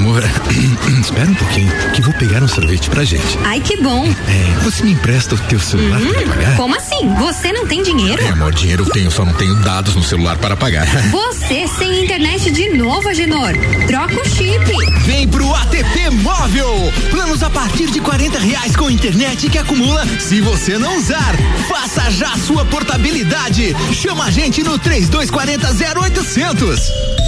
Amor, 0.00 0.22
espera 0.98 1.28
um 1.30 1.34
pouquinho, 1.34 1.70
que 1.94 2.00
vou 2.00 2.14
pegar 2.14 2.42
um 2.42 2.48
sorvete 2.48 2.88
pra 2.88 3.04
gente. 3.04 3.38
Ai, 3.44 3.60
que 3.60 3.76
bom. 3.82 4.06
É, 4.06 4.64
você 4.64 4.82
me 4.82 4.92
empresta 4.92 5.34
o 5.34 5.38
teu 5.40 5.60
celular 5.60 6.00
Hum, 6.00 6.10
pra 6.14 6.26
pagar? 6.26 6.56
como 6.56 6.74
assim? 6.74 7.14
Você 7.18 7.52
não 7.52 7.66
tem 7.66 7.82
dinheiro? 7.82 8.22
É, 8.22 8.28
amor, 8.30 8.54
dinheiro 8.54 8.84
eu 8.86 8.90
tenho, 8.90 9.10
só 9.10 9.26
não 9.26 9.34
tenho 9.34 9.54
dados 9.56 9.94
no 9.94 10.02
celular 10.02 10.38
para 10.38 10.56
pagar. 10.56 10.86
Você 11.12 11.66
sem 11.68 12.04
internet 12.04 12.50
de 12.50 12.70
novo, 12.78 13.10
Agenor. 13.10 13.52
Troca 13.86 14.14
o 14.22 14.24
chip. 14.30 14.64
Vem 15.04 15.28
pro 15.28 15.54
ATP 15.54 16.08
Móvel. 16.22 16.90
Planos 17.10 17.42
a 17.42 17.50
partir 17.50 17.90
de 17.90 18.00
40 18.00 18.38
reais 18.38 18.74
com 18.74 18.90
internet 18.90 19.50
que 19.50 19.58
acumula 19.58 20.06
se 20.18 20.40
você 20.40 20.78
não 20.78 20.96
usar. 20.96 21.34
Faça 21.68 22.10
já 22.10 22.32
a 22.32 22.38
sua 22.38 22.64
portabilidade. 22.64 23.76
Chama 23.92 24.24
a 24.24 24.30
gente 24.30 24.62
no 24.62 24.78
3240 24.78 25.68
0800. 26.00 27.19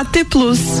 AT 0.00 0.24
Plus. 0.30 0.80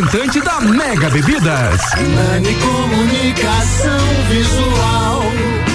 da 0.00 0.60
Mega 0.60 1.10
Bebidas. 1.10 1.80
Nani 2.14 2.54
Comunicação 2.54 3.98
Visual. 4.28 5.22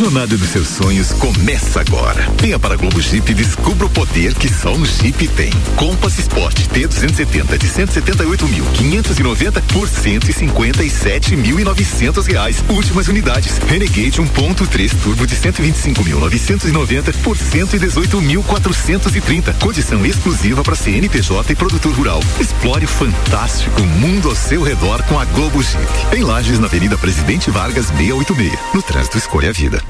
jornada 0.00 0.34
dos 0.34 0.48
seus 0.48 0.66
sonhos 0.66 1.12
começa 1.12 1.78
agora. 1.78 2.26
Venha 2.40 2.58
para 2.58 2.72
a 2.72 2.76
Globo 2.78 3.02
Jeep 3.02 3.30
e 3.30 3.34
descubra 3.34 3.84
o 3.84 3.90
poder 3.90 4.34
que 4.34 4.48
só 4.48 4.72
um 4.72 4.86
Jeep 4.86 5.28
tem. 5.28 5.52
Compass 5.76 6.18
Sport 6.18 6.58
T270 6.68 7.58
de 7.58 7.68
178.590 7.68 9.60
por 9.74 9.86
157.900 9.86 12.26
reais. 12.26 12.64
Últimas 12.70 13.08
unidades. 13.08 13.58
Renegade 13.58 14.22
1.3 14.22 14.90
Turbo 15.02 15.26
de 15.26 15.36
125.990 15.36 17.14
por 17.22 17.36
118.430. 17.36 19.52
Condição 19.58 20.06
exclusiva 20.06 20.62
para 20.62 20.76
CNPJ 20.76 21.52
e 21.52 21.56
produtor 21.56 21.92
rural. 21.92 22.20
Explore 22.40 22.86
o 22.86 22.88
fantástico 22.88 23.82
mundo 23.82 24.30
ao 24.30 24.34
seu 24.34 24.62
redor 24.62 25.02
com 25.02 25.20
a 25.20 25.26
Globo 25.26 25.62
Jeep. 25.62 26.16
Em 26.16 26.22
Lages, 26.22 26.58
na 26.58 26.68
Avenida 26.68 26.96
Presidente 26.96 27.50
Vargas 27.50 27.88
686. 27.88 28.58
No 28.72 28.82
trânsito, 28.82 29.18
escolha 29.18 29.50
a 29.50 29.52
vida. 29.52 29.89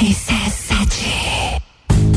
RC7. 0.00 1.29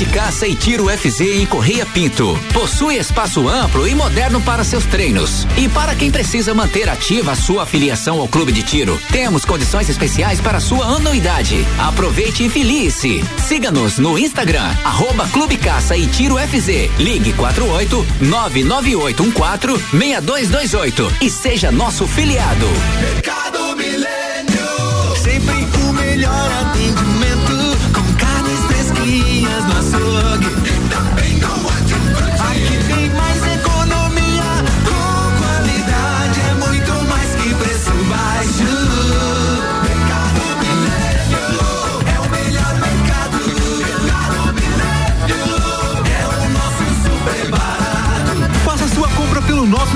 De 0.00 0.06
Caça 0.06 0.46
e 0.46 0.54
Tiro 0.54 0.86
FZ 0.88 1.20
em 1.20 1.44
Correia 1.44 1.84
Pinto. 1.84 2.34
Possui 2.54 2.96
espaço 2.96 3.46
amplo 3.46 3.86
e 3.86 3.94
moderno 3.94 4.40
para 4.40 4.64
seus 4.64 4.86
treinos. 4.86 5.46
E 5.58 5.68
para 5.68 5.94
quem 5.94 6.10
precisa 6.10 6.54
manter 6.54 6.88
ativa 6.88 7.32
a 7.32 7.36
sua 7.36 7.64
afiliação 7.64 8.18
ao 8.18 8.26
Clube 8.26 8.50
de 8.50 8.62
Tiro, 8.62 8.98
temos 9.12 9.44
condições 9.44 9.90
especiais 9.90 10.40
para 10.40 10.58
sua 10.58 10.86
anuidade. 10.86 11.66
Aproveite 11.78 12.46
e 12.46 12.48
filie-se. 12.48 13.22
Siga-nos 13.46 13.98
no 13.98 14.18
Instagram, 14.18 14.74
arroba 14.84 15.28
Clube 15.28 15.58
Caça 15.58 15.94
e 15.94 16.06
Tiro 16.06 16.38
FZ. 16.38 16.98
Ligue 16.98 17.34
48 17.34 18.06
99814 18.22 19.84
6228 19.92 21.12
e 21.20 21.28
seja 21.28 21.70
nosso 21.70 22.06
filiado. 22.06 22.66
Mercado 23.02 23.76
Milênio. 23.76 25.16
Sempre 25.22 25.68
o 25.86 25.92
melhor 25.92 26.59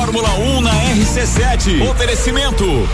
Fórmula 0.00 0.30
1 0.30 0.60
na 0.62 0.72
RC7. 0.94 1.90
Oferecimento. 1.90 2.88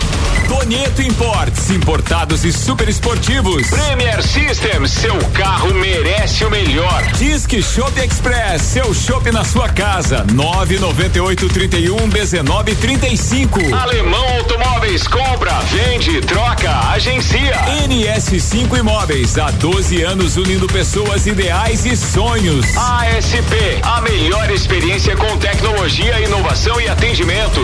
Tonieto 0.45 1.01
Imports, 1.01 1.69
importados 1.69 2.43
e 2.43 2.51
super 2.51 2.87
esportivos. 2.89 3.69
Premier 3.69 4.21
Systems, 4.21 4.91
seu 4.91 5.17
carro 5.33 5.73
merece 5.73 6.43
o 6.43 6.49
melhor. 6.49 7.03
Disque 7.17 7.63
Shop 7.63 7.97
Express, 7.99 8.61
seu 8.61 8.93
shopping 8.93 9.31
na 9.31 9.45
sua 9.45 9.69
casa. 9.69 10.25
998 10.33 11.47
31 11.47 12.09
19 12.09 12.75
35. 12.75 13.73
Alemão 13.73 14.25
Automóveis, 14.37 15.07
compra, 15.07 15.53
vende, 15.71 16.19
troca, 16.21 16.91
agencia. 16.91 17.55
NS5 17.87 18.79
Imóveis, 18.79 19.37
há 19.37 19.49
12 19.51 20.01
anos 20.01 20.35
unindo 20.35 20.67
pessoas 20.67 21.25
ideais 21.25 21.85
e 21.85 21.95
sonhos. 21.95 22.65
ASP, 22.77 23.81
a 23.81 24.01
melhor 24.01 24.49
experiência 24.51 25.15
com 25.15 25.37
tecnologia, 25.37 26.19
inovação 26.21 26.79
e 26.79 26.83
atendimento. 26.83 26.96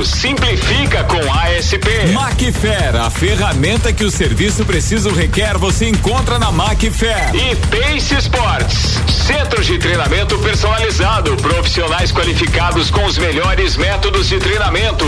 Simplifica 0.06 1.04
com 1.04 1.18
ASP. 1.18 2.14
Macfair, 2.14 2.96
a 2.96 3.10
ferramenta 3.10 3.92
que 3.92 4.04
o 4.04 4.12
serviço 4.12 4.64
preciso 4.64 5.10
requer, 5.12 5.58
você 5.58 5.88
encontra 5.88 6.38
na 6.40 6.52
Macfair. 6.52 7.34
E 7.34 7.56
Pace 7.56 8.16
Sports, 8.16 9.00
centro 9.28 9.64
de 9.64 9.78
treinamento 9.78 10.38
personalizado, 10.40 11.36
profissionais 11.38 12.12
qualificados 12.12 12.90
com 12.92 13.06
os 13.06 13.18
melhores 13.18 13.76
métodos 13.76 14.30
de 14.30 14.40
treinamento. 14.40 15.06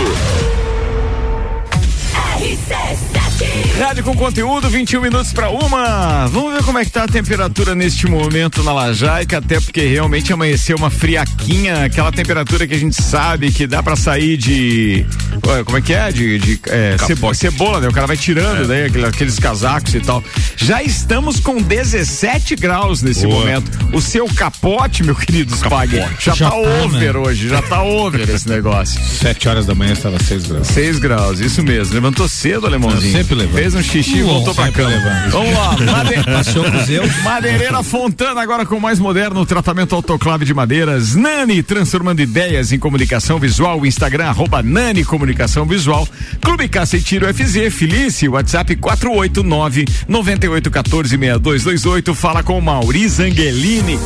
Rádio 3.78 4.02
com 4.02 4.16
conteúdo, 4.16 4.68
21 4.70 5.00
minutos 5.02 5.32
para 5.32 5.50
uma. 5.50 6.26
Vamos 6.28 6.54
ver 6.54 6.62
como 6.62 6.78
é 6.78 6.84
que 6.84 6.90
tá 6.90 7.04
a 7.04 7.08
temperatura 7.08 7.74
neste 7.74 8.06
momento 8.06 8.62
na 8.62 8.72
Lajaica, 8.72 9.38
até 9.38 9.60
porque 9.60 9.82
realmente 9.86 10.32
amanheceu 10.32 10.76
uma 10.78 10.88
friaquinha, 10.88 11.84
aquela 11.84 12.10
temperatura 12.10 12.66
que 12.66 12.72
a 12.74 12.78
gente 12.78 13.00
sabe 13.02 13.52
que 13.52 13.66
dá 13.66 13.82
para 13.82 13.94
sair 13.94 14.38
de. 14.38 15.04
ué, 15.46 15.62
Como 15.64 15.76
é 15.76 15.82
que 15.82 15.92
é? 15.92 16.10
De, 16.10 16.38
de 16.38 16.60
é, 16.68 16.96
cebo- 17.06 17.34
cebola, 17.34 17.80
né? 17.80 17.88
O 17.88 17.92
cara 17.92 18.06
vai 18.06 18.16
tirando, 18.16 18.66
né? 18.66 18.86
Aquele- 18.86 19.06
Aqueles 19.06 19.38
casacos 19.38 19.94
e 19.94 20.00
tal. 20.00 20.24
Já 20.56 20.82
estamos 20.82 21.38
com 21.38 21.60
17 21.60 22.56
graus 22.56 23.02
nesse 23.02 23.26
Boa. 23.26 23.40
momento. 23.40 23.70
O 23.92 24.00
seu 24.00 24.26
capote, 24.28 25.04
meu 25.04 25.14
querido 25.14 25.54
Spag, 25.54 25.94
já, 26.18 26.34
Já 26.34 26.46
tá 26.46 26.50
tá, 26.50 26.56
over 26.56 27.12
né? 27.14 27.18
hoje, 27.18 27.48
já 27.48 27.60
tá 27.62 27.82
over 27.82 28.28
esse 28.30 28.48
negócio. 28.48 28.98
Sete 29.04 29.46
horas 29.48 29.66
da 29.66 29.74
manhã 29.74 29.92
estava 29.92 30.18
seis 30.22 30.46
graus. 30.46 30.66
6 30.68 30.98
graus, 30.98 31.40
isso 31.40 31.62
mesmo. 31.62 31.92
Levantou 31.94 32.26
cedo, 32.28 32.66
alemãozinho. 32.66 33.25
Sempre 33.26 33.34
levanto. 33.34 33.56
Fez 33.56 33.74
um 33.74 33.82
xixi 33.82 34.18
e 34.18 34.22
voltou 34.22 34.54
pra 34.54 34.70
cama. 34.70 34.90
Vamos 35.30 35.52
lá, 35.52 35.76
Made... 35.82 36.24
Passeou 36.24 36.64
com 36.64 36.76
os. 36.76 37.22
Madeireira 37.24 37.82
Fontana, 37.82 38.40
agora 38.40 38.64
com 38.64 38.76
o 38.76 38.80
mais 38.80 39.00
moderno 39.00 39.44
tratamento 39.44 39.96
autoclave 39.96 40.44
de 40.44 40.54
madeiras. 40.54 41.16
Nani, 41.16 41.60
transformando 41.60 42.22
ideias 42.22 42.70
em 42.70 42.78
comunicação 42.78 43.40
visual. 43.40 43.84
Instagram, 43.84 44.26
arroba 44.26 44.62
Nani 44.62 45.04
Comunicação 45.04 45.66
Visual. 45.66 46.06
Clube 46.40 46.68
Caça 46.68 46.96
e 46.96 47.02
Tiro 47.02 47.26
FZ, 47.26 47.74
Felice, 47.74 48.28
WhatsApp 48.28 48.76
489 48.76 49.86
9814 50.06 51.10
6228. 51.10 52.14
Fala 52.14 52.44
com 52.44 52.60
Mauri 52.60 53.08
Zangelini. 53.08 53.98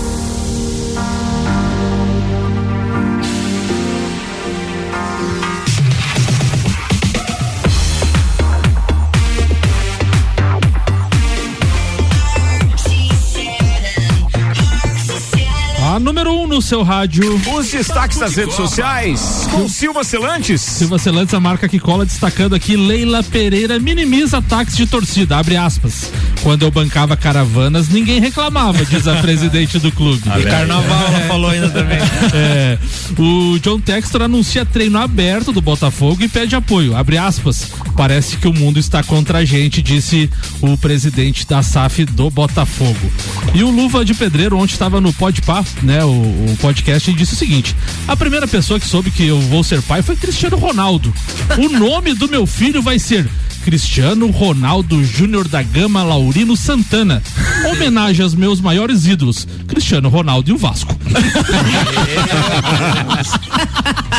Seu 16.70 16.84
rádio. 16.84 17.24
Os 17.52 17.68
destaques 17.68 18.16
das 18.16 18.36
redes 18.36 18.54
sociais 18.54 19.48
com 19.50 19.68
Silva 19.68 20.04
Celantes. 20.04 20.60
Silva 20.60 21.00
Celantes, 21.00 21.34
a 21.34 21.40
marca 21.40 21.68
que 21.68 21.80
cola, 21.80 22.06
destacando 22.06 22.54
aqui, 22.54 22.76
Leila 22.76 23.24
Pereira 23.24 23.80
minimiza 23.80 24.38
ataques 24.38 24.76
de 24.76 24.86
torcida, 24.86 25.36
abre 25.36 25.56
aspas. 25.56 26.12
Quando 26.44 26.62
eu 26.62 26.70
bancava 26.70 27.16
caravanas, 27.16 27.88
ninguém 27.88 28.20
reclamava, 28.20 28.84
diz 28.84 29.08
a 29.08 29.16
presidente 29.20 29.80
do 29.80 29.90
clube. 29.90 30.22
E 30.38 30.44
carnaval, 30.44 31.06
ela 31.08 31.20
falou 31.26 31.50
ainda 31.50 31.68
também. 31.70 31.98
É, 32.32 32.78
o 33.18 33.58
John 33.58 33.80
Textor 33.80 34.22
anuncia 34.22 34.64
treino 34.64 34.98
aberto 34.98 35.52
do 35.52 35.60
Botafogo 35.60 36.22
e 36.22 36.28
pede 36.28 36.54
apoio. 36.54 36.96
Abre 36.96 37.18
aspas. 37.18 37.68
Parece 37.96 38.36
que 38.36 38.46
o 38.46 38.52
mundo 38.52 38.78
está 38.78 39.02
contra 39.02 39.38
a 39.38 39.44
gente, 39.44 39.82
disse 39.82 40.30
o 40.60 40.76
presidente 40.76 41.46
da 41.46 41.62
SAF 41.62 42.04
do 42.04 42.30
Botafogo. 42.30 43.10
E 43.52 43.62
o 43.62 43.70
Luva 43.70 44.04
de 44.04 44.14
Pedreiro, 44.14 44.56
ontem 44.56 44.72
estava 44.72 45.00
no 45.00 45.12
Podpah, 45.12 45.64
né, 45.82 46.04
o, 46.04 46.08
o 46.08 46.56
podcast, 46.60 47.10
e 47.10 47.14
disse 47.14 47.34
o 47.34 47.36
seguinte: 47.36 47.74
a 48.06 48.16
primeira 48.16 48.46
pessoa 48.46 48.78
que 48.78 48.86
soube 48.86 49.10
que 49.10 49.26
eu 49.26 49.40
vou 49.40 49.64
ser 49.64 49.82
pai 49.82 50.02
foi 50.02 50.16
Cristiano 50.16 50.56
Ronaldo. 50.56 51.12
O 51.58 51.68
nome 51.68 52.14
do 52.14 52.28
meu 52.28 52.46
filho 52.46 52.82
vai 52.82 52.98
ser 52.98 53.28
Cristiano 53.64 54.26
Ronaldo 54.30 55.04
Júnior 55.04 55.46
da 55.48 55.62
Gama 55.62 56.02
Laurino 56.02 56.56
Santana. 56.56 57.22
Homenagem 57.70 58.22
aos 58.22 58.34
meus 58.34 58.60
maiores 58.60 59.06
ídolos, 59.06 59.46
Cristiano 59.68 60.08
Ronaldo 60.08 60.50
e 60.50 60.52
o 60.52 60.56
Vasco. 60.58 60.96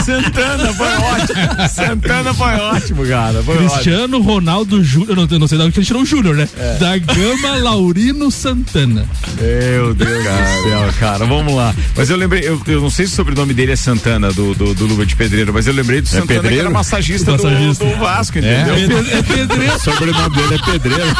Santana 0.05 0.73
foi 0.73 0.87
ótimo. 0.87 1.69
Santana 1.69 2.33
foi 2.33 2.53
ótimo, 2.55 3.05
cara. 3.05 3.43
Foi 3.43 3.57
Cristiano 3.57 4.19
Ronaldo 4.21 4.83
Júnior, 4.83 5.15
não, 5.15 5.39
não 5.39 5.47
sei 5.47 5.57
de 5.57 5.63
onde 5.63 5.73
que 5.73 5.79
ele 5.79 5.85
tirou 5.85 6.01
o 6.01 6.05
Júnior, 6.05 6.35
né? 6.35 6.47
É. 6.57 6.77
Da 6.79 6.97
Gama 6.97 7.55
Laurino 7.57 8.31
Santana. 8.31 9.05
Meu 9.39 9.93
Deus 9.93 10.09
do 10.23 10.23
céu, 10.69 10.93
cara. 10.99 11.25
Vamos 11.25 11.53
lá. 11.53 11.73
Mas 11.95 12.09
eu 12.09 12.17
lembrei, 12.17 12.41
eu, 12.47 12.59
eu 12.67 12.81
não 12.81 12.89
sei 12.89 13.05
se 13.05 13.13
o 13.13 13.15
sobrenome 13.15 13.53
dele 13.53 13.71
é 13.73 13.75
Santana, 13.75 14.31
do, 14.31 14.53
do, 14.55 14.73
do 14.73 14.85
Luva 14.85 15.05
de 15.05 15.15
Pedreiro, 15.15 15.53
mas 15.53 15.67
eu 15.67 15.73
lembrei 15.73 16.01
do 16.01 16.07
Santana 16.07 16.27
que 16.27 16.33
Pedreiro? 16.33 16.61
era 16.61 16.69
massagista, 16.69 17.25
do- 17.37 17.43
Massagista. 17.43 17.85
Do, 17.85 17.95
Vasco, 17.97 18.37
É. 18.39 18.41
entendeu? 18.41 18.97
É 18.99 19.21
pedreiro. 19.31 19.75
O 19.75 19.79
sobrenome 19.79 20.35
dele 20.35 20.55
é 20.55 20.71
pedreiro. 20.71 21.15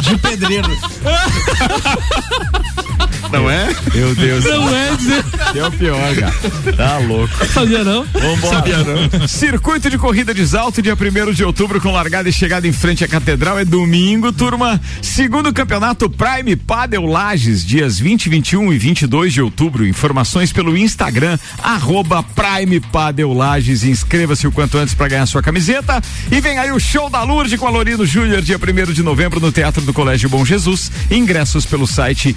De 0.00 0.18
pedreiro. 0.18 0.70
Não 3.34 3.50
é? 3.50 3.68
Meu 3.92 4.14
Deus. 4.14 4.44
Não 4.44 4.68
é 4.74 4.96
dizer. 4.96 5.24
É 5.54 5.66
o 5.66 5.72
pior, 5.72 6.14
cara. 6.16 6.34
Tá 6.76 6.98
louco. 6.98 7.46
Sabia 7.46 7.82
não? 7.82 8.04
Vambora. 8.04 9.28
Circuito 9.28 9.90
de 9.90 9.98
corrida 9.98 10.32
de 10.32 10.46
salto, 10.46 10.80
dia 10.80 10.94
1 10.94 11.32
de 11.32 11.44
outubro, 11.44 11.80
com 11.80 11.90
largada 11.90 12.28
e 12.28 12.32
chegada 12.32 12.66
em 12.66 12.72
frente 12.72 13.04
à 13.04 13.08
Catedral. 13.08 13.58
É 13.58 13.64
domingo, 13.64 14.32
turma. 14.32 14.80
Segundo 15.02 15.52
campeonato 15.52 16.08
Prime 16.08 16.56
Padel 16.56 17.06
Lages, 17.06 17.64
dias 17.64 17.98
20, 17.98 18.28
21 18.28 18.72
e 18.72 18.78
22 18.78 19.32
de 19.32 19.42
outubro. 19.42 19.86
Informações 19.86 20.52
pelo 20.52 20.76
Instagram, 20.76 21.38
arroba 21.62 22.22
Prime 22.22 22.80
Padel 22.80 23.32
Lages. 23.32 23.84
Inscreva-se 23.84 24.46
o 24.46 24.52
quanto 24.52 24.78
antes 24.78 24.94
para 24.94 25.08
ganhar 25.08 25.26
sua 25.26 25.42
camiseta. 25.42 26.00
E 26.30 26.40
vem 26.40 26.58
aí 26.58 26.70
o 26.70 26.78
show 26.78 27.10
da 27.10 27.22
Lourdes 27.22 27.58
com 27.58 27.66
a 27.66 27.70
Lorino 27.70 28.06
Júnior, 28.06 28.42
dia 28.42 28.58
1 28.58 28.92
de 28.92 29.02
novembro, 29.02 29.40
no 29.40 29.52
Teatro 29.52 29.82
do 29.82 29.92
Colégio 29.92 30.28
Bom 30.28 30.44
Jesus. 30.44 30.90
Ingressos 31.10 31.66
pelo 31.66 31.86
site 31.86 32.36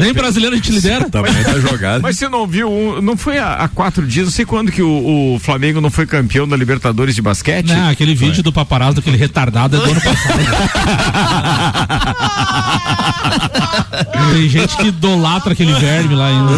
Nem 0.00 0.12
brasileiro 0.12 0.54
a 0.54 0.58
gente 0.58 0.70
lidera. 0.72 1.08
Também 1.10 1.32
tá 1.42 1.58
jogado. 1.70 2.02
Mas 2.02 2.16
você 2.18 2.28
não 2.28 2.46
viu, 2.46 2.70
um- 2.70 3.00
não 3.02 3.16
foi 3.16 3.38
há, 3.38 3.54
há 3.54 3.68
quatro 3.68 4.06
dias, 4.06 4.26
não 4.26 4.32
sei 4.32 4.44
quando 4.44 4.70
que 4.72 4.82
o, 4.82 5.34
o 5.34 5.38
Flamengo 5.38 5.80
não 5.80 5.90
foi 5.90 6.06
campeão 6.06 6.46
da 6.48 6.56
Libertadores 6.56 7.14
de 7.14 7.22
basquete? 7.22 7.66
Não, 7.68 7.88
aquele 7.90 8.14
vídeo 8.14 8.42
do 8.42 8.52
paparazzo 8.52 8.96
daquele 8.96 9.16
retardado 9.16 9.76
é 9.76 9.80
do 9.80 9.90
ano 9.90 10.00
passado. 10.00 10.38
Tem 14.32 14.48
gente 14.48 14.76
que 14.76 14.88
idolatra 14.88 15.52
aquele 15.52 15.72
verme 15.74 16.14
lá 16.14 16.26
ainda. 16.28 16.52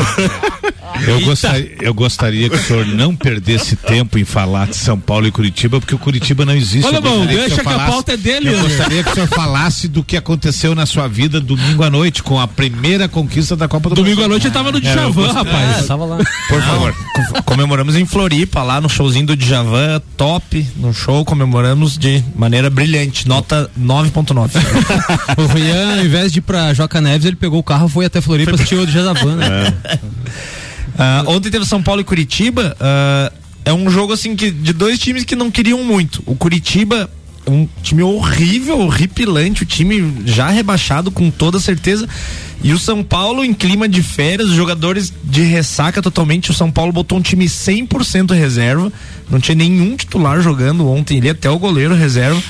Eu 1.07 1.21
gostaria, 1.21 1.73
eu 1.81 1.95
gostaria 1.95 2.49
que 2.51 2.57
o 2.57 2.63
senhor 2.63 2.87
não 2.87 3.15
perdesse 3.17 3.77
tempo 3.77 4.19
em 4.19 4.25
falar 4.25 4.67
de 4.69 4.77
São 4.77 4.99
Paulo 4.99 5.27
e 5.27 5.31
Curitiba, 5.31 5.81
porque 5.81 5.95
o 5.95 5.99
Curitiba 5.99 6.45
não 6.45 6.55
existe. 6.55 6.87
Olha, 6.87 6.97
Eu 6.97 7.03
bom, 7.03 7.27
deixa 7.27 7.45
senhor 7.45 7.55
que 7.55 7.61
a 7.61 7.65
falasse- 7.65 7.91
pauta 7.93 8.13
é 8.13 8.17
dele, 8.17 8.49
Eu 8.49 8.61
gostaria 8.61 9.03
que 9.05 9.11
o 9.11 9.15
senhor 9.15 9.29
falasse 9.29 9.89
do 9.89 10.03
que 10.05 10.17
aconteceu 10.17 10.75
na 10.75 10.87
sua 10.87 11.09
vida 11.09 11.41
domingo 11.41 11.83
à 11.83 11.91
noite, 11.91 12.23
com 12.23 12.39
a 12.41 12.47
primeira 12.49 13.09
conquista 13.09 13.57
da 13.57 13.67
Copa 13.69 13.89
do 13.91 13.95
Domingo 13.95 14.17
Brasil. 14.17 14.25
à 14.27 14.29
noite 14.29 14.47
ele 14.47 14.55
tava 14.55 14.73
no 14.73 14.79
É, 14.79 14.81
eu 14.81 14.95
Djavan, 14.95 15.13
gost- 15.23 15.35
rapaz. 15.35 15.87
Tava 15.87 16.05
lá. 16.05 16.17
Por 16.49 16.63
favor. 16.63 16.95
Com- 17.15 17.43
Comemoramos 17.43 17.97
em 17.97 18.05
Floripa, 18.07 18.63
lá 18.63 18.81
no 18.81 18.89
showzinho 18.89 19.27
do 19.27 19.37
Djavan, 19.37 20.01
top. 20.17 20.67
No 20.77 20.93
show 20.95 21.25
comemoramos 21.25 21.97
de 21.99 22.23
maneira 22.37 22.69
brilhante, 22.71 23.29
nota 23.29 23.71
9.9. 23.79 24.51
O 25.37 25.47
Rian, 25.47 25.99
ao 25.99 26.05
invés 26.05 26.33
de 26.33 26.39
ir 26.39 26.43
pra 26.43 26.73
Joca 26.75 27.01
Neves, 27.01 27.25
ele 27.27 27.37
pegou 27.37 27.59
o 27.59 27.63
carro 27.63 27.87
e 27.87 27.91
foi 27.91 28.05
até 28.07 28.21
Floripa 28.21 28.55
assistir 28.55 28.75
o 28.77 28.87
de 28.87 28.93
Jadavan, 28.93 29.37
né? 29.37 29.75
Ah, 30.99 31.25
ontem 31.27 31.51
teve 31.51 31.65
São 31.65 31.83
Paulo 31.83 32.01
e 32.01 32.05
Curitiba. 32.05 32.77
ah, 32.81 33.33
é 33.65 33.73
um 33.73 33.91
jogo 33.91 34.13
assim 34.13 34.35
que 34.35 34.51
de 34.51 34.73
dois 34.73 34.99
times 34.99 35.25
que 35.25 35.37
não 35.37 35.51
queriam 35.51 35.85
muito. 35.85 36.23
O 36.27 36.35
Curitiba 36.35 37.11
um 37.47 37.67
time 37.83 38.03
horrível, 38.03 38.79
horripilante, 38.79 39.63
o 39.63 39.67
time 39.67 40.23
já 40.25 40.49
rebaixado 40.49 41.11
com 41.11 41.31
toda 41.31 41.59
certeza. 41.59 42.09
E 42.63 42.73
o 42.73 42.79
São 42.79 43.03
Paulo 43.03 43.45
em 43.45 43.55
clima 43.55 43.89
de 43.89 44.03
férias, 44.03 44.51
jogadores 44.51 45.13
de 45.25 45.43
ressaca 45.43 46.03
totalmente. 46.03 46.51
O 46.51 46.55
São 46.55 46.71
Paulo 46.71 46.93
botou 46.93 47.19
um 47.19 47.23
time 47.23 47.47
100% 47.47 48.33
reserva, 48.33 48.93
não 49.31 49.41
tinha 49.41 49.55
nenhum 49.55 49.97
titular 49.97 50.41
jogando 50.41 50.89
ontem, 50.89 51.19
ele 51.19 51.31
até 51.31 51.49
o 51.51 51.59
goleiro 51.59 51.95
reserva 51.95 52.41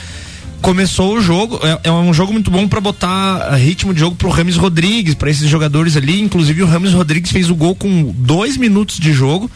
começou 0.61 1.17
o 1.17 1.21
jogo. 1.21 1.59
É, 1.63 1.89
é 1.89 1.93
um 1.93 2.13
jogo 2.13 2.33
muito 2.33 2.51
bom 2.51 2.69
para 2.69 2.81
botar 2.81 3.55
ritmo 3.55 3.93
de 3.93 4.01
jogo 4.01 4.17
pro 4.17 4.31
Rames 4.31 4.57
Rodrigues, 4.57 5.15
para 5.15 5.31
esses 5.31 5.49
jogadores 5.49 5.97
ali. 5.97 6.21
Inclusive 6.21 6.63
o 6.63 6.67
Rames 6.67 6.93
Rodrigues 6.93 7.31
fez 7.31 7.51
o 7.51 7.55
gol 7.55 7.75
com 7.75 8.15
dois 8.17 8.57
minutos 8.57 8.99
de 8.99 9.13
jogo. 9.13 9.51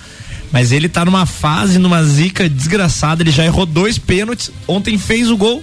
Mas 0.53 0.71
ele 0.71 0.89
tá 0.89 1.05
numa 1.05 1.27
fase, 1.27 1.79
numa 1.79 2.05
zica 2.05 2.49
desgraçada. 2.49 3.23
Ele 3.23 3.31
já 3.31 3.45
errou 3.45 3.67
dois 3.67 3.99
pênaltis. 3.99 4.51
Ontem 4.69 4.97
fez 4.97 5.31
o 5.31 5.37
gol, 5.37 5.63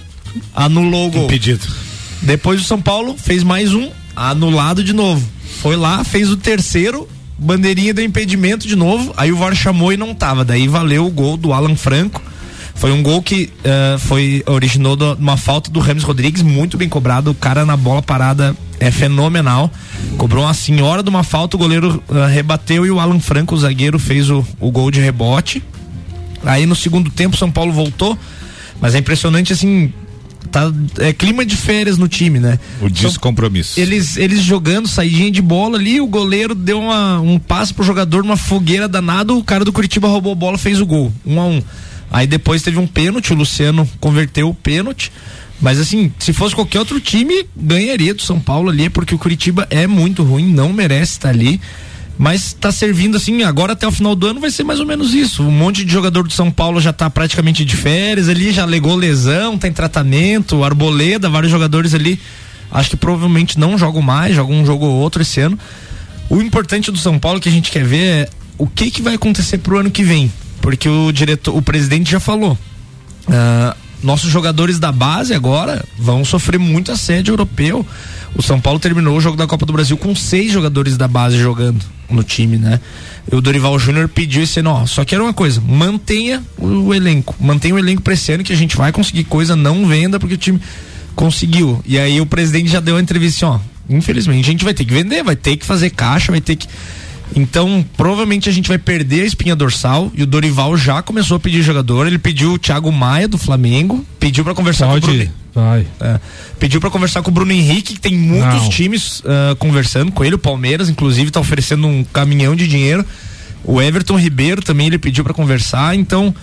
anulou 0.54 1.08
o 1.08 1.10
gol. 1.10 1.24
Impedido. 1.24 1.66
Depois 2.20 2.60
o 2.60 2.64
São 2.64 2.80
Paulo 2.80 3.16
fez 3.16 3.42
mais 3.42 3.72
um, 3.72 3.90
anulado 4.14 4.84
de 4.84 4.92
novo. 4.92 5.26
Foi 5.60 5.76
lá, 5.76 6.04
fez 6.04 6.30
o 6.30 6.36
terceiro, 6.36 7.08
bandeirinha 7.38 7.94
do 7.94 8.02
impedimento 8.02 8.68
de 8.68 8.76
novo. 8.76 9.14
Aí 9.16 9.32
o 9.32 9.36
VAR 9.36 9.54
chamou 9.54 9.92
e 9.92 9.96
não 9.96 10.14
tava. 10.14 10.44
Daí 10.44 10.68
valeu 10.68 11.06
o 11.06 11.10
gol 11.10 11.36
do 11.36 11.52
Alan 11.52 11.74
Franco. 11.74 12.20
Foi 12.74 12.90
um 12.90 13.02
gol 13.02 13.22
que 13.22 13.50
uh, 13.64 13.98
foi 13.98 14.42
originou 14.46 14.96
de 14.96 15.04
uma 15.04 15.36
falta 15.36 15.70
do 15.70 15.78
Ramos 15.78 16.02
Rodrigues, 16.02 16.42
muito 16.42 16.76
bem 16.76 16.88
cobrado. 16.88 17.30
O 17.30 17.34
cara 17.34 17.64
na 17.64 17.76
bola 17.76 18.02
parada 18.02 18.56
é 18.80 18.90
fenomenal. 18.90 19.70
Cobrou 20.16 20.44
uma 20.44 20.54
senhora 20.54 21.02
de 21.02 21.08
uma 21.08 21.22
falta, 21.22 21.56
o 21.56 21.58
goleiro 21.58 22.02
uh, 22.08 22.26
rebateu 22.26 22.84
e 22.84 22.90
o 22.90 22.98
Alan 22.98 23.20
Franco, 23.20 23.54
o 23.54 23.58
zagueiro, 23.58 23.98
fez 23.98 24.30
o, 24.30 24.44
o 24.58 24.70
gol 24.70 24.90
de 24.90 25.00
rebote. 25.00 25.62
Aí 26.44 26.66
no 26.66 26.74
segundo 26.74 27.10
tempo 27.10 27.36
São 27.36 27.50
Paulo 27.50 27.72
voltou, 27.72 28.18
mas 28.80 28.94
é 28.94 28.98
impressionante 28.98 29.52
assim, 29.52 29.92
tá 30.50 30.72
é 30.98 31.12
clima 31.12 31.44
de 31.44 31.56
férias 31.56 31.98
no 31.98 32.08
time, 32.08 32.40
né? 32.40 32.58
O 32.80 32.90
descompromisso. 32.90 33.78
Eles 33.78 34.16
eles 34.16 34.42
jogando 34.42 34.88
saidinha 34.88 35.30
de 35.30 35.40
bola 35.40 35.78
ali, 35.78 36.00
o 36.00 36.06
goleiro 36.06 36.54
deu 36.54 36.80
uma, 36.80 37.20
um 37.20 37.38
passe 37.38 37.72
pro 37.72 37.84
jogador 37.84 38.24
numa 38.24 38.36
fogueira 38.36 38.88
danada, 38.88 39.32
o 39.32 39.44
cara 39.44 39.64
do 39.64 39.72
Curitiba 39.72 40.08
roubou 40.08 40.32
a 40.32 40.36
bola, 40.36 40.58
fez 40.58 40.80
o 40.80 40.86
gol, 40.86 41.12
um 41.24 41.40
a 41.40 41.44
um. 41.44 41.62
Aí 42.12 42.26
depois 42.26 42.62
teve 42.62 42.78
um 42.78 42.86
pênalti, 42.86 43.32
o 43.32 43.36
Luciano 43.36 43.88
converteu 43.98 44.50
o 44.50 44.54
pênalti. 44.54 45.10
Mas 45.58 45.80
assim, 45.80 46.12
se 46.18 46.32
fosse 46.34 46.54
qualquer 46.54 46.78
outro 46.80 47.00
time, 47.00 47.46
ganharia 47.56 48.12
do 48.12 48.20
São 48.20 48.38
Paulo 48.38 48.68
ali, 48.68 48.90
porque 48.90 49.14
o 49.14 49.18
Curitiba 49.18 49.66
é 49.70 49.86
muito 49.86 50.22
ruim, 50.22 50.52
não 50.52 50.72
merece 50.74 51.12
estar 51.12 51.30
ali. 51.30 51.58
Mas 52.18 52.48
está 52.48 52.70
servindo 52.70 53.16
assim, 53.16 53.42
agora 53.42 53.72
até 53.72 53.86
o 53.86 53.90
final 53.90 54.14
do 54.14 54.26
ano 54.26 54.40
vai 54.40 54.50
ser 54.50 54.62
mais 54.62 54.78
ou 54.78 54.84
menos 54.84 55.14
isso. 55.14 55.42
Um 55.42 55.50
monte 55.50 55.84
de 55.86 55.90
jogador 55.90 56.24
do 56.24 56.32
São 56.32 56.50
Paulo 56.50 56.80
já 56.82 56.90
está 56.90 57.08
praticamente 57.08 57.64
de 57.64 57.76
férias 57.76 58.28
ali, 58.28 58.52
já 58.52 58.66
legou 58.66 58.94
lesão, 58.94 59.56
tem 59.56 59.72
tratamento, 59.72 60.62
arboleda, 60.62 61.30
vários 61.30 61.50
jogadores 61.50 61.94
ali. 61.94 62.20
Acho 62.70 62.90
que 62.90 62.96
provavelmente 62.96 63.58
não 63.58 63.78
jogam 63.78 64.02
mais, 64.02 64.34
jogam 64.34 64.56
um 64.56 64.66
jogo 64.66 64.84
ou 64.84 64.96
outro 64.96 65.22
esse 65.22 65.40
ano. 65.40 65.58
O 66.28 66.42
importante 66.42 66.90
do 66.90 66.98
São 66.98 67.18
Paulo 67.18 67.40
que 67.40 67.48
a 67.48 67.52
gente 67.52 67.70
quer 67.70 67.84
ver 67.84 68.04
é 68.04 68.28
o 68.58 68.66
que, 68.66 68.90
que 68.90 69.00
vai 69.00 69.14
acontecer 69.14 69.58
pro 69.58 69.78
ano 69.78 69.90
que 69.90 70.04
vem 70.04 70.30
porque 70.62 70.88
o 70.88 71.12
diretor, 71.12 71.54
o 71.54 71.60
presidente 71.60 72.10
já 72.10 72.20
falou. 72.20 72.56
Uh, 73.28 73.76
nossos 74.02 74.30
jogadores 74.30 74.78
da 74.78 74.90
base 74.90 75.34
agora 75.34 75.84
vão 75.98 76.24
sofrer 76.24 76.58
muito 76.58 76.90
assédio 76.90 77.32
europeu. 77.32 77.86
O 78.34 78.42
São 78.42 78.60
Paulo 78.60 78.78
terminou 78.78 79.16
o 79.16 79.20
jogo 79.20 79.36
da 79.36 79.46
Copa 79.46 79.66
do 79.66 79.72
Brasil 79.72 79.96
com 79.96 80.14
seis 80.14 80.50
jogadores 80.50 80.96
da 80.96 81.06
base 81.06 81.36
jogando 81.36 81.84
no 82.08 82.22
time, 82.22 82.56
né? 82.56 82.80
E 83.30 83.34
o 83.34 83.40
Dorival 83.40 83.78
Júnior 83.78 84.08
pediu 84.08 84.42
esse 84.42 84.60
ó, 84.62 84.86
só 84.86 85.04
quero 85.04 85.24
uma 85.24 85.32
coisa, 85.32 85.60
mantenha 85.60 86.42
o, 86.58 86.94
elenco, 86.94 87.34
mantenha 87.40 87.74
o 87.74 87.78
elenco 87.78 88.02
pra 88.02 88.14
esse 88.14 88.32
ano 88.32 88.42
que 88.42 88.52
a 88.52 88.56
gente 88.56 88.76
vai 88.76 88.90
conseguir 88.90 89.24
coisa, 89.24 89.54
não 89.54 89.86
venda 89.86 90.18
porque 90.18 90.34
o 90.34 90.38
time 90.38 90.60
conseguiu. 91.14 91.82
E 91.86 91.98
aí 91.98 92.20
o 92.20 92.26
presidente 92.26 92.70
já 92.70 92.80
deu 92.80 92.94
uma 92.94 93.00
entrevista, 93.00 93.46
ó, 93.46 93.60
infelizmente 93.88 94.48
a 94.48 94.50
gente 94.52 94.64
vai 94.64 94.74
ter 94.74 94.84
que 94.84 94.92
vender, 94.92 95.22
vai 95.22 95.36
ter 95.36 95.56
que 95.56 95.64
fazer 95.64 95.90
caixa, 95.90 96.32
vai 96.32 96.40
ter 96.40 96.56
que 96.56 96.66
então, 97.34 97.84
provavelmente 97.96 98.48
a 98.48 98.52
gente 98.52 98.68
vai 98.68 98.78
perder 98.78 99.22
a 99.22 99.26
espinha 99.26 99.56
dorsal 99.56 100.10
e 100.14 100.22
o 100.22 100.26
Dorival 100.26 100.76
já 100.76 101.02
começou 101.02 101.36
a 101.36 101.40
pedir 101.40 101.62
jogador. 101.62 102.06
Ele 102.06 102.18
pediu 102.18 102.52
o 102.52 102.58
Thiago 102.58 102.90
Maia 102.92 103.28
do 103.28 103.38
Flamengo, 103.38 104.04
pediu 104.18 104.44
para 104.44 104.54
conversar 104.54 104.86
Pode, 104.86 105.06
com 105.06 105.12
o 105.12 105.14
Bruno. 105.14 105.30
Vai. 105.54 105.86
É, 106.00 106.18
pediu 106.58 106.80
para 106.80 106.90
conversar 106.90 107.22
com 107.22 107.30
o 107.30 107.34
Bruno 107.34 107.52
Henrique, 107.52 107.94
que 107.94 108.00
tem 108.00 108.16
muitos 108.16 108.62
Não. 108.62 108.68
times 108.70 109.20
uh, 109.20 109.56
conversando 109.58 110.10
com 110.10 110.24
ele. 110.24 110.34
O 110.34 110.38
Palmeiras, 110.38 110.88
inclusive, 110.88 111.30
tá 111.30 111.40
oferecendo 111.40 111.86
um 111.86 112.04
caminhão 112.04 112.56
de 112.56 112.66
dinheiro. 112.66 113.04
O 113.64 113.80
Everton 113.80 114.16
Ribeiro 114.16 114.62
também 114.62 114.86
ele 114.86 114.98
pediu 114.98 115.22
para 115.22 115.34
conversar. 115.34 115.94
Então, 115.94 116.34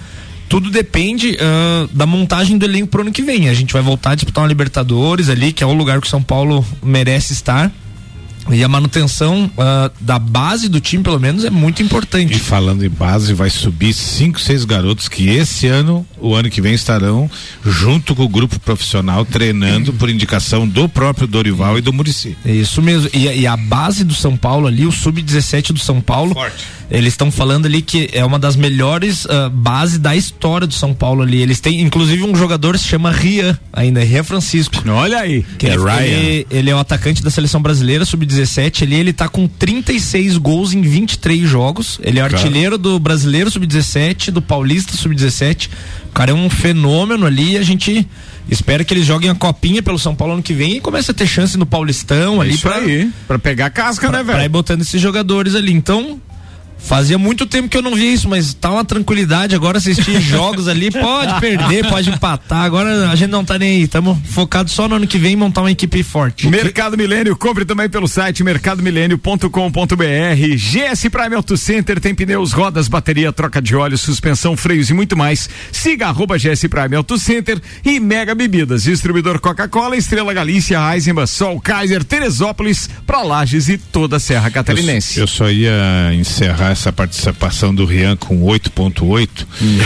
tudo 0.48 0.70
depende 0.70 1.32
uh, 1.32 1.88
da 1.92 2.06
montagem 2.06 2.58
do 2.58 2.66
elenco 2.66 2.88
pro 2.88 3.02
ano 3.02 3.12
que 3.12 3.22
vem. 3.22 3.50
A 3.50 3.54
gente 3.54 3.74
vai 3.74 3.82
voltar 3.82 4.12
a 4.12 4.16
disputar 4.16 4.44
uma 4.44 4.48
Libertadores 4.48 5.30
ali, 5.30 5.54
que 5.54 5.64
é 5.64 5.68
o 5.68 5.74
lugar 5.74 6.00
que 6.00 6.08
o 6.08 6.10
São 6.10 6.22
Paulo 6.22 6.66
merece 6.84 7.34
estar. 7.34 7.72
E 8.52 8.64
a 8.64 8.68
manutenção 8.68 9.46
uh, 9.46 9.92
da 10.00 10.18
base 10.18 10.68
do 10.68 10.80
time, 10.80 11.04
pelo 11.04 11.20
menos, 11.20 11.46
é 11.46 11.50
muito 11.50 11.84
importante. 11.84 12.34
E 12.34 12.40
falando 12.40 12.84
em 12.84 12.90
base, 12.90 13.34
vai 13.34 13.50
subir 13.50 13.94
cinco, 13.94 14.40
seis 14.40 14.66
garotos 14.66 15.08
que 15.08 15.30
esse 15.30 15.68
ano, 15.68 16.06
o 16.20 16.34
ano 16.36 16.50
que 16.50 16.62
vem, 16.62 16.74
estarão 16.74 17.30
junto 17.66 18.16
com 18.16 18.24
o 18.24 18.30
grupo 18.30 18.60
profissional 18.60 19.26
treinando 19.26 19.94
por 19.94 20.10
indicação 20.10 20.68
do 20.68 20.90
próprio 20.90 21.28
Dorival 21.28 21.78
e 21.78 21.82
do 21.82 21.94
Murici. 21.94 22.38
É 22.46 22.52
Isso 22.52 22.82
mesmo. 22.82 23.10
E, 23.14 23.26
e 23.28 23.48
a 23.48 23.56
base 23.56 24.04
do 24.04 24.14
São 24.14 24.36
Paulo 24.36 24.68
ali, 24.68 24.86
o 24.86 24.92
sub-17 24.92 25.72
do 25.72 25.80
São 25.80 26.02
Paulo. 26.02 26.36
Eles 26.92 27.14
estão 27.14 27.32
falando 27.32 27.68
ali 27.68 27.84
que 27.84 28.10
é 28.14 28.26
uma 28.26 28.40
das 28.40 28.56
melhores 28.56 29.26
uh, 29.26 29.50
bases 29.52 30.00
da 30.00 30.16
história 30.16 30.66
do 30.66 30.74
São 30.74 30.92
Paulo 30.92 31.22
ali. 31.22 31.40
Eles 31.40 31.60
têm, 31.60 31.82
inclusive, 31.82 32.24
um 32.24 32.36
jogador 32.36 32.74
que 32.74 32.80
se 32.80 32.88
chama 32.88 33.12
Rian, 33.12 33.58
ainda, 33.72 34.04
Rian 34.04 34.24
Francisco. 34.24 34.76
Olha 34.90 35.20
aí. 35.20 35.46
Que 35.60 35.68
É 35.68 35.74
ele, 35.74 35.84
Ryan. 35.84 36.02
Ele, 36.02 36.48
ele 36.50 36.70
é 36.72 36.76
o 36.76 36.80
atacante 36.80 37.22
da 37.22 37.30
seleção 37.30 37.62
brasileira, 37.62 38.04
sub-17. 38.06 38.39
Ali 38.84 38.96
ele 38.96 39.14
tá 39.14 39.28
com 39.28 39.48
36 39.48 40.38
gols 40.38 40.74
em 40.74 40.82
23 40.82 41.48
jogos. 41.50 42.00
Ele 42.04 42.20
é 42.20 42.22
Cara. 42.22 42.36
artilheiro 42.38 42.78
do 42.78 43.00
brasileiro 43.00 43.50
sub-17, 43.52 44.32
do 44.32 44.42
paulista 44.42 44.96
sub-17. 44.96 45.70
O 46.10 46.12
cara 46.14 46.32
é 46.32 46.34
um 46.34 46.50
fenômeno 46.50 47.26
ali. 47.26 47.58
A 47.58 47.64
gente 47.64 48.08
espera 48.50 48.84
que 48.84 48.94
eles 48.94 49.06
joguem 49.06 49.30
a 49.30 49.36
copinha 49.36 49.82
pelo 49.84 50.00
São 50.00 50.16
Paulo 50.16 50.34
ano 50.34 50.44
que 50.44 50.54
vem 50.54 50.78
e 50.78 50.80
comece 50.82 51.12
a 51.12 51.14
ter 51.14 51.28
chance 51.28 51.58
no 51.58 51.66
Paulistão 51.66 52.42
ali 52.42 52.56
É 52.56 52.58
pra, 52.58 52.76
aí. 52.76 53.10
Pra 53.28 53.40
pegar 53.40 53.70
casca, 53.70 54.08
né, 54.12 54.24
pra 54.24 54.34
ir 54.34 54.38
velho? 54.38 54.50
botando 54.50 54.82
esses 54.82 55.02
jogadores 55.02 55.56
ali. 55.56 55.72
Então. 55.74 56.20
Fazia 56.80 57.18
muito 57.18 57.46
tempo 57.46 57.68
que 57.68 57.78
eu 57.78 57.82
não 57.82 57.94
via 57.94 58.12
isso, 58.12 58.28
mas 58.28 58.54
tá 58.54 58.72
uma 58.72 58.86
tranquilidade 58.86 59.54
agora 59.54 59.78
assistir 59.78 60.20
jogos 60.22 60.68
ali. 60.68 60.90
Pode 60.90 61.40
perder, 61.40 61.88
pode 61.88 62.10
empatar. 62.10 62.64
Agora 62.64 63.10
a 63.10 63.16
gente 63.16 63.30
não 63.30 63.46
tá 63.46 63.60
nem 63.60 63.78
aí. 63.78 63.84
Estamos 63.84 64.18
focados 64.30 64.74
só 64.74 64.88
no 64.88 64.96
ano 64.96 65.06
que 65.06 65.18
vem 65.18 65.34
em 65.34 65.36
montar 65.36 65.62
uma 65.62 65.72
equipe 65.72 66.02
forte. 66.02 66.48
Mercado 66.48 66.98
Milênio, 66.98 67.36
compre 67.36 67.66
também 67.66 67.90
pelo 67.90 68.08
site 68.08 68.44
mercadomilênio.com.br. 68.44 70.56
GS 70.56 71.10
Prime 71.12 71.36
Auto 71.36 71.58
Center 71.58 72.00
tem 72.00 72.16
pneus, 72.16 72.54
rodas, 72.54 72.88
bateria, 72.88 73.32
troca 73.32 73.62
de 73.62 73.76
óleo, 73.76 73.98
suspensão, 73.98 74.56
freios 74.56 74.90
e 74.90 74.94
muito 74.94 75.18
mais. 75.18 75.50
Siga 75.72 76.08
arroba 76.08 76.38
GS 76.38 76.68
Prime 76.68 76.96
Auto 76.96 77.18
Center 77.18 77.60
e 77.84 78.00
Mega 78.00 78.34
Bebidas, 78.34 78.84
distribuidor 78.84 79.40
Coca-Cola, 79.40 79.98
Estrela 79.98 80.34
Galícia, 80.34 80.80
Eisenbach, 80.94 81.30
Sol, 81.30 81.60
Kaiser, 81.60 82.04
Teresópolis, 82.04 82.90
pra 83.06 83.22
Lages 83.22 83.70
e 83.70 83.78
toda 83.78 84.18
a 84.18 84.20
Serra 84.20 84.50
Catarinense. 84.50 85.18
Eu, 85.18 85.24
eu 85.24 85.28
só 85.28 85.50
ia 85.50 86.14
encerrar 86.14 86.69
essa 86.72 86.92
participação 86.92 87.74
do 87.74 87.86
Rian 87.86 88.16
com 88.16 88.42
8.8 88.44 89.30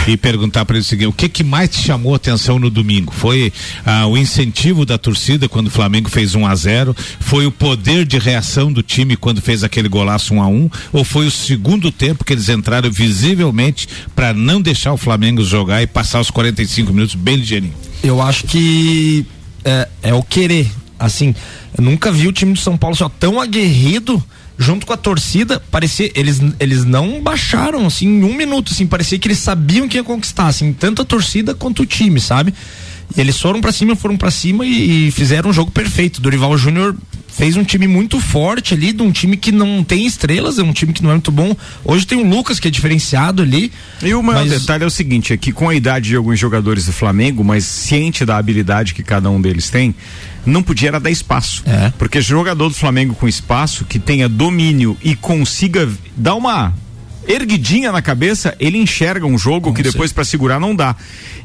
e 0.08 0.18
perguntar 0.18 0.66
para 0.66 0.76
ele 0.76 0.84
o 0.84 0.88
seguinte: 0.88 1.08
o 1.08 1.14
que 1.14 1.30
que 1.30 1.44
mais 1.44 1.70
te 1.70 1.82
chamou 1.82 2.14
a 2.14 2.18
atenção 2.18 2.60
no 2.60 2.70
domingo? 2.70 3.14
Foi 3.14 3.52
ah, 3.86 4.08
o 4.08 4.18
incentivo 4.18 4.86
da 4.86 4.98
torcida 4.98 5.48
quando 5.50 5.68
o 5.68 5.72
Flamengo 5.72 6.10
fez 6.10 6.36
1 6.36 6.46
a 6.46 6.56
0 6.56 6.96
Foi 7.20 7.46
o 7.46 7.52
poder 7.52 8.06
de 8.06 8.18
reação 8.18 8.72
do 8.72 8.84
time 8.84 9.16
quando 9.16 9.42
fez 9.42 9.64
aquele 9.64 9.88
golaço 9.88 10.34
1 10.34 10.42
a 10.42 10.48
1 10.48 10.70
Ou 10.92 11.04
foi 11.04 11.26
o 11.26 11.32
segundo 11.32 11.92
tempo 11.92 12.24
que 12.24 12.34
eles 12.34 12.50
entraram 12.50 12.92
visivelmente 12.92 13.88
para 14.16 14.34
não 14.34 14.62
deixar 14.62 14.94
o 14.94 14.98
Flamengo 14.98 15.44
jogar 15.44 15.82
e 15.82 15.88
passar 15.88 16.20
os 16.20 16.32
45 16.32 16.92
minutos 16.92 17.16
bem 17.16 17.38
ligeirinho? 17.38 17.74
Eu 18.04 18.22
acho 18.22 18.46
que 18.46 19.26
é, 19.64 19.88
é 20.02 20.14
o 20.14 20.22
querer. 20.22 20.70
Assim, 21.00 21.36
eu 21.78 21.84
nunca 21.84 22.12
vi 22.12 22.28
o 22.28 22.32
time 22.32 22.54
do 22.54 22.60
São 22.60 22.78
Paulo 22.78 22.96
só 22.96 23.10
tão 23.10 23.42
aguerrido 23.42 24.24
junto 24.58 24.86
com 24.86 24.94
a 24.94 24.98
torcida. 24.98 25.60
Parecia 25.72 26.12
eles 26.16 26.40
eles 26.60 26.84
não 26.86 27.22
baixaram 27.22 27.86
assim 27.86 28.08
em 28.08 28.24
um 28.24 28.36
minuto. 28.36 28.72
Assim, 28.72 28.86
parecia 28.88 29.18
que 29.20 29.28
eles 29.28 29.40
sabiam 29.40 29.88
que 29.88 29.98
ia 29.98 30.04
conquistar, 30.04 30.48
assim, 30.48 30.74
tanto 30.74 31.02
a 31.02 31.06
torcida 31.06 31.54
quanto 31.54 31.84
o 31.84 31.86
time, 31.86 32.20
sabe? 32.20 32.54
E 33.16 33.20
eles 33.22 33.40
foram 33.40 33.62
pra 33.62 33.72
cima, 33.72 33.96
foram 33.96 34.18
pra 34.18 34.32
cima 34.32 34.66
e, 34.66 35.08
e 35.08 35.12
fizeram 35.12 35.50
um 35.50 35.54
jogo 35.54 35.70
perfeito. 35.72 36.22
Dorival 36.22 36.58
Júnior 36.58 36.96
fez 37.28 37.58
um 37.58 37.64
time 37.64 37.88
muito 37.88 38.20
forte 38.20 38.74
ali, 38.76 38.94
de 38.94 39.02
um 39.02 39.12
time 39.12 39.36
que 39.36 39.52
não 39.52 39.84
tem 39.84 40.06
estrelas, 40.06 40.60
é 40.60 40.64
um 40.64 40.72
time 40.72 40.94
que 40.94 41.02
não 41.04 41.10
é 41.10 41.14
muito 41.14 41.32
bom. 41.32 41.56
Hoje 41.84 42.06
tem 42.06 42.18
o 42.18 42.28
Lucas 42.28 42.60
que 42.60 42.68
é 42.68 42.72
diferenciado 42.72 43.42
ali. 43.42 43.72
E 44.02 44.14
o 44.14 44.22
maior 44.24 44.46
mas- 44.46 44.62
detalhe 44.62 44.84
é 44.84 44.88
o 44.88 44.90
seguinte, 44.92 45.34
é 45.34 45.38
que 45.38 45.52
com 45.52 45.68
a 45.68 45.76
idade 45.76 46.10
de 46.10 46.16
alguns 46.16 46.40
jogadores 46.40 46.86
do 46.86 46.94
Flamengo, 46.94 47.44
mas 47.44 47.66
ciente 47.66 48.24
da 48.26 48.38
habilidade 48.38 48.94
que 48.94 49.04
cada 49.04 49.30
um 49.30 49.42
deles 49.42 49.70
tem, 49.70 49.94
não 50.46 50.64
podia 50.64 50.90
era 50.90 51.00
dar 51.00 51.12
espaço. 51.12 51.64
É. 51.66 51.92
Porque 51.98 52.22
jogador 52.22 52.70
do 52.70 52.76
Flamengo 52.76 53.16
com 53.16 53.28
espaço, 53.28 53.86
que 53.86 54.00
tenha 54.00 54.28
domínio 54.28 54.98
e 55.02 55.16
consiga 55.16 55.90
dar 56.16 56.36
uma 56.36 56.74
erguidinha 57.28 57.92
na 57.92 58.02
cabeça, 58.02 58.56
ele 58.60 58.78
enxerga 58.78 59.26
um 59.26 59.38
jogo 59.38 59.74
que 59.74 59.82
depois 59.82 60.12
para 60.12 60.24
segurar 60.24 60.60
não 60.60 60.76
dá. 60.76 60.96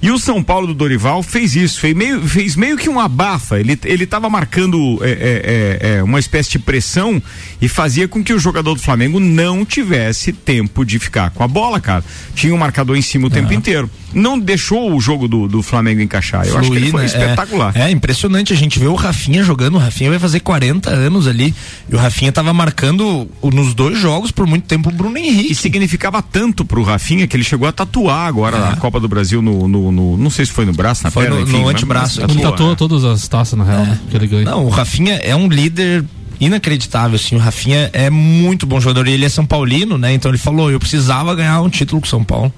E 0.00 0.10
o 0.10 0.18
São 0.18 0.42
Paulo 0.42 0.66
do 0.68 0.74
Dorival 0.74 1.22
fez 1.22 1.56
isso, 1.56 1.80
fez 1.80 1.94
meio, 1.94 2.26
fez 2.26 2.56
meio 2.56 2.76
que 2.76 2.88
um 2.88 3.00
abafa. 3.00 3.58
Ele, 3.58 3.78
ele 3.84 4.06
tava 4.06 4.28
marcando 4.28 4.98
é, 5.02 5.10
é, 5.10 5.96
é, 5.96 6.02
uma 6.02 6.18
espécie 6.18 6.50
de 6.50 6.58
pressão 6.58 7.22
e 7.60 7.68
fazia 7.68 8.06
com 8.06 8.22
que 8.22 8.32
o 8.32 8.38
jogador 8.38 8.74
do 8.74 8.80
Flamengo 8.80 9.18
não 9.18 9.64
tivesse 9.64 10.32
tempo 10.32 10.84
de 10.84 10.98
ficar 10.98 11.30
com 11.30 11.42
a 11.42 11.48
bola, 11.48 11.80
cara. 11.80 12.04
Tinha 12.34 12.54
um 12.54 12.58
marcador 12.58 12.96
em 12.96 13.02
cima 13.02 13.26
o 13.26 13.30
tempo 13.30 13.52
inteiro. 13.52 13.90
Não 14.12 14.38
deixou 14.38 14.94
o 14.94 15.00
jogo 15.00 15.28
do, 15.28 15.46
do 15.46 15.62
Flamengo 15.62 16.00
encaixar. 16.00 16.46
Eu 16.46 16.58
acho 16.58 16.70
que 16.70 16.76
ele 16.76 16.90
foi 16.90 17.00
né? 17.02 17.06
espetacular. 17.06 17.76
É, 17.76 17.82
é 17.82 17.90
impressionante. 17.90 18.52
A 18.52 18.56
gente 18.56 18.78
vê 18.78 18.86
o 18.86 18.94
Rafinha 18.94 19.42
jogando. 19.42 19.74
O 19.74 19.78
Rafinha 19.78 20.10
vai 20.10 20.18
fazer 20.18 20.40
40 20.40 20.88
anos 20.90 21.26
ali. 21.26 21.54
E 21.90 21.94
o 21.94 21.98
Rafinha 21.98 22.32
tava 22.32 22.52
marcando 22.52 23.28
nos 23.42 23.74
dois 23.74 23.98
jogos 23.98 24.30
por 24.30 24.46
muito 24.46 24.64
tempo 24.64 24.88
o 24.88 24.92
Bruno 24.92 25.16
Henrique. 25.18 25.52
E 25.52 25.54
significava 25.54 26.22
tanto 26.22 26.64
pro 26.64 26.82
Rafinha 26.82 27.26
que 27.26 27.36
ele 27.36 27.44
chegou 27.44 27.68
a 27.68 27.72
tatuar 27.72 28.26
agora 28.26 28.58
na 28.58 28.76
Copa 28.76 28.98
do 28.98 29.08
Brasil 29.08 29.42
no, 29.42 29.68
no, 29.68 29.92
no- 29.92 30.16
não 30.16 30.30
sei 30.30 30.46
se 30.46 30.52
foi 30.52 30.64
no 30.64 30.72
braço, 30.72 31.04
na 31.04 31.10
Foi 31.10 31.24
perna, 31.24 31.40
no- 31.40 31.42
enfim, 31.42 31.60
no 31.60 31.68
antebraço. 31.68 32.20
Ele 32.20 32.28
tatuou, 32.28 32.50
tatuou 32.50 32.72
é. 32.72 32.76
todas 32.76 33.04
as 33.04 33.28
taças, 33.28 33.58
na 33.58 33.64
real, 33.64 33.84
né, 33.84 33.98
que 34.10 34.16
ele 34.16 34.26
ganha. 34.26 34.44
Não, 34.44 34.64
o 34.64 34.68
Rafinha 34.70 35.14
é 35.16 35.36
um 35.36 35.48
líder 35.48 36.04
inacreditável, 36.40 37.16
assim. 37.16 37.36
O 37.36 37.38
Rafinha 37.38 37.90
é 37.92 38.08
muito 38.10 38.66
bom 38.66 38.80
jogador. 38.80 39.06
E 39.08 39.12
ele 39.12 39.24
é 39.24 39.28
São 39.28 39.44
Paulino, 39.44 39.98
né? 39.98 40.12
Então 40.14 40.30
ele 40.30 40.38
falou: 40.38 40.70
eu 40.70 40.78
precisava 40.78 41.34
ganhar 41.34 41.60
um 41.60 41.68
título 41.68 42.00
com 42.00 42.06
São 42.06 42.24
Paulo. 42.24 42.52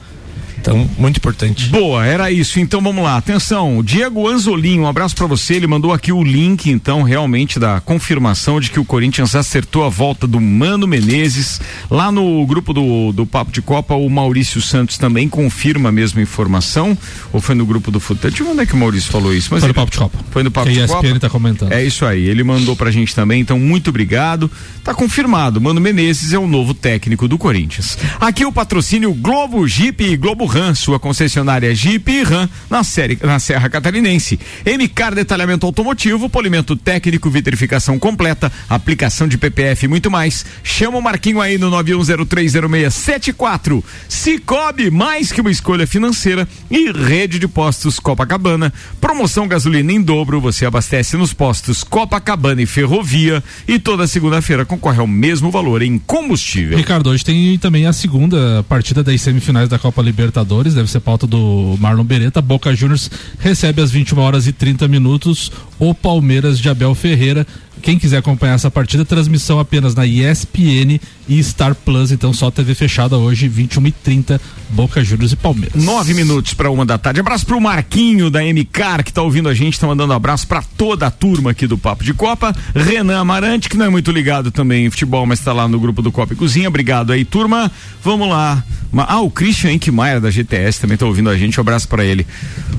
Então, 0.60 0.88
muito 0.98 1.16
importante. 1.16 1.68
Boa, 1.68 2.04
era 2.04 2.30
isso. 2.30 2.60
Então 2.60 2.80
vamos 2.82 3.02
lá. 3.02 3.16
Atenção, 3.16 3.82
Diego 3.82 4.28
Anzolin, 4.28 4.80
um 4.80 4.86
abraço 4.86 5.16
pra 5.16 5.26
você. 5.26 5.54
Ele 5.54 5.66
mandou 5.66 5.92
aqui 5.92 6.12
o 6.12 6.22
link, 6.22 6.70
então, 6.70 7.02
realmente 7.02 7.58
da 7.58 7.80
confirmação 7.80 8.60
de 8.60 8.70
que 8.70 8.78
o 8.78 8.84
Corinthians 8.84 9.34
acertou 9.34 9.84
a 9.84 9.88
volta 9.88 10.26
do 10.26 10.40
Mano 10.40 10.86
Menezes. 10.86 11.60
Lá 11.90 12.12
no 12.12 12.44
grupo 12.46 12.72
do, 12.74 13.12
do 13.12 13.24
Papo 13.24 13.50
de 13.50 13.62
Copa, 13.62 13.94
o 13.94 14.08
Maurício 14.10 14.60
Santos 14.60 14.98
também 14.98 15.28
confirma 15.28 15.88
a 15.88 15.92
mesma 15.92 16.20
informação. 16.20 16.96
Ou 17.32 17.40
foi 17.40 17.54
no 17.54 17.64
grupo 17.64 17.90
do 17.90 17.98
futebol? 17.98 18.30
Deixa 18.30 18.42
eu 18.42 18.46
ver 18.46 18.52
onde 18.52 18.62
é 18.62 18.66
que 18.66 18.74
o 18.74 18.76
Maurício 18.76 19.10
falou 19.10 19.34
isso. 19.34 19.48
Mas 19.50 19.60
Foi 19.60 19.68
no 19.68 19.74
Papo 19.74 19.90
de 19.90 19.98
Copa. 19.98 20.18
Foi 20.30 20.42
no 20.42 20.50
Papo 20.50 20.66
Que 20.68 20.74
de 20.74 20.82
a 20.82 20.86
Copa. 20.88 21.06
ESPN 21.06 21.18
tá 21.18 21.30
comentando. 21.30 21.72
É 21.72 21.82
isso 21.82 22.04
aí. 22.04 22.28
Ele 22.28 22.44
mandou 22.44 22.76
pra 22.76 22.90
gente 22.90 23.14
também, 23.14 23.40
então 23.40 23.58
muito 23.58 23.88
obrigado. 23.88 24.50
Tá 24.84 24.92
confirmado. 24.92 25.60
Mano 25.60 25.80
Menezes 25.80 26.32
é 26.34 26.38
o 26.38 26.46
novo 26.46 26.74
técnico 26.74 27.26
do 27.26 27.38
Corinthians. 27.38 27.96
Aqui 28.20 28.44
o 28.44 28.52
patrocínio 28.52 29.12
Globo 29.14 29.66
Jeep 29.66 30.04
e 30.04 30.16
Globo 30.16 30.49
Ram, 30.50 30.74
sua 30.74 30.98
concessionária 30.98 31.72
Jeep 31.72 32.10
e 32.10 32.24
Ram 32.24 32.48
na, 32.68 32.82
série, 32.82 33.16
na 33.22 33.38
Serra 33.38 33.68
Catarinense. 33.68 34.40
MCAR 34.66 35.14
Detalhamento 35.14 35.64
Automotivo, 35.64 36.28
polimento 36.28 36.74
técnico, 36.74 37.30
vitrificação 37.30 38.00
completa, 38.00 38.50
aplicação 38.68 39.28
de 39.28 39.38
PPF 39.38 39.84
e 39.84 39.88
muito 39.88 40.10
mais. 40.10 40.44
Chama 40.64 40.98
o 40.98 41.02
Marquinho 41.02 41.40
aí 41.40 41.56
no 41.56 41.70
91030674. 41.70 43.80
Cicobi, 44.08 44.90
mais 44.90 45.30
que 45.30 45.40
uma 45.40 45.52
escolha 45.52 45.86
financeira 45.86 46.48
e 46.68 46.90
rede 46.90 47.38
de 47.38 47.46
postos 47.46 48.00
Copacabana. 48.00 48.72
Promoção 49.00 49.46
gasolina 49.46 49.92
em 49.92 50.02
dobro, 50.02 50.40
você 50.40 50.66
abastece 50.66 51.16
nos 51.16 51.32
postos 51.32 51.84
Copacabana 51.84 52.60
e 52.60 52.66
Ferrovia 52.66 53.40
e 53.68 53.78
toda 53.78 54.08
segunda-feira 54.08 54.64
concorre 54.64 54.98
ao 54.98 55.06
mesmo 55.06 55.50
valor 55.50 55.82
em 55.82 55.98
combustível. 55.98 56.76
Ricardo, 56.76 57.10
hoje 57.10 57.24
tem 57.24 57.58
também 57.58 57.86
a 57.86 57.92
segunda 57.92 58.64
partida 58.68 59.02
das 59.02 59.20
semifinais 59.20 59.68
da 59.68 59.78
Copa 59.78 60.02
Libertadores, 60.02 60.39
deve 60.74 60.90
ser 60.90 61.00
pauta 61.00 61.26
do 61.26 61.76
Marlon 61.78 62.04
Beretta. 62.04 62.40
Boca 62.40 62.74
Juniors 62.74 63.10
recebe 63.38 63.82
às 63.82 63.90
21 63.90 64.18
horas 64.18 64.46
e 64.46 64.52
30 64.52 64.88
minutos 64.88 65.50
o 65.78 65.94
Palmeiras 65.94 66.58
de 66.58 66.68
Abel 66.68 66.94
Ferreira. 66.94 67.46
Quem 67.80 67.98
quiser 67.98 68.18
acompanhar 68.18 68.54
essa 68.54 68.70
partida, 68.70 69.04
transmissão 69.04 69.58
apenas 69.58 69.94
na 69.94 70.06
ESPN 70.06 71.00
e 71.28 71.42
Star 71.42 71.74
Plus, 71.74 72.12
então 72.12 72.32
só 72.32 72.50
TV 72.50 72.74
fechada 72.74 73.16
hoje, 73.16 73.48
21 73.48 73.86
e 73.86 73.92
30 73.92 74.40
Boca 74.70 75.02
Juniors 75.02 75.32
e 75.32 75.36
Palmeiras. 75.36 75.82
Nove 75.82 76.14
minutos 76.14 76.54
para 76.54 76.70
uma 76.70 76.84
da 76.84 76.98
tarde. 76.98 77.20
Abraço 77.20 77.46
pro 77.46 77.60
Marquinho 77.60 78.30
da 78.30 78.40
MCAR 78.42 79.04
que 79.04 79.12
tá 79.12 79.22
ouvindo 79.22 79.48
a 79.48 79.54
gente, 79.54 79.78
tá 79.78 79.86
mandando 79.86 80.12
abraço 80.12 80.46
para 80.46 80.62
toda 80.62 81.06
a 81.06 81.10
turma 81.10 81.50
aqui 81.50 81.66
do 81.66 81.78
Papo 81.78 82.04
de 82.04 82.12
Copa. 82.14 82.54
Renan 82.74 83.18
Amarante, 83.20 83.68
que 83.68 83.76
não 83.76 83.86
é 83.86 83.88
muito 83.88 84.10
ligado 84.10 84.50
também 84.50 84.86
em 84.86 84.90
futebol, 84.90 85.26
mas 85.26 85.40
tá 85.40 85.52
lá 85.52 85.66
no 85.66 85.80
grupo 85.80 86.02
do 86.02 86.12
Copa 86.12 86.34
e 86.34 86.36
Cozinha. 86.36 86.68
Obrigado 86.68 87.12
aí, 87.12 87.24
turma. 87.24 87.70
Vamos 88.02 88.28
lá. 88.28 88.62
Ah, 88.96 89.20
o 89.20 89.30
Christian 89.30 89.72
Enkmaier 89.72 90.20
da 90.20 90.30
GTS 90.30 90.80
também 90.80 90.96
tá 90.96 91.06
ouvindo 91.06 91.30
a 91.30 91.36
gente. 91.36 91.58
Um 91.58 91.62
abraço 91.62 91.88
para 91.88 92.04
ele. 92.04 92.26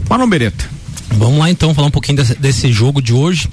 Marlon 0.09 0.27
Beretta. 0.27 0.65
Vamos 1.13 1.39
lá 1.39 1.49
então 1.49 1.73
falar 1.73 1.87
um 1.87 1.91
pouquinho 1.91 2.17
desse, 2.17 2.35
desse 2.35 2.71
jogo 2.71 3.01
de 3.01 3.13
hoje. 3.13 3.49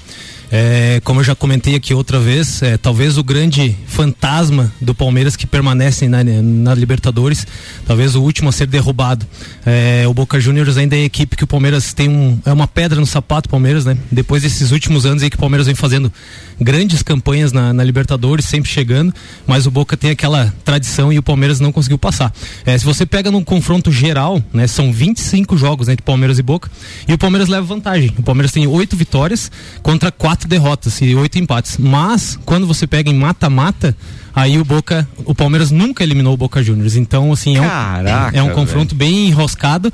É, 0.51 0.99
como 1.03 1.19
eu 1.19 1.23
já 1.23 1.35
comentei 1.35 1.75
aqui 1.75 1.93
outra 1.93 2.19
vez, 2.19 2.61
é, 2.61 2.77
talvez 2.77 3.17
o 3.17 3.23
grande 3.23 3.75
fantasma 3.87 4.71
do 4.81 4.95
Palmeiras 4.95 5.35
que 5.35 5.45
permanece 5.45 6.07
na, 6.07 6.23
na 6.23 6.73
Libertadores, 6.73 7.45
talvez 7.85 8.15
o 8.15 8.21
último 8.21 8.49
a 8.49 8.51
ser 8.51 8.65
derrubado. 8.65 9.25
É, 9.65 10.05
o 10.07 10.13
Boca 10.13 10.39
Juniors 10.39 10.77
ainda 10.77 10.95
é 10.95 11.01
a 11.01 11.05
equipe 11.05 11.35
que 11.35 11.43
o 11.43 11.47
Palmeiras 11.47 11.93
tem 11.93 12.09
um, 12.09 12.39
é 12.45 12.51
uma 12.51 12.67
pedra 12.67 12.99
no 12.99 13.05
sapato 13.05 13.47
Palmeiras, 13.49 13.85
né? 13.85 13.97
Depois 14.11 14.41
desses 14.41 14.71
últimos 14.71 15.05
anos 15.05 15.21
aí 15.21 15.29
que 15.29 15.35
o 15.35 15.39
Palmeiras 15.39 15.67
vem 15.67 15.75
fazendo 15.75 16.11
grandes 16.59 17.03
campanhas 17.03 17.51
na, 17.51 17.71
na 17.71 17.83
Libertadores, 17.83 18.45
sempre 18.45 18.69
chegando, 18.69 19.13
mas 19.47 19.65
o 19.65 19.71
Boca 19.71 19.95
tem 19.95 20.09
aquela 20.09 20.53
tradição 20.65 21.13
e 21.13 21.17
o 21.17 21.23
Palmeiras 21.23 21.59
não 21.59 21.71
conseguiu 21.71 21.97
passar. 21.97 22.33
É, 22.65 22.77
se 22.77 22.85
você 22.85 23.05
pega 23.05 23.31
num 23.31 23.43
confronto 23.43 23.91
geral, 23.91 24.43
né, 24.53 24.67
são 24.67 24.91
25 24.91 25.57
jogos 25.57 25.87
entre 25.87 26.03
Palmeiras 26.03 26.39
e 26.39 26.41
Boca, 26.41 26.69
e 27.07 27.13
o 27.13 27.17
Palmeiras 27.17 27.47
leva 27.47 27.65
vantagem. 27.65 28.13
O 28.17 28.23
Palmeiras 28.23 28.51
tem 28.51 28.67
oito 28.67 28.95
vitórias 28.95 29.51
contra 29.81 30.11
quatro 30.11 30.38
derrotas 30.47 31.01
e 31.01 31.15
oito 31.15 31.37
empates. 31.39 31.77
Mas 31.77 32.39
quando 32.45 32.65
você 32.67 32.85
pega 32.87 33.09
em 33.09 33.15
mata-mata, 33.15 33.95
aí 34.35 34.57
o 34.57 34.65
Boca, 34.65 35.07
o 35.25 35.33
Palmeiras 35.35 35.71
nunca 35.71 36.03
eliminou 36.03 36.33
o 36.33 36.37
Boca 36.37 36.61
Juniors. 36.63 36.95
Então, 36.95 37.31
assim, 37.31 37.57
é 37.57 37.61
um, 37.61 37.67
Caraca, 37.67 38.37
é 38.37 38.41
um 38.41 38.45
velho. 38.45 38.55
confronto 38.55 38.95
bem 38.95 39.27
enroscado. 39.27 39.91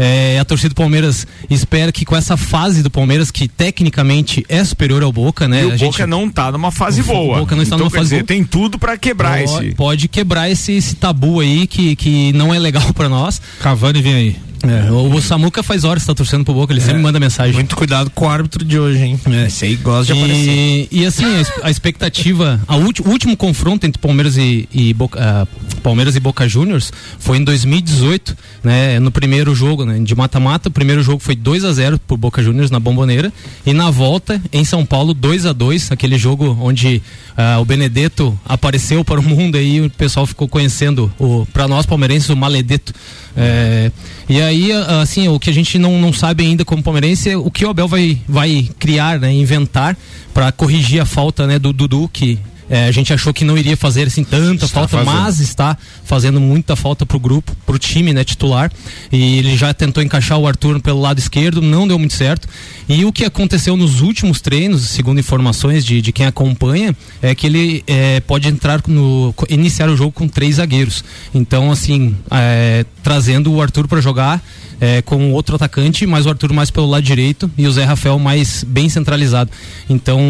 É, 0.00 0.38
a 0.38 0.44
torcida 0.44 0.68
do 0.68 0.74
Palmeiras 0.76 1.26
espera 1.50 1.90
que 1.90 2.04
com 2.04 2.14
essa 2.14 2.36
fase 2.36 2.84
do 2.84 2.90
Palmeiras, 2.90 3.32
que 3.32 3.48
tecnicamente 3.48 4.46
é 4.48 4.62
superior 4.62 5.02
ao 5.02 5.10
Boca, 5.10 5.48
né? 5.48 5.62
E 5.62 5.66
o 5.66 5.74
a 5.74 5.76
Boca 5.76 6.06
não 6.06 6.30
tá 6.30 6.52
numa 6.52 6.70
fase 6.70 7.00
O 7.00 7.04
boa. 7.04 7.38
Boca 7.40 7.56
não 7.56 7.64
está 7.64 7.74
então, 7.74 7.86
numa 7.86 7.90
fase 7.90 8.10
dizer, 8.10 8.16
boa. 8.18 8.26
tem 8.28 8.44
tudo 8.44 8.78
para 8.78 8.96
quebrar 8.96 9.44
pode, 9.44 9.66
esse. 9.66 9.74
pode 9.74 10.08
quebrar 10.08 10.48
esse, 10.48 10.72
esse 10.72 10.94
tabu 10.94 11.40
aí 11.40 11.66
que, 11.66 11.96
que 11.96 12.32
não 12.32 12.54
é 12.54 12.60
legal 12.60 12.84
pra 12.94 13.08
nós. 13.08 13.42
Cavani 13.60 14.00
vem 14.00 14.14
aí. 14.14 14.36
É, 14.62 14.90
o, 14.90 15.20
Samuca 15.20 15.62
faz 15.62 15.84
horas 15.84 16.02
que 16.02 16.06
tá 16.06 16.14
torcendo 16.14 16.44
pro 16.44 16.54
Boca, 16.54 16.72
ele 16.72 16.80
sempre 16.80 17.00
manda 17.00 17.20
mensagem. 17.20 17.54
Muito 17.54 17.76
cuidado 17.76 18.10
com 18.10 18.26
o 18.26 18.28
árbitro 18.28 18.64
de 18.64 18.78
hoje, 18.78 19.02
hein? 19.02 19.20
Esse 19.46 19.66
aí 19.66 19.76
gosta 19.76 20.12
de 20.12 20.18
aparecer. 20.18 20.48
E, 20.50 20.88
e 20.90 21.06
assim, 21.06 21.24
a, 21.62 21.70
expectativa, 21.70 22.60
a 22.66 22.76
ulti- 22.76 23.02
o 23.02 23.08
último 23.08 23.36
confronto 23.36 23.86
entre 23.86 24.00
Palmeiras 24.00 24.36
e, 24.36 24.68
e 24.72 24.92
Boca, 24.94 25.18
ah, 25.20 25.46
Palmeiras 25.82 26.16
e 26.16 26.20
Boca 26.20 26.48
Juniors 26.48 26.92
foi 27.18 27.38
em 27.38 27.44
2018, 27.44 28.36
né? 28.64 28.98
No 28.98 29.10
primeiro 29.10 29.54
jogo, 29.54 29.84
né? 29.84 29.98
De 30.00 30.14
mata-mata, 30.14 30.68
o 30.68 30.72
primeiro 30.72 31.02
jogo 31.02 31.20
foi 31.22 31.36
2 31.36 31.64
a 31.64 31.72
0 31.72 31.98
por 32.06 32.16
Boca 32.16 32.42
Juniors 32.42 32.70
na 32.70 32.80
Bomboneira 32.80 33.32
e 33.64 33.72
na 33.72 33.90
volta 33.90 34.40
em 34.52 34.64
São 34.64 34.84
Paulo 34.84 35.14
2 35.14 35.46
a 35.46 35.52
2 35.52 35.92
aquele 35.92 36.18
jogo 36.18 36.56
onde 36.60 37.02
ah, 37.36 37.58
o 37.60 37.64
Benedetto 37.64 38.38
apareceu 38.44 39.04
para 39.04 39.20
o 39.20 39.22
mundo 39.22 39.56
aí 39.56 39.76
e 39.76 39.80
o 39.82 39.90
pessoal 39.90 40.26
ficou 40.26 40.48
conhecendo 40.48 41.12
o 41.18 41.46
para 41.52 41.68
nós 41.68 41.86
palmeirenses 41.86 42.28
o 42.30 42.36
Maledetto. 42.36 42.92
É, 43.36 43.90
e 44.28 44.40
aí, 44.40 44.72
assim, 45.00 45.28
o 45.28 45.38
que 45.38 45.50
a 45.50 45.52
gente 45.52 45.78
não, 45.78 46.00
não 46.00 46.12
sabe 46.12 46.44
ainda 46.44 46.64
como 46.64 46.82
palmeirense 46.82 47.30
é 47.30 47.36
o 47.36 47.50
que 47.50 47.64
o 47.64 47.70
Abel 47.70 47.88
vai, 47.88 48.20
vai 48.28 48.68
criar, 48.78 49.18
né, 49.18 49.32
inventar 49.32 49.96
para 50.34 50.50
corrigir 50.52 51.00
a 51.00 51.04
falta 51.04 51.46
né, 51.46 51.58
do 51.58 51.72
Dudu, 51.72 52.08
que 52.12 52.38
é, 52.70 52.86
a 52.86 52.92
gente 52.92 53.12
achou 53.12 53.32
que 53.32 53.44
não 53.44 53.56
iria 53.56 53.76
fazer 53.76 54.06
assim 54.08 54.22
tanta 54.22 54.66
Está 54.66 54.80
falta, 54.80 54.98
fazendo. 54.98 55.22
mas 55.22 55.40
está 55.40 55.76
fazendo 56.08 56.40
muita 56.40 56.74
falta 56.74 57.04
pro 57.04 57.20
grupo, 57.20 57.54
pro 57.66 57.78
time, 57.78 58.14
né, 58.14 58.24
titular. 58.24 58.72
E 59.12 59.38
ele 59.38 59.56
já 59.56 59.74
tentou 59.74 60.02
encaixar 60.02 60.38
o 60.38 60.46
Arthur 60.46 60.80
pelo 60.80 61.00
lado 61.00 61.18
esquerdo, 61.18 61.60
não 61.60 61.86
deu 61.86 61.98
muito 61.98 62.14
certo. 62.14 62.48
E 62.88 63.04
o 63.04 63.12
que 63.12 63.26
aconteceu 63.26 63.76
nos 63.76 64.00
últimos 64.00 64.40
treinos, 64.40 64.82
segundo 64.88 65.20
informações 65.20 65.84
de, 65.84 66.00
de 66.00 66.10
quem 66.10 66.24
acompanha, 66.24 66.96
é 67.20 67.34
que 67.34 67.46
ele 67.46 67.84
é, 67.86 68.20
pode 68.20 68.48
entrar 68.48 68.80
no 68.88 69.34
iniciar 69.50 69.90
o 69.90 69.96
jogo 69.96 70.10
com 70.10 70.26
três 70.26 70.56
zagueiros. 70.56 71.04
Então, 71.34 71.70
assim, 71.70 72.16
é, 72.30 72.86
trazendo 73.02 73.52
o 73.52 73.60
Arthur 73.60 73.86
para 73.86 74.00
jogar 74.00 74.42
é, 74.80 75.02
com 75.02 75.32
outro 75.32 75.56
atacante, 75.56 76.06
mas 76.06 76.26
o 76.26 76.30
Arthur 76.30 76.52
mais 76.52 76.70
pelo 76.70 76.86
lado 76.86 77.02
direito 77.02 77.50
e 77.56 77.66
o 77.66 77.72
Zé 77.72 77.84
Rafael 77.84 78.18
mais 78.18 78.64
bem 78.64 78.88
centralizado. 78.88 79.50
Então 79.88 80.20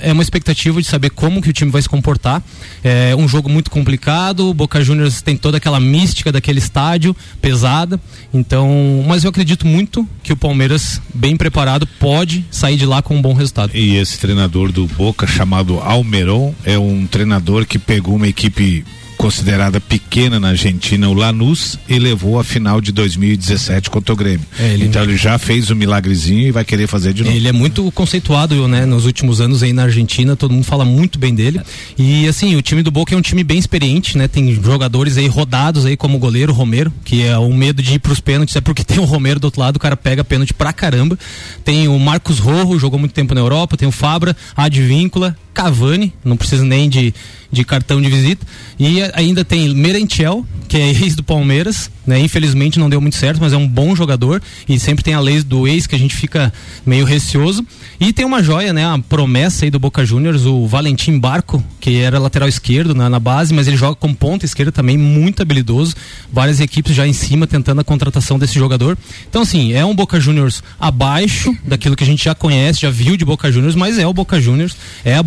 é 0.00 0.12
uma 0.12 0.22
expectativa 0.22 0.80
de 0.80 0.88
saber 0.88 1.10
como 1.10 1.40
que 1.40 1.50
o 1.50 1.52
time 1.52 1.70
vai 1.70 1.80
se 1.80 1.88
comportar. 1.88 2.42
É 2.82 3.14
um 3.16 3.28
jogo 3.28 3.48
muito 3.48 3.70
complicado, 3.70 4.52
Boca 4.54 4.82
Juniors 4.82 5.05
tem 5.10 5.36
toda 5.36 5.56
aquela 5.56 5.80
mística 5.80 6.30
daquele 6.30 6.58
estádio 6.58 7.16
pesada. 7.40 8.00
Então, 8.32 9.04
mas 9.06 9.24
eu 9.24 9.30
acredito 9.30 9.66
muito 9.66 10.08
que 10.22 10.32
o 10.32 10.36
Palmeiras, 10.36 11.00
bem 11.14 11.36
preparado, 11.36 11.86
pode 11.86 12.44
sair 12.50 12.76
de 12.76 12.86
lá 12.86 13.02
com 13.02 13.16
um 13.16 13.22
bom 13.22 13.34
resultado. 13.34 13.70
E 13.74 13.96
esse 13.96 14.18
treinador 14.18 14.72
do 14.72 14.86
Boca 14.86 15.26
chamado 15.26 15.78
Almeron 15.78 16.54
é 16.64 16.78
um 16.78 17.06
treinador 17.06 17.66
que 17.66 17.78
pegou 17.78 18.16
uma 18.16 18.28
equipe 18.28 18.84
considerada 19.16 19.80
pequena 19.80 20.38
na 20.38 20.48
Argentina, 20.48 21.08
o 21.08 21.14
Lanús, 21.14 21.78
e 21.88 21.98
levou 21.98 22.38
a 22.38 22.44
final 22.44 22.80
de 22.80 22.92
2017 22.92 23.90
contra 23.90 24.12
o 24.12 24.16
Grêmio. 24.16 24.46
É, 24.58 24.72
ele- 24.74 24.84
então 24.86 25.02
ele 25.02 25.16
já 25.16 25.38
fez 25.38 25.70
o 25.70 25.76
milagrezinho 25.76 26.48
e 26.48 26.50
vai 26.52 26.64
querer 26.64 26.86
fazer 26.86 27.12
de 27.12 27.22
novo. 27.24 27.34
Ele 27.34 27.48
é 27.48 27.52
muito 27.52 27.90
conceituado, 27.92 28.66
né, 28.68 28.84
nos 28.86 29.04
últimos 29.06 29.40
anos 29.40 29.62
aí 29.62 29.72
na 29.72 29.84
Argentina, 29.84 30.36
todo 30.36 30.52
mundo 30.52 30.64
fala 30.64 30.84
muito 30.84 31.18
bem 31.18 31.34
dele. 31.34 31.60
E 31.98 32.26
assim, 32.28 32.54
o 32.56 32.62
time 32.62 32.82
do 32.82 32.90
Boca 32.90 33.14
é 33.14 33.18
um 33.18 33.22
time 33.22 33.42
bem 33.42 33.58
experiente, 33.58 34.16
né? 34.18 34.28
Tem 34.28 34.54
jogadores 34.62 35.16
aí 35.16 35.26
rodados 35.26 35.86
aí 35.86 35.96
como 35.96 36.16
o 36.16 36.20
goleiro 36.20 36.52
Romero, 36.52 36.92
que 37.04 37.22
é 37.22 37.36
o 37.38 37.52
medo 37.52 37.82
de 37.82 37.94
ir 37.94 37.98
pros 37.98 38.20
pênaltis, 38.20 38.54
é 38.56 38.60
porque 38.60 38.82
tem 38.84 38.98
o 38.98 39.04
Romero 39.04 39.40
do 39.40 39.44
outro 39.46 39.60
lado, 39.60 39.76
o 39.76 39.80
cara 39.80 39.96
pega 39.96 40.22
pênalti 40.24 40.52
pra 40.54 40.72
caramba. 40.72 41.18
Tem 41.64 41.88
o 41.88 41.98
Marcos 41.98 42.38
Rojo, 42.38 42.78
jogou 42.78 42.98
muito 42.98 43.12
tempo 43.12 43.34
na 43.34 43.40
Europa, 43.40 43.76
tem 43.76 43.88
o 43.88 43.92
Fabra, 43.92 44.36
Advíncula, 44.56 45.36
Cavani, 45.56 46.12
não 46.22 46.36
precisa 46.36 46.62
nem 46.62 46.86
de, 46.86 47.14
de 47.50 47.64
cartão 47.64 48.02
de 48.02 48.10
visita. 48.10 48.46
E 48.78 49.00
ainda 49.14 49.42
tem 49.42 49.74
Merentiel, 49.74 50.44
que 50.68 50.76
é 50.76 50.90
ex 50.92 51.16
do 51.16 51.22
Palmeiras, 51.22 51.90
né? 52.06 52.20
Infelizmente 52.20 52.78
não 52.78 52.90
deu 52.90 53.00
muito 53.00 53.16
certo, 53.16 53.40
mas 53.40 53.54
é 53.54 53.56
um 53.56 53.66
bom 53.66 53.96
jogador 53.96 54.42
e 54.68 54.78
sempre 54.78 55.02
tem 55.02 55.14
a 55.14 55.20
lei 55.20 55.42
do 55.42 55.66
ex 55.66 55.86
que 55.86 55.94
a 55.94 55.98
gente 55.98 56.14
fica 56.14 56.52
meio 56.84 57.06
receoso. 57.06 57.66
E 57.98 58.12
tem 58.12 58.26
uma 58.26 58.42
joia, 58.42 58.74
né? 58.74 58.84
A 58.84 58.98
promessa 58.98 59.64
aí 59.64 59.70
do 59.70 59.78
Boca 59.78 60.04
Juniors, 60.04 60.44
o 60.44 60.66
Valentim 60.66 61.18
Barco, 61.18 61.64
que 61.80 61.96
era 61.96 62.18
lateral 62.18 62.48
esquerdo 62.48 62.94
na, 62.94 63.08
na 63.08 63.18
base, 63.18 63.54
mas 63.54 63.66
ele 63.66 63.78
joga 63.78 63.94
como 63.94 64.14
ponta 64.14 64.44
esquerda 64.44 64.70
também, 64.70 64.98
muito 64.98 65.40
habilidoso. 65.40 65.94
Várias 66.30 66.60
equipes 66.60 66.94
já 66.94 67.06
em 67.06 67.14
cima 67.14 67.46
tentando 67.46 67.80
a 67.80 67.84
contratação 67.84 68.38
desse 68.38 68.54
jogador. 68.54 68.98
Então, 69.30 69.40
assim, 69.40 69.72
é 69.72 69.82
um 69.82 69.94
Boca 69.94 70.20
Juniors 70.20 70.62
abaixo 70.78 71.56
daquilo 71.64 71.96
que 71.96 72.04
a 72.04 72.06
gente 72.06 72.22
já 72.22 72.34
conhece, 72.34 72.82
já 72.82 72.90
viu 72.90 73.16
de 73.16 73.24
Boca 73.24 73.50
Juniors, 73.50 73.74
mas 73.74 73.98
é 73.98 74.06
o 74.06 74.12
Boca 74.12 74.38
Juniors, 74.38 74.76
é 75.02 75.16
a 75.16 75.22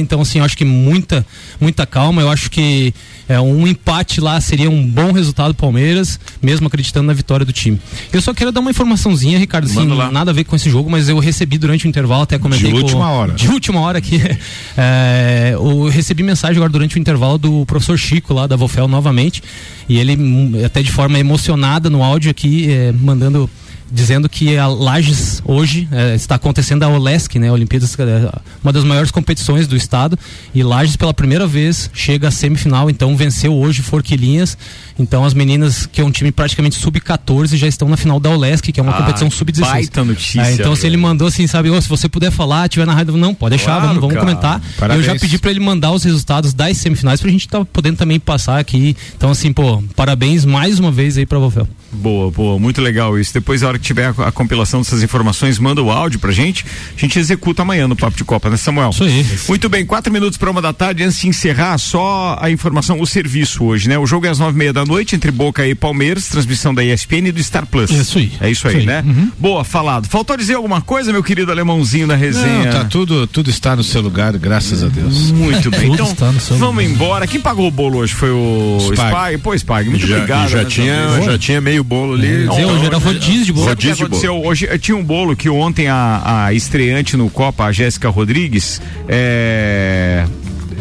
Então, 0.00 0.20
assim, 0.20 0.38
eu 0.38 0.44
acho 0.44 0.56
que 0.56 0.64
muita, 0.64 1.24
muita 1.60 1.86
calma. 1.86 2.20
Eu 2.22 2.30
acho 2.30 2.50
que 2.50 2.92
é, 3.28 3.40
um 3.40 3.66
empate 3.66 4.20
lá 4.20 4.40
seria 4.40 4.68
um 4.70 4.86
bom 4.86 5.12
resultado 5.12 5.48
do 5.48 5.54
Palmeiras, 5.54 6.18
mesmo 6.42 6.66
acreditando 6.66 7.06
na 7.06 7.12
vitória 7.12 7.46
do 7.46 7.52
time. 7.52 7.80
Eu 8.12 8.20
só 8.20 8.34
quero 8.34 8.52
dar 8.52 8.60
uma 8.60 8.70
informaçãozinha, 8.70 9.38
Ricardo, 9.38 9.64
assim, 9.66 9.86
nada 10.12 10.30
a 10.30 10.34
ver 10.34 10.44
com 10.44 10.54
esse 10.56 10.68
jogo, 10.68 10.90
mas 10.90 11.08
eu 11.08 11.18
recebi 11.18 11.58
durante 11.58 11.86
o 11.86 11.88
intervalo, 11.88 12.22
até 12.22 12.38
comentei 12.38 12.66
De 12.66 12.72
com- 12.72 12.82
última 12.82 13.10
hora. 13.10 13.32
De 13.32 13.48
última 13.48 13.80
hora 13.80 13.98
aqui. 13.98 14.20
É, 14.76 15.50
eu 15.54 15.88
recebi 15.88 16.22
mensagem 16.22 16.56
agora 16.56 16.70
durante 16.72 16.96
o 16.96 16.98
intervalo 16.98 17.36
do 17.38 17.66
professor 17.66 17.98
Chico 17.98 18.32
lá 18.32 18.46
da 18.46 18.56
Vofel 18.56 18.88
novamente. 18.88 19.42
E 19.88 19.98
ele, 19.98 20.16
hum, 20.16 20.52
até 20.64 20.82
de 20.82 20.90
forma 20.90 21.18
emocionada 21.18 21.90
no 21.90 22.02
áudio 22.02 22.30
aqui, 22.30 22.70
é, 22.70 22.92
mandando. 22.92 23.48
Dizendo 23.94 24.26
que 24.26 24.56
a 24.56 24.66
Lages 24.68 25.42
hoje 25.44 25.86
é, 25.92 26.14
está 26.14 26.36
acontecendo 26.36 26.82
a 26.82 26.88
Olesc, 26.88 27.38
né? 27.38 27.50
A 27.50 27.52
Olimpíadas, 27.52 27.94
é, 27.98 28.32
uma 28.64 28.72
das 28.72 28.84
maiores 28.84 29.10
competições 29.10 29.66
do 29.66 29.76
estado. 29.76 30.18
E 30.54 30.62
Lages 30.62 30.96
pela 30.96 31.12
primeira 31.12 31.46
vez 31.46 31.90
chega 31.92 32.28
à 32.28 32.30
semifinal, 32.30 32.88
então 32.88 33.14
venceu 33.16 33.54
hoje 33.54 33.82
Forquilinhas. 33.82 34.56
Então 34.98 35.24
as 35.26 35.34
meninas, 35.34 35.84
que 35.84 36.00
é 36.00 36.04
um 36.04 36.10
time 36.10 36.32
praticamente 36.32 36.76
sub-14, 36.76 37.54
já 37.56 37.66
estão 37.66 37.86
na 37.86 37.96
final 37.98 38.18
da 38.18 38.30
Olesc, 38.30 38.72
que 38.72 38.80
é 38.80 38.82
uma 38.82 38.92
Ah, 38.92 38.98
competição 38.98 39.28
que 39.28 39.36
sub-16. 39.36 39.60
baita 39.60 40.04
notícia, 40.04 40.40
É, 40.40 40.52
então 40.54 40.74
se 40.74 40.86
ele 40.86 40.96
mandou 40.96 41.28
assim, 41.28 41.46
sabe, 41.46 41.68
"Ô, 41.70 41.80
se 41.80 41.88
você 41.88 42.08
puder 42.08 42.30
falar, 42.30 42.68
tiver 42.70 42.86
na 42.86 42.94
rádio, 42.94 43.16
não, 43.18 43.34
pode 43.34 43.56
deixar, 43.56 43.72
Claro, 43.80 43.88
vamos, 43.88 44.00
vamos 44.00 44.16
comentar. 44.16 44.60
Parabéns. 44.78 45.06
Eu 45.06 45.12
já 45.14 45.20
pedi 45.20 45.38
pra 45.38 45.50
ele 45.50 45.60
mandar 45.60 45.92
os 45.92 46.02
resultados 46.04 46.54
das 46.54 46.78
semifinais 46.78 47.20
pra 47.20 47.30
gente 47.30 47.46
tá 47.46 47.62
podendo 47.64 47.96
também 47.98 48.18
passar 48.18 48.58
aqui. 48.58 48.96
Então 49.16 49.30
assim, 49.30 49.52
pô, 49.52 49.82
parabéns 49.94 50.44
mais 50.46 50.78
uma 50.78 50.90
vez 50.90 51.18
aí 51.18 51.26
pra 51.26 51.38
Vofel. 51.38 51.68
Boa, 51.92 52.30
boa, 52.30 52.58
muito 52.58 52.80
legal 52.80 53.18
isso. 53.18 53.32
Depois, 53.34 53.62
a 53.62 53.68
hora 53.68 53.78
que 53.78 53.84
tiver 53.84 54.06
a, 54.18 54.28
a 54.28 54.32
compilação 54.32 54.80
dessas 54.80 55.02
informações, 55.02 55.58
manda 55.58 55.82
o 55.82 55.90
áudio 55.90 56.18
pra 56.18 56.32
gente. 56.32 56.64
A 56.96 57.00
gente 57.00 57.18
executa 57.18 57.62
amanhã 57.62 57.86
no 57.86 57.94
Papo 57.94 58.16
de 58.16 58.24
Copa, 58.24 58.48
né, 58.48 58.56
Samuel? 58.56 58.90
Isso 58.90 59.04
aí. 59.04 59.26
Muito 59.48 59.68
bem, 59.68 59.84
quatro 59.84 60.12
minutos 60.12 60.38
para 60.38 60.50
uma 60.50 60.62
da 60.62 60.72
tarde. 60.72 61.02
Antes 61.04 61.20
de 61.20 61.28
encerrar, 61.28 61.76
só 61.78 62.36
a 62.40 62.50
informação, 62.50 63.00
o 63.00 63.06
serviço 63.06 63.64
hoje, 63.64 63.88
né? 63.88 63.98
O 63.98 64.06
jogo 64.06 64.26
é 64.26 64.30
às 64.30 64.38
nove 64.38 64.54
e 64.54 64.58
meia 64.58 64.72
da 64.72 64.84
noite 64.84 65.14
entre 65.14 65.30
Boca 65.30 65.66
e 65.66 65.74
Palmeiras, 65.74 66.28
transmissão 66.28 66.74
da 66.74 66.82
ESPN 66.82 67.28
e 67.28 67.32
do 67.32 67.42
Star 67.42 67.66
Plus. 67.66 67.90
Isso 67.90 68.18
aí. 68.18 68.32
É 68.40 68.50
isso 68.50 68.66
aí, 68.68 68.72
Isso 68.74 68.80
aí. 68.80 68.86
né? 68.86 69.04
Uhum. 69.06 69.30
Boa, 69.38 69.62
falado. 69.64 70.08
Faltou 70.08 70.36
dizer 70.36 70.54
alguma 70.54 70.80
coisa, 70.80 71.12
meu 71.12 71.22
querido 71.22 71.52
alemãozinho 71.52 72.06
da 72.06 72.16
resenha? 72.16 72.64
Não, 72.64 72.72
tá 72.72 72.84
tudo, 72.84 73.26
tudo 73.26 73.50
está 73.50 73.76
no 73.76 73.84
seu 73.84 74.00
lugar, 74.00 74.36
graças 74.38 74.82
a 74.82 74.88
Deus. 74.88 75.30
Muito 75.30 75.70
bem. 75.70 75.82
Tudo 75.92 75.94
Então, 75.94 76.06
está 76.12 76.32
no 76.32 76.40
seu 76.40 76.56
vamos 76.56 76.82
lugar. 76.82 76.90
embora. 76.94 77.26
Quem 77.26 77.40
pagou 77.40 77.66
o 77.68 77.70
bolo 77.70 77.98
hoje 77.98 78.14
foi 78.14 78.30
o 78.30 78.78
Spag. 78.92 79.08
Spag. 79.10 79.38
Pô, 79.38 79.54
Spag, 79.54 79.90
muito 79.90 80.06
Já- 80.06 80.16
obrigado. 80.16 80.48
já 80.48 80.58
né, 80.58 80.64
tinha- 80.64 81.20
já 81.22 81.38
tinha 81.38 81.60
meio 81.60 81.81
bolo 81.82 82.14
ali. 82.14 82.44
Não, 82.44 82.54
Zé, 82.54 82.66
hoje 82.66 82.78
não, 82.78 82.84
era 82.86 82.98
rodízio 82.98 83.44
de 83.44 83.52
bolo. 83.52 83.66
Sabe 83.66 83.74
o 83.74 83.78
que 83.78 83.86
Rodízio 83.88 83.94
de 83.94 84.10
bolo. 84.10 84.22
aconteceu? 84.24 84.48
Hoje 84.50 84.66
eh, 84.66 84.78
tinha 84.78 84.96
um 84.96 85.04
bolo 85.04 85.36
que 85.36 85.48
ontem 85.48 85.88
a, 85.88 86.46
a 86.46 86.52
estreante 86.54 87.16
no 87.16 87.28
Copa, 87.30 87.64
a 87.64 87.72
Jéssica 87.72 88.08
Rodrigues, 88.08 88.80
é, 89.08 90.24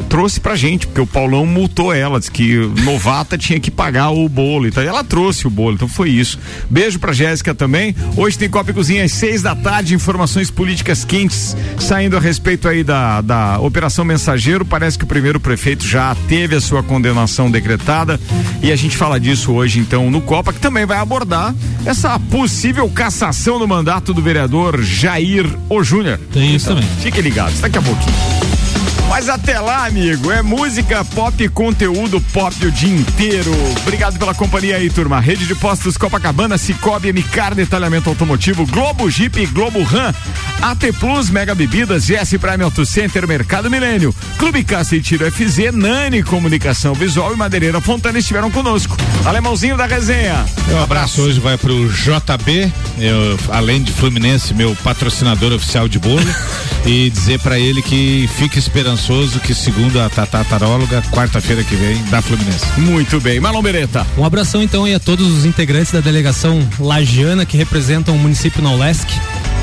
trouxe 0.10 0.39
pra 0.39 0.56
gente, 0.56 0.88
porque 0.88 1.02
o 1.02 1.08
Paulão 1.08 1.46
multou 1.46 1.94
ela, 1.94 2.20
disse 2.20 2.32
que 2.32 2.56
novata 2.84 3.38
tinha 3.38 3.60
que 3.60 3.72
pagar 3.72 4.10
o 4.12 4.28
bolo. 4.28 4.68
Então 4.68 4.84
ela 4.84 5.04
trouxe 5.04 5.48
o 5.48 5.50
bolo, 5.50 5.76
então 5.76 5.88
foi 5.88 6.10
isso. 6.10 6.39
Beijo 6.70 7.00
pra 7.00 7.14
Jéssica 7.14 7.54
também. 7.54 7.96
Hoje 8.16 8.38
tem 8.38 8.50
Copa 8.50 8.72
e 8.72 8.74
Cozinha 8.74 9.04
às 9.04 9.12
seis 9.12 9.42
da 9.42 9.56
tarde, 9.56 9.94
informações 9.94 10.50
políticas 10.52 11.04
quentes 11.04 11.56
saindo 11.80 12.18
a 12.18 12.20
respeito 12.20 12.68
aí 12.68 12.84
da, 12.84 13.22
da 13.22 13.60
Operação 13.60 14.06
Mensageiro. 14.06 14.66
Parece 14.66 14.98
que 14.98 15.04
o 15.04 15.08
primeiro 15.08 15.39
prefeito 15.39 15.86
já 15.86 16.16
teve 16.28 16.56
a 16.56 16.62
sua 16.62 16.84
condenação 16.84 17.50
decretada 17.50 18.20
e 18.62 18.72
a 18.72 18.76
gente 18.76 18.98
fala 18.98 19.20
disso 19.20 19.52
hoje 19.52 19.80
então 19.80 20.10
no 20.10 20.22
Copa, 20.22 20.54
que 20.54 20.60
também 20.60 20.86
vai 20.86 20.98
abordar 20.98 21.54
essa 21.86 22.18
possível 22.20 22.89
cassação 22.89 23.60
do 23.60 23.68
mandato 23.68 24.14
do 24.14 24.22
vereador 24.22 24.82
Jair 24.82 25.46
O 25.70 25.84
Júnior. 25.84 26.20
Tem 26.32 26.56
isso 26.56 26.68
também. 26.68 26.88
Fiquem 27.02 27.22
ligados, 27.22 27.60
daqui 27.60 27.78
a 27.78 27.82
pouquinho. 27.82 28.70
Mas 29.12 29.28
até 29.28 29.59
lá, 29.59 29.88
amigo, 29.88 30.32
é 30.32 30.41
música 30.41 31.03
pop, 31.03 31.49
conteúdo 31.49 32.22
pop 32.32 32.66
o 32.66 32.72
dia 32.72 32.95
inteiro. 32.95 33.51
Obrigado 33.82 34.18
pela 34.18 34.34
companhia 34.34 34.78
aí, 34.78 34.89
turma. 34.89 35.20
Rede 35.20 35.45
de 35.45 35.53
Postos 35.53 35.97
Copacabana, 35.97 36.57
Cicobi, 36.57 37.12
MCAR, 37.12 37.53
Detalhamento 37.53 38.07
Automotivo, 38.07 38.66
Globo 38.66 39.12
Jeep, 39.12 39.47
Globo 39.47 39.84
Ram, 39.84 40.14
AT 40.62 40.93
Plus, 40.97 41.30
Mega 41.30 41.53
Bebidas, 41.53 42.05
GS 42.05 42.38
Prime 42.39 42.64
Auto 42.64 42.86
Center, 42.86 43.28
Mercado 43.28 43.70
Milênio, 43.70 44.16
Clube 44.38 44.64
Caça 44.64 44.95
e 44.95 45.01
Tiro 45.01 45.30
FZ, 45.30 45.74
Nani 45.74 46.24
Comunicação 46.24 46.93
Visual 46.93 47.34
e 47.34 47.36
Madeireira 47.36 47.82
Fontana 47.82 48.18
estiveram 48.18 48.49
conosco. 48.49 48.95
Alemãozinho 49.26 49.76
da 49.76 49.88
resenha. 49.88 50.45
Um 50.72 50.82
abraço 50.82 51.22
hoje 51.22 51.38
vai 51.38 51.57
pro 51.57 51.89
JB, 51.89 52.72
eu, 52.97 53.38
além 53.49 53.84
de 53.84 53.91
Fluminense, 53.91 54.53
meu 54.53 54.74
patrocinador 54.78 55.51
oficial 55.51 55.89
de 55.89 55.99
bolo, 55.99 56.24
e 56.88 57.09
dizer 57.09 57.41
pra 57.41 57.59
ele 57.59 57.82
que 57.82 58.30
fique 58.38 58.57
esperançoso 58.57 59.01
que 59.43 59.56
segundo 59.56 59.99
a 59.99 60.10
Tatá 60.10 60.43
Taróloga, 60.43 61.02
quarta-feira 61.12 61.64
que 61.64 61.76
vem, 61.76 62.02
dá 62.12 62.22
Fluminense. 62.22 62.66
Muito 62.78 63.20
bem, 63.20 63.39
Marlon 63.39 63.62
Beretta. 63.62 64.06
Um 64.16 64.24
abração 64.24 64.62
então 64.62 64.86
aí 64.86 64.93
a 64.93 64.99
todos 64.99 65.28
os 65.28 65.43
integrantes 65.43 65.91
da 65.91 65.99
delegação 66.02 66.66
lagiana 66.80 67.43
que 67.43 67.58
representam 67.58 68.16
o 68.16 68.20
município 68.20 68.62
na 68.62 68.72
ULESC. 68.72 69.08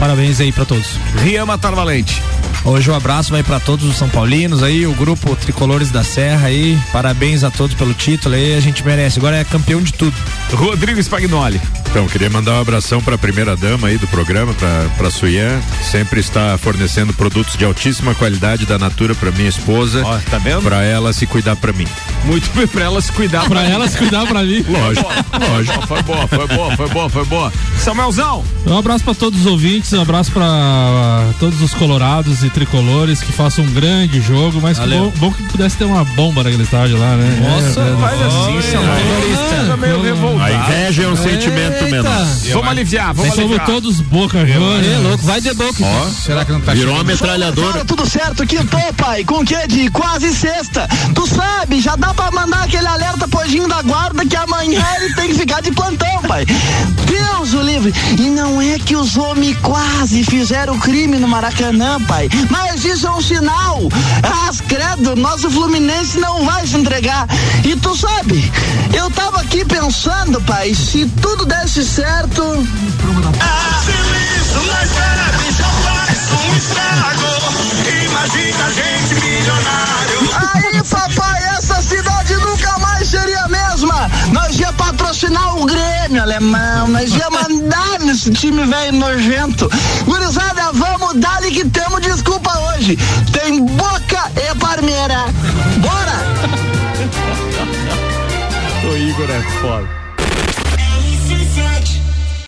Parabéns 0.00 0.40
aí 0.40 0.50
pra 0.50 0.64
todos. 0.64 0.88
Rian 1.22 1.46
Matar 1.46 1.72
Valente. 1.72 2.20
Hoje 2.64 2.90
o 2.90 2.94
abraço 2.94 3.30
vai 3.30 3.42
para 3.42 3.58
todos 3.58 3.88
os 3.88 3.96
São 3.96 4.08
Paulinos 4.08 4.62
aí, 4.62 4.86
o 4.86 4.92
grupo 4.92 5.34
Tricolores 5.36 5.90
da 5.90 6.04
Serra 6.04 6.48
aí. 6.48 6.78
Parabéns 6.92 7.44
a 7.44 7.50
todos 7.50 7.74
pelo 7.74 7.94
título 7.94 8.34
aí, 8.34 8.54
a 8.54 8.60
gente 8.60 8.84
merece. 8.84 9.18
Agora 9.18 9.36
é 9.36 9.44
campeão 9.44 9.80
de 9.80 9.92
tudo. 9.92 10.14
Rodrigo 10.52 11.02
Spagnoli. 11.02 11.60
Então, 11.90 12.06
queria 12.06 12.28
mandar 12.28 12.52
um 12.52 12.60
abração 12.60 13.00
para 13.00 13.14
a 13.14 13.18
primeira 13.18 13.56
dama 13.56 13.88
aí 13.88 13.96
do 13.96 14.06
programa, 14.08 14.54
para 14.96 15.10
Suyan, 15.10 15.58
sempre 15.82 16.20
está 16.20 16.58
fornecendo 16.58 17.14
produtos 17.14 17.56
de 17.56 17.64
altíssima 17.64 18.14
qualidade 18.14 18.66
da 18.66 18.78
Natura 18.78 19.14
para 19.14 19.30
minha 19.30 19.48
esposa. 19.48 20.02
Ó, 20.04 20.18
tá 20.30 20.36
vendo? 20.36 20.62
Para 20.62 20.82
ela 20.84 21.12
se 21.14 21.26
cuidar 21.26 21.56
para 21.56 21.72
mim. 21.72 21.86
Muito 22.24 22.50
bem, 22.54 22.66
pra 22.66 22.84
ela 22.84 23.00
se 23.00 23.10
cuidar. 23.12 23.48
Pra 23.48 23.64
ela 23.64 23.88
se 23.88 23.96
cuidar 23.96 24.26
pra 24.26 24.42
mim. 24.42 24.62
Lógico, 24.68 25.10
lógico. 25.50 25.86
Foi 25.86 26.02
boa, 26.02 26.28
foi 26.28 26.46
boa, 26.46 26.76
foi 26.76 26.88
boa, 26.88 27.08
foi 27.08 27.24
boa. 27.24 27.52
Samuelzão. 27.78 28.44
Um 28.66 28.76
abraço 28.76 29.02
pra 29.02 29.14
todos 29.14 29.40
os 29.40 29.46
ouvintes, 29.46 29.90
um 29.94 30.02
abraço 30.02 30.30
pra 30.30 31.30
todos 31.40 31.62
os 31.62 31.72
colorados 31.72 32.44
e 32.44 32.47
tricolores 32.50 33.20
que 33.22 33.32
façam 33.32 33.64
um 33.64 33.72
grande 33.72 34.20
jogo, 34.20 34.60
mas 34.60 34.78
bom, 34.78 35.12
bom 35.16 35.32
que 35.32 35.42
pudesse 35.44 35.76
ter 35.76 35.84
uma 35.84 36.04
bomba 36.04 36.42
naquele 36.42 36.62
estádio 36.62 36.98
lá, 36.98 37.16
né? 37.16 37.38
Nossa, 37.42 37.80
É, 37.80 37.96
faz 38.00 38.20
assim, 38.22 38.72
Samuel. 38.72 39.68
Tá 39.68 39.76
meio 39.76 40.02
revoltado. 40.02 40.42
A 40.44 40.50
inveja 40.52 41.02
é 41.04 41.08
um 41.08 41.16
sentimento 41.16 41.84
menor. 41.90 42.26
Vamos 42.52 42.68
aliviar, 42.68 43.12
vamos 43.14 43.34
Somos 43.34 43.50
aliviar. 43.50 43.66
todos 43.66 44.00
boca 44.00 44.46
Juniors. 44.46 44.86
É 44.86 44.98
louco, 44.98 45.24
vai 45.24 45.40
de 45.40 45.52
boca. 45.54 45.84
Ó, 45.84 46.08
será 46.10 46.44
que 46.44 46.52
não 46.52 46.60
tá 46.60 46.72
Virou 46.72 46.94
uma 46.94 47.00
chegando? 47.00 47.12
metralhadora. 47.12 47.72
Fala 47.72 47.84
tudo 47.84 48.08
certo, 48.08 48.46
quintou, 48.46 48.80
pai. 48.96 49.24
Com 49.24 49.44
que 49.44 49.66
de 49.66 49.90
quase 49.90 50.32
sexta. 50.34 50.88
Tu 51.14 51.26
sabe, 51.26 51.80
já 51.80 51.96
dá 51.96 52.14
pra 52.14 52.30
mandar 52.30 52.64
aquele 52.64 52.86
alerta 52.86 53.28
pro 53.28 53.46
Ginho 53.48 53.68
da 53.68 53.82
guarda 53.82 54.24
que 54.24 54.36
amanhã 54.36 54.84
ele 55.00 55.14
tem 55.14 55.28
que 55.28 55.34
ficar 55.34 55.60
de 55.60 55.70
plantão, 55.72 56.22
pai. 56.26 56.44
Deus 57.06 57.52
o 57.54 57.60
livre. 57.62 57.92
E 58.18 58.22
não 58.30 58.60
é 58.60 58.78
que 58.78 58.96
os 58.96 59.16
homens 59.16 59.56
quase 59.62 60.24
fizeram 60.24 60.78
crime 60.78 61.18
no 61.18 61.28
Maracanã, 61.28 62.00
pai. 62.06 62.28
Mas 62.50 62.84
isso 62.84 63.06
é 63.06 63.10
um 63.10 63.20
sinal. 63.20 63.80
As 64.48 64.60
credo, 64.60 65.16
nosso 65.16 65.50
Fluminense 65.50 66.18
não 66.18 66.44
vai 66.44 66.66
se 66.66 66.76
entregar. 66.76 67.26
E 67.64 67.76
tu 67.76 67.96
sabe, 67.96 68.52
eu 68.94 69.10
tava 69.10 69.40
aqui 69.40 69.64
pensando, 69.64 70.40
pai, 70.42 70.74
se 70.74 71.06
tudo 71.20 71.44
desse 71.44 71.84
certo. 71.84 72.42
Imagina 78.04 78.64
a 78.64 78.70
gente 78.70 79.14
milionário. 79.14 80.18
Aí, 80.54 80.57
papai, 80.57 80.57
essa 80.57 80.57
cidade 80.57 80.57
nunca 80.57 80.57
mais 80.57 80.57
patrocinar 85.08 85.56
o 85.56 85.64
Grêmio, 85.64 86.22
alemão. 86.22 86.88
Nós 86.88 87.14
ia 87.14 87.30
mandar 87.30 87.98
nesse 88.00 88.30
time 88.30 88.64
velho 88.64 88.92
nojento. 88.98 89.70
Gurizada, 90.04 90.72
vamos 90.72 91.14
dar-lhe 91.14 91.50
que 91.50 91.64
temos 91.68 92.00
desculpa 92.00 92.50
hoje. 92.58 92.96
Tem 93.32 93.64
Boca 93.64 94.30
e 94.36 94.54
Parmeira. 94.56 95.26
Bora! 95.78 96.68
O 98.88 98.96
Igor 98.96 99.28
é 99.28 99.42
foda. 99.60 99.97